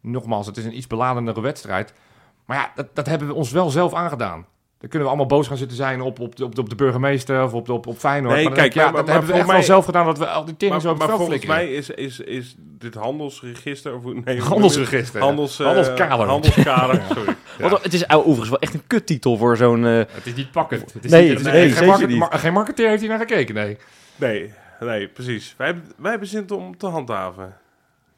[0.00, 1.92] Nogmaals, het is een iets beladendere wedstrijd.
[2.48, 4.46] Maar ja, dat, dat hebben we ons wel zelf aangedaan.
[4.78, 6.74] Dan kunnen we allemaal boos gaan zitten zijn op, op, de, op, de, op de
[6.74, 8.34] burgemeester of op, de, op, op Feyenoord.
[8.34, 10.26] Nee, maar kijk, ja, maar- dat maar hebben we echt mij- zelf gedaan dat we
[10.26, 13.94] al die tering Maar, zo op maar volgens mij is, is, is dit handelsregister...
[13.94, 14.40] Of, hoe- nee?
[14.40, 15.20] Handelsregister.
[15.20, 16.26] Handels, eh, Handelskader.
[16.26, 17.34] Handelskader, sorry.
[17.58, 17.68] Ja.
[17.68, 19.86] Want het is overigens wel echt een kuttitel voor zo'n...
[19.86, 20.92] eh, Het is niet pakkend.
[20.92, 22.24] Het is Nee, niet, het is nee, geen, market- niet.
[22.30, 23.76] geen marketeer heeft hier naar gekeken, nee.
[24.16, 25.54] Nee, nee, precies.
[25.56, 27.56] Wij, hebben- wij hebben zin om te handhaven.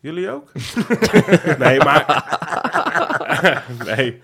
[0.00, 0.52] Jullie ook?
[1.58, 2.04] nee, maar...
[3.96, 4.22] nee.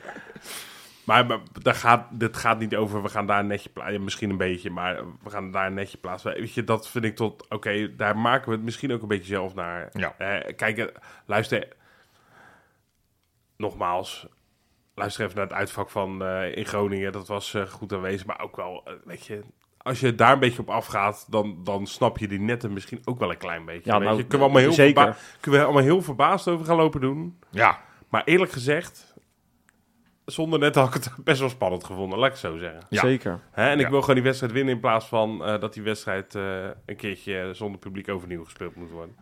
[1.05, 4.05] Maar, maar daar gaat, dit gaat niet over, we gaan daar een netje plaatsen.
[4.05, 6.35] misschien een beetje, maar we gaan daar een netje plaatsen.
[6.35, 7.49] Weet je, dat vind ik tot...
[7.49, 9.89] Oké, daar maken we het misschien ook een beetje zelf naar.
[9.93, 10.15] Ja.
[10.19, 10.87] Eh, kijk, eh,
[11.27, 11.69] luister...
[13.57, 14.27] Nogmaals,
[14.95, 17.13] luister even naar het uitvak van eh, in Groningen.
[17.13, 19.43] Dat was eh, goed aanwezig, maar ook wel, weet je...
[19.87, 23.19] Als je daar een beetje op afgaat, dan, dan snap je die netten misschien ook
[23.19, 23.91] wel een klein beetje.
[23.93, 24.27] Ja, weet nou, je.
[24.27, 25.17] Kunnen we, allemaal heel zeker.
[25.41, 27.39] kunnen we allemaal heel verbaasd over gaan lopen doen.
[27.51, 29.15] Ja, Maar eerlijk gezegd,
[30.25, 32.81] zonder net had ik het best wel spannend gevonden, laat ik het zo zeggen.
[32.89, 33.01] Ja.
[33.01, 33.41] Zeker.
[33.51, 33.69] Hè?
[33.69, 33.91] En ik Ja.
[33.91, 37.51] wil gewoon die wedstrijd winnen in plaats van eh, dat die wedstrijd eh, een keertje
[37.55, 39.17] zonder publiek overnieuw gespeeld moet worden.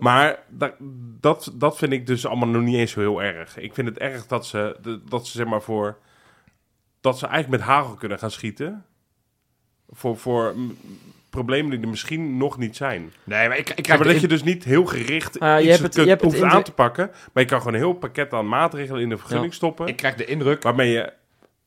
[0.00, 0.74] Maar da-
[1.20, 3.56] dat, dat vind ik dus allemaal nog niet eens zo heel erg.
[3.58, 4.76] Ik vind het erg dat ze,
[5.08, 5.98] dat ze zeg maar voor,
[7.00, 8.84] dat ze eigenlijk met hagel kunnen gaan schieten.
[9.92, 10.54] Voor, voor
[11.30, 13.12] problemen die er misschien nog niet zijn.
[13.24, 15.62] nee, maar ik, ik Ja, krijg maar dat je dus niet heel gericht Ah, je
[15.62, 17.10] iets hebt het- kunt- je hebt het hoeft aan te pakken.
[17.32, 19.86] Maar je kan gewoon een heel pakket aan maatregelen in de vergunning stoppen.
[19.86, 20.62] ik krijg de indruk...
[20.62, 21.12] Waarmee je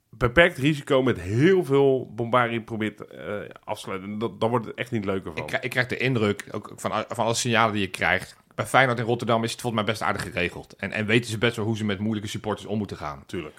[0.10, 3.24] beperkt risico met heel veel bombardie probeert eh
[3.64, 4.18] af te sluiten.
[4.18, 5.42] Dat, dan wordt het echt niet leuker van.
[5.42, 8.66] Ik, krijg- ik krijg de indruk, ook van, van alle signalen die je krijgt, bij
[8.66, 10.76] Feyenoord in Rotterdam is het volgens mij best aardig geregeld.
[10.76, 13.24] En, en weten ze best wel hoe ze met moeilijke supporters om moeten gaan.
[13.26, 13.56] Tuurlijk.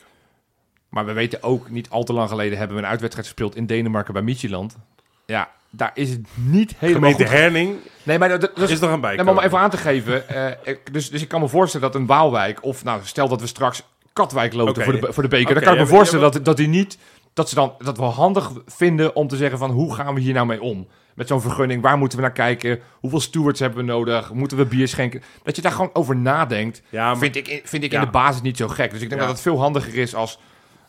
[0.96, 3.66] Maar we weten ook, niet al te lang geleden hebben we een uitwedstrijd gespeeld in
[3.66, 4.76] Denemarken bij Midtjylland.
[5.26, 7.52] Ja, daar is het niet helemaal Gemeente goed.
[7.52, 9.24] Nee, Nee, maar dat, dat is is nog een Nee, bij.
[9.24, 10.28] maar om even aan te geven.
[10.28, 12.64] eh, dus, dus ik kan me voorstellen dat een Waalwijk...
[12.64, 13.82] Of nou, stel dat we straks
[14.12, 14.84] Katwijk loten Oké.
[14.90, 15.54] voor, de, voor de beker.
[15.54, 16.98] Dan kan ik me ja, voorstellen ja, dat, dat die niet...
[17.32, 19.70] Dat, ze dan, dat we handig vinden om te zeggen van...
[19.70, 20.86] Hoe gaan we hier nou mee om?
[21.14, 21.82] Met zo'n vergunning.
[21.82, 22.80] Waar moeten we naar kijken?
[23.00, 24.32] Hoeveel stewards hebben we nodig?
[24.32, 25.22] Moeten we bier schenken?
[25.42, 26.82] Dat je daar gewoon over nadenkt.
[26.88, 28.90] Ja, maar- vind ik, in- vind ik in de basis niet zo gek.
[28.90, 30.38] Dus ik denk dat het veel handiger is als,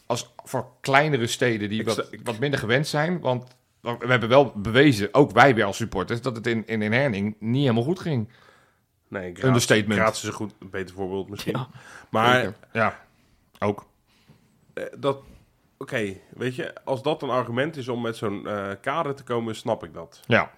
[0.08, 1.70] als voor kleinere steden...
[1.70, 3.20] die wat, wat minder gewend zijn.
[3.20, 6.22] Want we hebben wel bewezen, ook wij weer als supporters...
[6.22, 8.30] dat het in, in, in Herning niet helemaal goed ging.
[9.08, 10.00] Nee, Graz, Understatement.
[10.00, 11.58] Graz is een goed, een beter voorbeeld misschien.
[11.58, 11.68] Ja,
[12.10, 12.56] maar zeker.
[12.74, 13.00] Ja,
[13.60, 13.86] ook.
[14.74, 15.20] eh, dat,
[15.78, 19.56] oké, weet je, als dat een argument is om met zo'n eh, kader te komen,
[19.56, 20.22] snap ik dat.
[20.28, 20.52] Ja,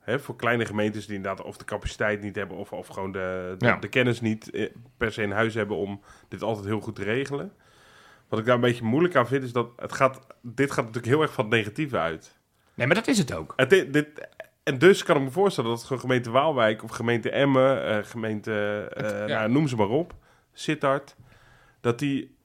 [0.00, 3.54] Hè, voor kleine gemeentes die inderdaad of de capaciteit niet hebben of, of gewoon de,
[3.58, 3.76] de, Ja.
[3.76, 7.02] de kennis niet eh, per se in huis hebben om dit altijd heel goed te
[7.02, 7.52] regelen.
[8.30, 11.12] Wat ik daar een beetje moeilijk aan vind, is dat het gaat, dit gaat natuurlijk
[11.12, 12.38] heel erg van het negatieve uit.
[12.74, 13.52] nee, maar dat is het ook.
[13.56, 14.28] Het, dit,
[14.62, 19.02] en dus kan ik me voorstellen dat gemeente Waalwijk of gemeente Emmen, eh, gemeente, eh,
[19.02, 19.38] Het- ja.
[19.38, 20.14] nou, noem ze maar op,
[20.52, 21.16] Sittard,
[21.80, 22.36] dat die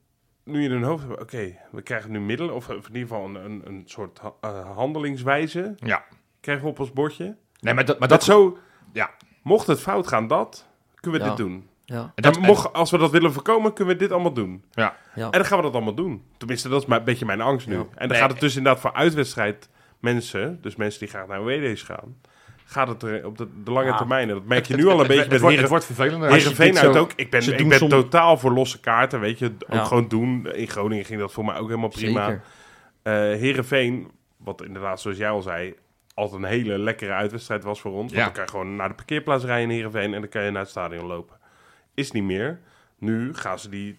[0.44, 3.34] nu in hun hoofd hebben, oké, we krijgen nu middelen, of in ieder geval een,
[3.34, 6.04] een, een soort ha- eh, handelingswijze, Ja.
[6.40, 7.36] krijgen we op ons bordje.
[7.60, 8.58] Nee, maar dat, maar Dat dat, zo,
[8.92, 9.10] ja.
[9.42, 11.34] mocht het fout gaan, dat, kunnen we Ja.
[11.34, 11.68] dit doen.
[11.88, 14.64] Ja, En mocht, als we dat willen voorkomen, kunnen we dit allemaal doen.
[14.72, 14.96] ja.
[15.14, 15.24] ja.
[15.24, 16.22] En dan gaan we dat allemaal doen.
[16.36, 17.74] Tenminste, dat is een beetje mijn angst nu.
[17.74, 17.80] Ja.
[17.80, 18.18] En dan Nee.
[18.18, 19.68] gaat het dus inderdaad voor uitwedstrijd
[20.00, 22.16] mensen, dus mensen die graag naar WD's gaan,
[22.64, 23.96] gaat het er op de, de lange Ja.
[23.96, 24.28] termijn.
[24.28, 26.30] Dat merk je Het- nu al een het- beetje het, met wordt, wordt vervelender.
[26.32, 27.12] Heerenveen uit ook.
[27.16, 29.46] Ik ben, ik ben totaal voor losse kaarten, weet je.
[29.46, 29.84] Ook Ja.
[29.84, 30.52] gewoon doen.
[30.52, 32.40] In Groningen ging dat voor mij ook helemaal prima.
[33.02, 35.74] Eh Heerenveen, wat inderdaad, zoals jij al zei,
[36.14, 38.00] altijd een hele lekkere uitwedstrijd was voor ons.
[38.00, 38.24] Want Ja.
[38.24, 40.60] dan kan je gewoon naar de parkeerplaats rijden in Heerenveen en dan kan je naar
[40.60, 41.36] het stadion lopen.
[41.96, 42.60] Is niet meer.
[42.98, 43.98] Nu gaan ze die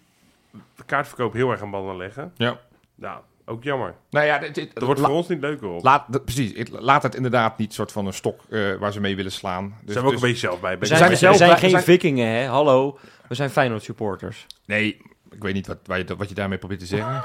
[0.76, 2.32] de kaartverkoop heel erg aan banden leggen.
[2.36, 2.60] Ja.
[2.96, 3.96] Nou, ook jammer.
[4.10, 5.84] Nou ja, dit, dit- Dat wordt voor ons niet leuker op.
[5.84, 6.52] laat, precies.
[6.52, 9.76] Ik- Laat het inderdaad niet soort van een stok eh, waar ze mee willen slaan.
[9.84, 10.80] Dus, zijn we ook dus- een beetje zelf bij.
[10.80, 12.46] We zijn zijn, we zelf zijn geen zijn- vikingen, hè?
[12.46, 13.00] Hallo.
[13.28, 14.46] We zijn Feyenoord supporters.
[14.66, 17.24] Nee, ik weet niet wat, waar je, wat je daarmee probeert te zeggen.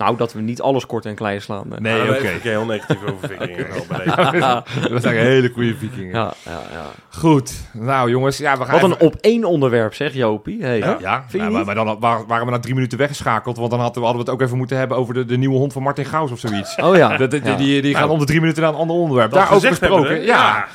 [0.00, 1.66] Nou, dat we niet alles kort en klein slaan.
[1.78, 2.28] Nee, oké.
[2.28, 3.66] Ik heel negatief over vikingen.
[4.94, 6.14] We zijn hele goede vikingen.
[6.14, 6.84] Ja, ja, ja.
[7.18, 7.52] Goed.
[7.72, 10.62] Nou jongens, ja, we gaan Wat een even- op één onderwerp, zeg Jopie.
[10.62, 10.78] Hey.
[10.78, 10.96] Ja.
[11.00, 13.56] Ja, Vind je nou, maar, maar dan wa- waren we na drie minuten weggeschakeld.
[13.56, 15.56] Want dan hadden we, hadden we het ook even moeten hebben over de, de nieuwe
[15.56, 16.74] hond van Martin Gaus of zoiets.
[16.76, 17.16] Oh ja.
[17.16, 17.56] De- de- die Ja.
[17.56, 19.30] die, die gaan Nou, om de drie minuten naar een ander onderwerp.
[19.32, 20.06] Dat gesproken.
[20.08, 20.66] hebben, Ja.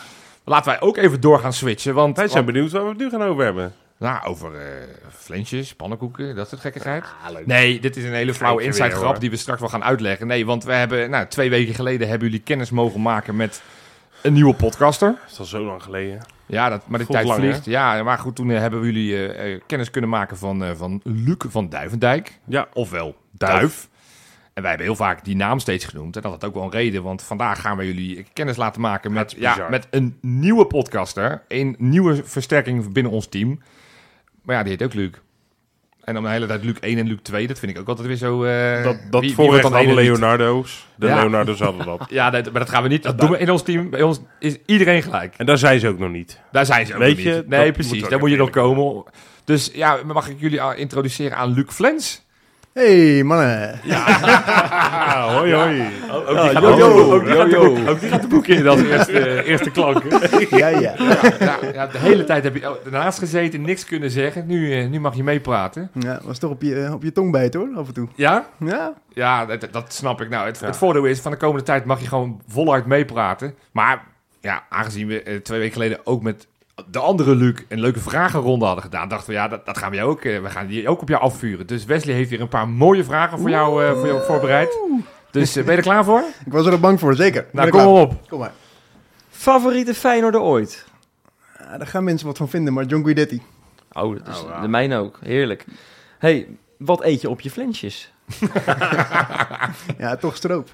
[0.46, 1.94] Laten wij ook even door gaan switchen.
[1.94, 3.74] Want, Wij zijn want- benieuwd waar we het nu gaan over hebben.
[3.98, 7.04] Nou, over eh flensjes, pannenkoeken, dat soort gekkigheid.
[7.04, 7.46] Ah.
[7.46, 9.20] Nee, dit is een hele flauwe inside grap hoor.
[9.20, 10.28] die we straks wel gaan uitleggen.
[10.28, 13.62] Nee, want we hebben, nou, twee weken geleden hebben jullie kennis mogen maken met
[14.22, 15.08] een nieuwe podcaster.
[15.22, 16.22] Dat is al zo lang geleden.
[16.46, 17.66] Ja, dat, maar de tijd lang, vliegt.
[17.66, 20.70] Ja, maar goed, toen eh, hebben we jullie eh, eh, kennis kunnen maken van, eh,
[20.76, 22.40] van Luc van Duivendijk.
[22.46, 22.68] Ja.
[22.74, 23.90] Ofwel Duif.
[24.54, 26.16] En wij hebben heel vaak die naam steeds genoemd.
[26.16, 29.12] En dat had ook wel een reden, want vandaag gaan we jullie kennis laten maken
[29.12, 31.42] met, ja, met een nieuwe podcaster.
[31.48, 33.60] Een nieuwe versterking binnen ons team.
[34.46, 35.10] Maar ja, die heet ook Luc.
[36.04, 37.48] En dan de hele tijd Luc 1 en Luc 2.
[37.48, 38.44] Dat vind ik ook altijd weer zo...
[38.44, 39.96] eh, Dat, dat wie- dan niet?
[39.96, 40.88] Leonardo's.
[40.96, 41.16] De Ja.
[41.20, 42.06] Leonardo's hadden dat.
[42.10, 43.04] Ja, dat, maar dat gaan we niet.
[43.04, 43.90] Dat doen we in ons team.
[43.90, 45.34] Bij ons is iedereen gelijk.
[45.38, 46.40] En daar zijn ze ook nog niet.
[46.52, 47.48] Daar zijn ze ook Weet nog je, niet.
[47.48, 48.04] Nee, precies.
[48.08, 49.04] Daar moet je nog komen.
[49.44, 52.25] Dus ja, mag ik jullie al introduceren aan Luc Flens?
[52.80, 53.80] Hey mannen.
[53.90, 55.82] Ah, hoi hoi.
[56.12, 60.04] Ook Ja, die gaat de boek- in als eerste, eerste klank.
[60.50, 60.94] Ja, ja.
[61.40, 64.46] Ja, ja, de hele tijd heb je ernaast gezeten, niks kunnen zeggen.
[64.48, 65.90] Nu, eh, nu mag je meepraten.
[66.00, 68.08] Ja, was toch op je, eh, op je tong bijt hoor, af en toe.
[68.16, 68.46] Ja?
[68.60, 70.30] Ja, Ja, dat, dat snap ik.
[70.30, 70.66] Nou, het, Ja.
[70.66, 73.56] het voordeel is, van de komende tijd mag je gewoon voluit meepraten.
[73.72, 74.04] Maar
[74.42, 76.48] ja, aangezien we eh, twee weken geleden ook met
[76.92, 79.96] de andere Luc een leuke vragenronde hadden gedaan, dachten we, ja, dat, dat gaan we
[79.96, 81.68] jou ook, eh, we gaan die ook op jou afvuren.
[81.68, 84.78] Dus Wesley heeft hier een paar mooie vragen voor jou, eh, voor jou voorbereid.
[85.32, 86.24] Dus eh, ben je er klaar voor?
[86.46, 87.46] ik was er ook bang voor, zeker.
[87.52, 88.28] Nou, kom maar op.
[88.30, 88.52] Kom maar.
[89.30, 90.86] Favoriete Feyenoorder ooit?
[91.60, 93.42] Ja, daar gaan mensen wat van vinden, maar John Guidetti.
[93.92, 95.20] Oh, dat is Oh, de mijne ook.
[95.22, 95.66] Heerlijk.
[96.20, 96.48] hey,
[96.78, 98.12] wat eet je op je flensjes?
[99.98, 100.70] Ja, toch stroop.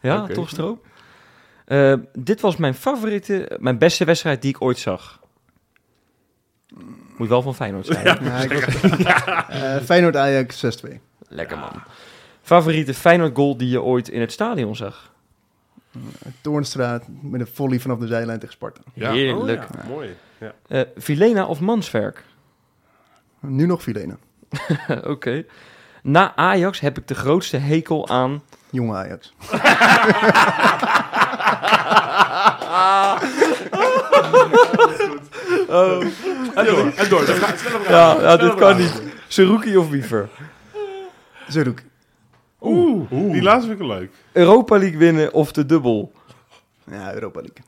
[0.00, 0.86] Ja, toch stroop?
[1.64, 5.20] Eh, dit was mijn favoriete, mijn beste wedstrijd die ik ooit zag.
[7.16, 8.04] Moet wel van Feyenoord zijn.
[8.04, 8.48] Ja,
[9.48, 10.90] Eh, Feyenoord Ajax 6-2.
[11.28, 11.82] Lekker man.
[12.42, 15.12] Favoriete Feyenoord goal die je ooit in het stadion zag?
[16.40, 18.80] Toornstraat met een volley vanaf de zijlijn tegen Sparta.
[18.94, 19.10] Ja.
[19.12, 19.62] Heerlijk.
[19.62, 19.88] Oh, ja.
[19.88, 20.16] Mooi.
[20.38, 20.52] Ja.
[20.68, 22.24] Eh, Vilena of Manswerk?
[23.40, 24.16] Nu nog Filena.
[25.04, 25.44] Oké.
[26.02, 28.42] Na Ajax heb ik de grootste hekel aan...
[28.70, 29.32] Jonge Ajax.
[35.68, 36.04] Oh,
[36.54, 37.26] En door, en door.
[37.26, 38.16] Dat gaat- snelle vraag.
[38.16, 39.02] Ja, ja dit kan niet.
[39.28, 40.28] Seruki of Wiever?
[41.48, 41.78] Zeroek.
[42.60, 44.10] Oeh, die laatste vind ik wel leuk.
[44.32, 46.12] Europa League winnen of de dubbel?
[46.90, 47.64] Ja, Europa League.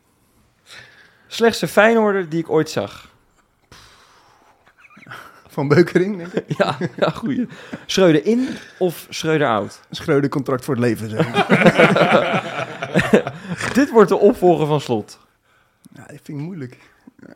[1.27, 3.09] Slechtste Feyenoorder die ik ooit zag.
[5.49, 6.57] Van Beukering, denk ik.
[6.59, 7.49] Ja, ja goeie.
[7.87, 9.81] Schreuder in of Schreuder out?
[9.91, 11.27] Schreuder contract voor het leven, zeg.
[13.75, 15.19] Dit wordt de opvolger van Slot.
[15.93, 16.79] Ja, dat vind ik moeilijk.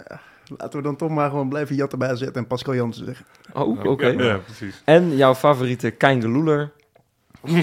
[0.09, 0.21] Ja,
[0.57, 3.27] laten we dan toch maar gewoon blijven jatten bij AZ en Pascal Jansen zeggen.
[3.53, 4.07] Oh, oké.
[4.07, 4.83] Ja, precies.
[4.85, 6.71] En jouw favoriete Keingeloeler?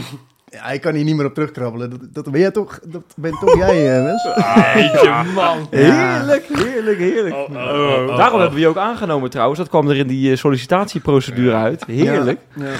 [0.49, 1.89] Ja, ik kan hier niet meer op terugkrabbelen.
[1.89, 4.23] Dat, dat ben jij toch, dat ben toch jij, eh, Wes?
[4.93, 5.67] Jeetje, man.
[5.71, 7.35] Heerlijk, heerlijk, heerlijk.
[7.35, 8.39] Oh, oh, oh, Daarom oh.
[8.39, 9.59] hebben we je ook aangenomen trouwens.
[9.59, 11.85] Dat kwam er in die eh, sollicitatieprocedure uit.
[11.85, 12.39] Heerlijk.
[12.55, 12.71] Ja, ja.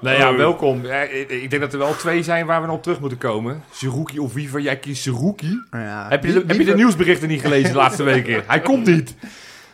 [0.00, 0.84] Nou ja, welkom.
[0.84, 3.62] Ik, ik denk dat er wel twee zijn waar we nog op terug moeten komen.
[3.70, 4.60] Zerouki of Wiever.
[4.60, 5.62] Jij kiest Zerouki.
[5.70, 8.42] Ja, Heb je, de, wie- heb je de wie- nieuwsberichten niet gelezen de laatste weken?
[8.46, 9.14] Hij komt niet.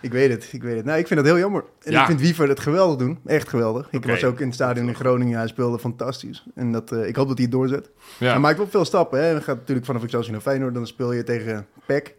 [0.00, 0.84] Ik weet het, ik weet het.
[0.84, 1.64] Nou, ik vind dat heel jammer.
[1.82, 2.00] En Ja.
[2.00, 3.18] ik vind Wiever het geweldig doen.
[3.26, 3.88] Echt geweldig.
[3.90, 5.38] Ik was ook in het stadion in Groningen.
[5.38, 6.44] Hij speelde fantastisch.
[6.54, 7.90] En dat, eh, ik hoop dat hij het doorzet.
[8.18, 8.30] Ja.
[8.30, 9.18] Hij maakt wel veel stappen.
[9.18, 9.24] Hè.
[9.24, 10.74] Hij gaat natuurlijk vanaf Excelsior naar Feyenoord.
[10.74, 12.14] Dan speel je tegen PEC,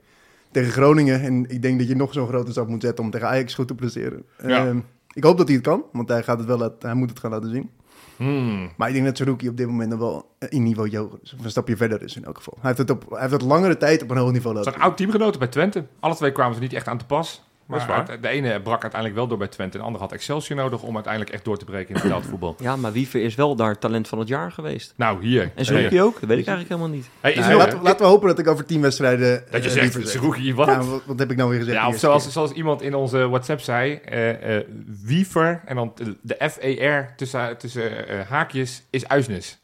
[0.51, 1.21] tegen Groningen.
[1.21, 3.67] En ik denk dat je nog zo'n grote stap moet zetten om tegen Ajax goed
[3.67, 4.23] te presteren.
[4.45, 4.65] Ja.
[4.67, 4.79] Ehm,
[5.13, 7.19] ik hoop dat hij het kan, want hij, gaat het wel laten- hij moet het
[7.19, 7.69] gaan laten zien.
[8.15, 8.69] Hmm.
[8.77, 11.33] Maar ik denk dat Saruki op dit moment nog wel een niveau hoger is.
[11.37, 12.53] Of een stapje verder is in elk geval.
[12.59, 14.83] Hij heeft het, op, hij heeft het langere tijd op een hoog niveau laten zijn
[14.83, 15.85] oud teamgenoten bij Twente.
[15.99, 17.43] Alle twee kwamen ze niet echt aan te pas.
[17.71, 19.73] Maar de ene brak uiteindelijk wel door bij Twente.
[19.73, 22.55] En de andere had Excelsior nodig om uiteindelijk echt door te breken in het voetbal.
[22.59, 24.93] Ja, maar Wiever is wel daar talent van het jaar geweest.
[24.95, 25.51] Nou, hier.
[25.55, 26.19] En Seruki ook?
[26.19, 27.09] Dat weet ik eigenlijk helemaal niet.
[27.19, 29.43] Hey, is Nou, laten, we- laten we hopen dat ik over tien wedstrijden...
[29.51, 30.09] dat je eh, zegt.
[30.09, 30.67] Zerouki, wat?
[30.67, 31.77] Ja, wat, wat heb ik nou weer gezegd?
[31.77, 34.65] Ja, of zoals, zoals iemand in onze WhatsApp zei, eh eh
[35.03, 37.91] Wiever en dan de F-E-R tussen, tussen
[38.29, 39.59] haakjes is uisnes.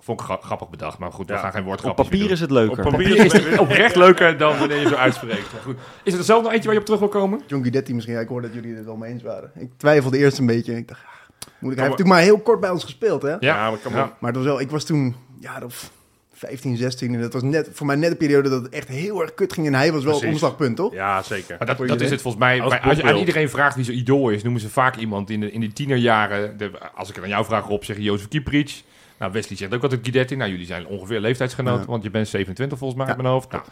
[0.00, 1.38] Vond ik gra- grappig bedacht, maar goed, we Ja.
[1.38, 2.84] gaan geen Op woordgrapjes papier meer is het leuker.
[2.84, 3.08] Op papier.
[3.16, 5.52] Papier is het oprecht leuker dan wanneer je zo uitspreekt.
[5.52, 5.76] Maar goed.
[6.02, 7.40] Is er zelf nog eentje waar je op terug wil komen?
[7.46, 8.14] John Guidetti misschien.
[8.14, 9.50] Ja, ik hoorde dat jullie het wel mee eens waren.
[9.58, 10.76] Ik twijfelde eerst een beetje.
[10.76, 13.22] Ik dacht, ah, moet ik, hij maar- heeft natuurlijk maar heel kort bij ons gespeeld,
[13.22, 13.34] hè?
[13.40, 13.98] Ja, maar kan Ja.
[13.98, 14.06] wel.
[14.18, 15.90] Maar het was wel, ik was toen, ja, of
[16.32, 17.14] 15, 16.
[17.14, 19.52] En dat was net, voor mij net een periode dat het echt heel erg kut
[19.52, 19.66] ging.
[19.66, 20.92] En hij was wel het omslagpunt, toch?
[20.92, 21.56] Ja, zeker.
[21.58, 22.60] Maar dat, is het volgens mij.
[22.60, 25.30] Als bij- als je aan iedereen vraagt wie zijn idool is, noemen ze vaak iemand
[25.30, 26.56] in, de, in die tienerjaren.
[26.58, 28.84] De, als ik het aan jou vraag, Rob, zeg je Jozef Kieprits.
[29.18, 30.36] Nou, Wesley zegt ook altijd Guidetti.
[30.36, 31.86] Nou, jullie zijn ongeveer leeftijdsgenoten, Ja.
[31.86, 33.14] want je bent 27 volgens mij Ja.
[33.14, 33.50] uit mijn hoofd.
[33.50, 33.64] Nou,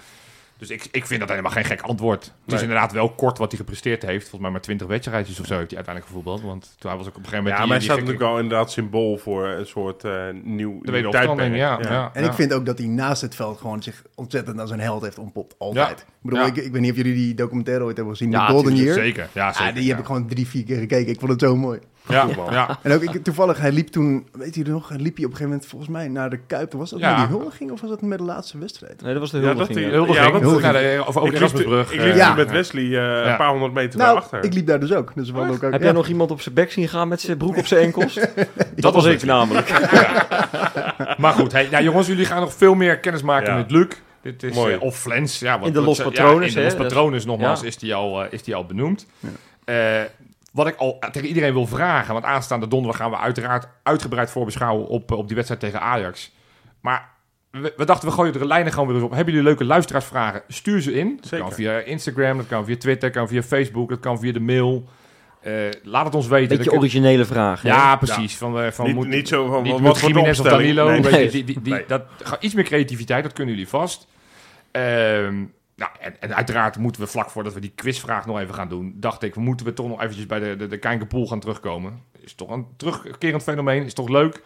[0.59, 2.33] dus ik, ik vind dat helemaal geen gek antwoord.
[2.45, 4.21] Het is inderdaad wel kort wat hij gepresteerd heeft.
[4.21, 6.43] Volgens mij maar 20 wedstrijdjes of zo heeft hij uiteindelijk gevoetbald.
[6.43, 7.61] Want toen hij was ook op een gegeven moment...
[7.63, 10.81] Ja, maar hij staat natuurlijk wel inderdaad symbool voor een soort eh nieuw, De nieuw
[10.83, 11.69] wederopstanding, ja.
[11.77, 11.91] tijdperk.
[11.93, 12.29] ja, En ja.
[12.29, 15.19] ik vind ook dat hij naast het veld gewoon zich ontzettend als een held heeft
[15.19, 15.55] ontpopt.
[15.59, 15.99] Altijd.
[15.99, 16.05] Ja.
[16.05, 16.47] Ik bedoel, Ja.
[16.47, 18.31] ik, ik weet niet of jullie die documentaire ooit hebben gezien.
[18.33, 18.95] Ja, The Golden Year.
[18.95, 19.69] Zeker, ja, zeker.
[19.69, 19.89] Ah, die ja.
[19.91, 21.13] heb ik gewoon drie, vier keer gekeken.
[21.13, 21.79] Ik vond het zo mooi.
[22.09, 22.79] Ja, ja.
[22.83, 25.37] En ook ik, toevallig, hij liep toen, weet je nog, hij liep hij op een
[25.37, 26.73] gegeven moment volgens mij naar de Kuip.
[26.73, 27.11] Was dat Ja.
[27.11, 29.03] met die huldiging of was dat met de laatste wedstrijd?
[29.03, 29.79] Nee, dat was de Ja, dat huldiging.
[29.79, 30.07] die- ja.
[30.07, 30.07] Dat-
[30.61, 31.93] Nou, de- of over Ik de liep, Erasmusbrug.
[31.93, 32.27] ik eh, liep Ja.
[32.27, 34.45] toen met Wesley eh, een paar honderd meter Nou, daarachter.
[34.45, 35.13] ik liep daar dus ook.
[35.15, 35.79] Dus we ook, ook Heb ja.
[35.79, 38.15] jij nog iemand op zijn bek zien gaan met zijn broek op zijn enkels?
[38.77, 39.71] dat was was ik namelijk.
[41.19, 43.57] Maar goed, hey, nou, jongens, jullie gaan nog veel meer kennis maken Ja.
[43.59, 43.87] met Luc.
[44.23, 44.75] Dit is, Mooi.
[44.75, 45.39] eh, of Flens.
[45.39, 46.17] Ja, wat, In de Los Ja, in de
[46.63, 49.07] Los Patrones, nogmaals, is, die al, eh, is die al benoemd.
[50.53, 54.31] Eh, wat ik al tegen iedereen wil vragen, want aanstaande donderdag gaan we uiteraard uitgebreid
[54.31, 56.33] voorbeschouwen op, eh, op die wedstrijd tegen Ajax.
[56.81, 57.09] Maar
[57.51, 59.11] we, we dachten, we gooien de lijnen gewoon weer eens op.
[59.13, 60.43] Hebben jullie leuke luisteraarsvragen?
[60.49, 61.17] Stuur ze in.
[61.17, 61.45] Dat Zeker.
[61.47, 64.41] kan via Instagram, dat kan via Twitter, dat kan via Facebook, dat kan via de
[64.41, 64.85] mail.
[65.41, 66.57] Eh, laat het ons weten.
[66.57, 67.63] Beetje originele vraag.
[67.63, 68.37] ja, precies.
[68.37, 70.47] Van, eh, van niet, moet- niet zo van, niet wat Jiménez of?
[70.47, 70.91] Danilo.
[70.91, 71.85] Nee, die, die, die, Nee.
[71.87, 74.07] dat, ga- iets meer creativiteit, dat kunnen jullie vast.
[74.71, 75.35] Ehm,
[75.83, 78.95] nou, en, en uiteraard moeten we vlak voordat we die quizvraag nog even gaan doen...
[78.97, 82.03] dacht ik, we moeten we toch nog eventjes bij de, de, de gaan terugkomen.
[82.21, 84.43] Is toch een terugkerend fenomeen, is toch leuk.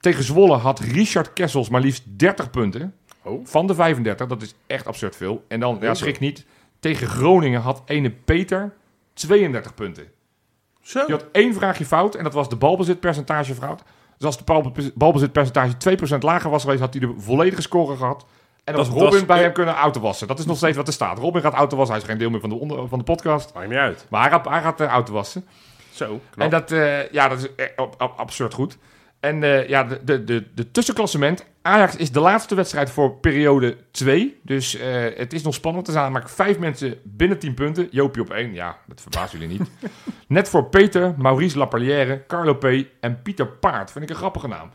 [0.00, 2.94] Tegen Zwolle had Richard Kessels maar liefst 30 punten.
[3.22, 3.46] Oh.
[3.46, 5.44] Van de 35, dat is echt absurd veel.
[5.48, 6.46] En dan, ja, schrik niet,
[6.80, 8.74] tegen Groningen had ene Peter
[9.12, 10.06] 32 punten.
[10.80, 11.04] Zo.
[11.06, 13.82] Je had één vraagje fout en dat was de balbezitpercentage fout.
[14.16, 18.26] Dus als de balbe- balbezitpercentage 2% lager was geweest, had hij de volledige score gehad.
[18.68, 20.26] En dan Dat- Robin bij hem kunnen autowassen.
[20.28, 21.18] Dat is nog steeds wat er staat.
[21.18, 21.94] Robin gaat autowassen.
[21.94, 23.54] Hij is geen deel meer van de, onder, van de podcast.
[23.54, 24.06] Maakt niet uit.
[24.10, 25.44] Maar hij gaat, hij gaat eh, autowassen.
[25.92, 26.44] Zo, knap.
[26.44, 28.78] En dat, eh, ja, dat is eh, ab- ab- absurd goed.
[29.20, 31.44] En ja, de, de, de, de tussenklassement.
[31.62, 34.40] Ajax is de laatste wedstrijd voor periode 2.
[34.42, 34.76] Dus
[35.16, 35.86] het is nog spannend.
[35.86, 37.88] Er zijn maar vijf mensen binnen 10 punten.
[37.90, 38.54] Joopie op 1.
[38.54, 39.70] Ja, dat verbaast jullie niet.
[40.28, 42.64] Net voor Peter, Maurice Laperlière, Carlo P.
[43.00, 43.90] en Pieter Paard.
[43.90, 44.70] Vind ik een grappige naam.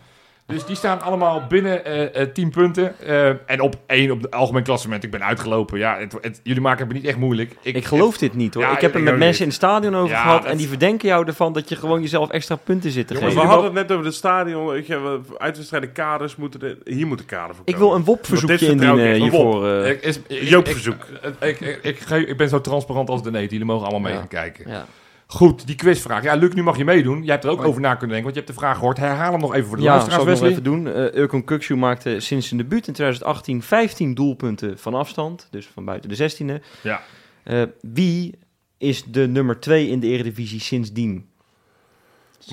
[0.46, 3.00] Dus die staan allemaal binnen eh eh 10 punten.
[3.00, 5.04] Eh, en op één op het algemeen klassement.
[5.04, 5.78] Ik ben uitgelopen.
[5.80, 7.56] Ja, het, het- jullie maken het me niet echt moeilijk.
[7.62, 8.64] Ik geloof dit niet hoor.
[8.64, 9.40] Ja, ik heb ik er met mensen niet.
[9.40, 10.42] in het stadion over Ja, gehad.
[10.42, 13.34] dat- En die verdenken jou ervan dat je gewoon jezelf extra punten zit te Jongens,
[13.34, 13.54] we geven.
[13.56, 14.68] hadden het net over het stadion.
[14.68, 17.88] Weet je, we- uitwedstrijden kaders moeten er, hier moeten kader voor Ik komen.
[17.90, 19.08] wil een WOP-verzoekje ik indienen.
[19.10, 19.68] Een hiervoor.
[19.70, 19.90] eh.
[19.90, 21.06] Ik, is, ik, Joop-verzoek.
[21.40, 23.52] Ik, ik, ik, ik, ik ben zo transparant als de neet.
[23.52, 24.18] Jullie mogen allemaal mee Ja.
[24.20, 24.86] gaan kijken.
[25.28, 25.36] Ja.
[25.38, 26.24] Goed, die quizvraag.
[26.24, 27.24] Ja, Luc, nu mag je meedoen.
[27.24, 28.98] Jij hebt er ook over na kunnen denken, want je hebt de vraag gehoord.
[28.98, 30.50] Herhaal hem nog even voor de Ja, luisteraars, nog Wesley.
[30.50, 30.88] even doen.
[30.88, 35.48] Eh Urkon Kuksu maakte sinds zijn debuut in 2018 15 doelpunten van afstand.
[35.52, 36.64] Dus van buiten de 16e.
[36.82, 37.02] Ja.
[37.44, 38.38] Eh, wie
[38.78, 41.30] is de nummer 2 in de Eredivisie sindsdien?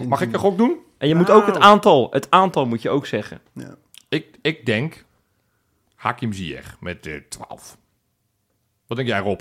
[0.08, 0.78] Mag ik een gok doen?
[0.98, 1.40] En je moet Nou.
[1.40, 3.40] ook het aantal, het aantal moet je ook zeggen.
[3.52, 3.74] Ja.
[4.08, 5.04] Ik, ik denk
[5.94, 7.76] Hakim Ziyech met eh 12.
[8.86, 9.40] Wat denk jij, Rob?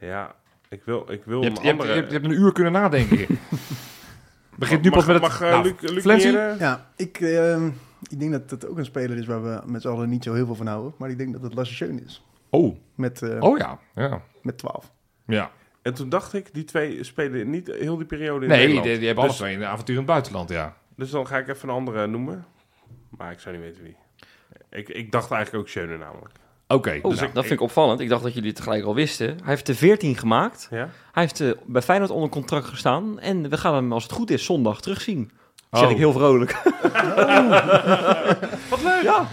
[0.00, 0.34] Ja,
[0.74, 1.88] ik wil, ik wil Je hebt, een je, hebt, andere...
[1.88, 3.26] je, hebt, je hebt een uur kunnen nadenken.
[4.58, 5.24] Begint nu mag, pas met het...
[5.24, 6.32] mag eh, Nou, Luc, Luc Flensie?
[6.32, 6.58] beginnen?
[6.58, 7.66] Ja, ik, ehm,
[8.10, 10.34] ik denk dat het ook een speler is waar we met z'n allen niet zo
[10.34, 10.94] heel veel van houden.
[10.98, 12.24] Maar ik denk dat het Lasse is.
[12.50, 13.78] Oh, Met, eh, oh ja.
[13.94, 14.22] ja.
[14.42, 14.92] met 12.
[15.26, 15.50] ja.
[15.82, 18.98] En toen dacht ik, die twee spelen niet heel die periode in Nee, die, Nederland.
[18.98, 20.76] die hebben alle dus, twee een avontuur in het buitenland, ja.
[20.96, 22.44] dus dan ga ik even een andere noemen.
[23.08, 23.96] Maar ik zou niet weten wie.
[24.70, 26.34] Ik, ik dacht eigenlijk ook Schöne namelijk.
[26.68, 26.98] Oké.
[27.02, 28.00] Oh, dus dat vind ik opvallend.
[28.00, 29.26] Ik dacht dat jullie het gelijk al wisten.
[29.26, 30.68] Hij heeft er 14 gemaakt.
[30.70, 30.88] Ja?
[31.12, 33.20] Hij heeft eh, bij Feyenoord onder contract gestaan.
[33.20, 35.30] En we gaan hem, als het goed is, zondag terugzien.
[35.70, 35.90] Zeg Oh.
[35.90, 36.52] ik heel vrolijk.
[38.70, 39.02] Wat leuk!
[39.02, 39.26] Ja,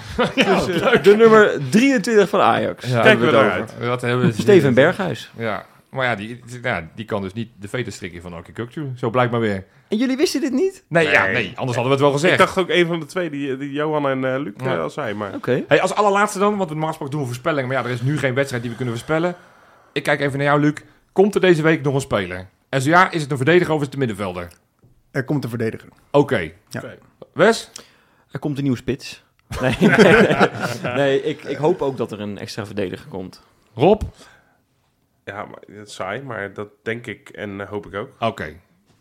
[0.66, 2.86] dus, de nummer 23 van Ajax.
[2.88, 3.52] Ja, Kijken we over.
[3.52, 3.74] uit.
[3.80, 5.32] Wat hebben we Steven Berghuis.
[5.38, 5.66] Ja.
[5.91, 8.91] Maar ja, die, ja, die kan dus niet de veten strikken van Oki Kukcu.
[8.95, 9.65] Zo blijkt maar weer.
[9.88, 10.84] En jullie wisten dit niet?
[10.88, 11.13] Nee, Nee.
[11.13, 12.34] Ja, nee, anders hadden we het wel gezegd.
[12.34, 14.73] Ik dacht ook een van de twee, die, die Johan en eh, Luc Ja.
[14.76, 15.13] eh, al zei.
[15.13, 15.63] Maar Oké.
[15.68, 17.68] Hey, als allerlaatste dan, want normaal gesproken doen we voorspellingen.
[17.68, 19.35] Maar ja, er is nu geen wedstrijd die we kunnen voorspellen.
[19.93, 20.73] Ik kijk even naar jou, Luc.
[21.11, 22.47] Komt er deze week nog een speler?
[22.69, 24.47] En zo ja, is het een verdediger of is het een middenvelder?
[25.11, 25.89] Er komt een verdediger.
[26.11, 26.38] Oké.
[26.69, 26.80] Ja.
[26.80, 26.97] Oké.
[27.34, 27.72] Wes?
[28.31, 29.23] Er komt een nieuwe spits.
[29.61, 29.89] Nee, nee,
[30.84, 30.93] nee.
[30.95, 33.41] Nee, ik, ik hoop ook dat er een extra verdediger komt.
[33.76, 34.01] Rob?
[35.26, 38.10] Ja, maar, dat is saai, maar dat denk ik en eh, hoop ik ook.
[38.19, 38.53] Oké.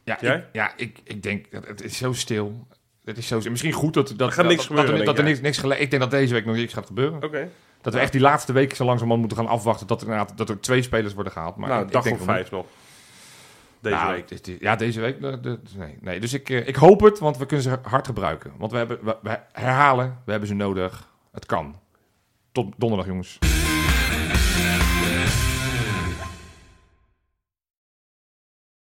[0.05, 0.37] Ja, Jij?
[0.37, 2.67] ik, ja ik, ik denk, dat het is zo stil.
[3.05, 3.51] Het is zo stil.
[3.51, 5.59] Misschien goed dat, dat, Er gaat niks dat, gebeuren, dat, er, dat er niks, niks
[5.59, 7.23] gele- Ik denk dat deze week nog niks gaat gebeuren.
[7.25, 7.49] Oké.
[7.81, 10.49] Dat we echt die laatste week zo langzamerhand moeten gaan afwachten dat er, inderdaad- dat
[10.49, 11.57] er twee spelers worden gehaald.
[11.57, 12.67] Maar nou, ik, denk of vijf nog.
[13.81, 14.61] Deze Nou, week.
[14.61, 15.21] ja, deze week.
[15.21, 16.21] de- nee, nee.
[16.21, 18.53] Dus ik, eh, ik hoop het, want we kunnen ze hard gebruiken.
[18.59, 21.09] Want we, hebben, we, we herhalen, we hebben ze nodig.
[21.33, 21.77] Het kan.
[22.53, 23.39] Tot donderdag, jongens.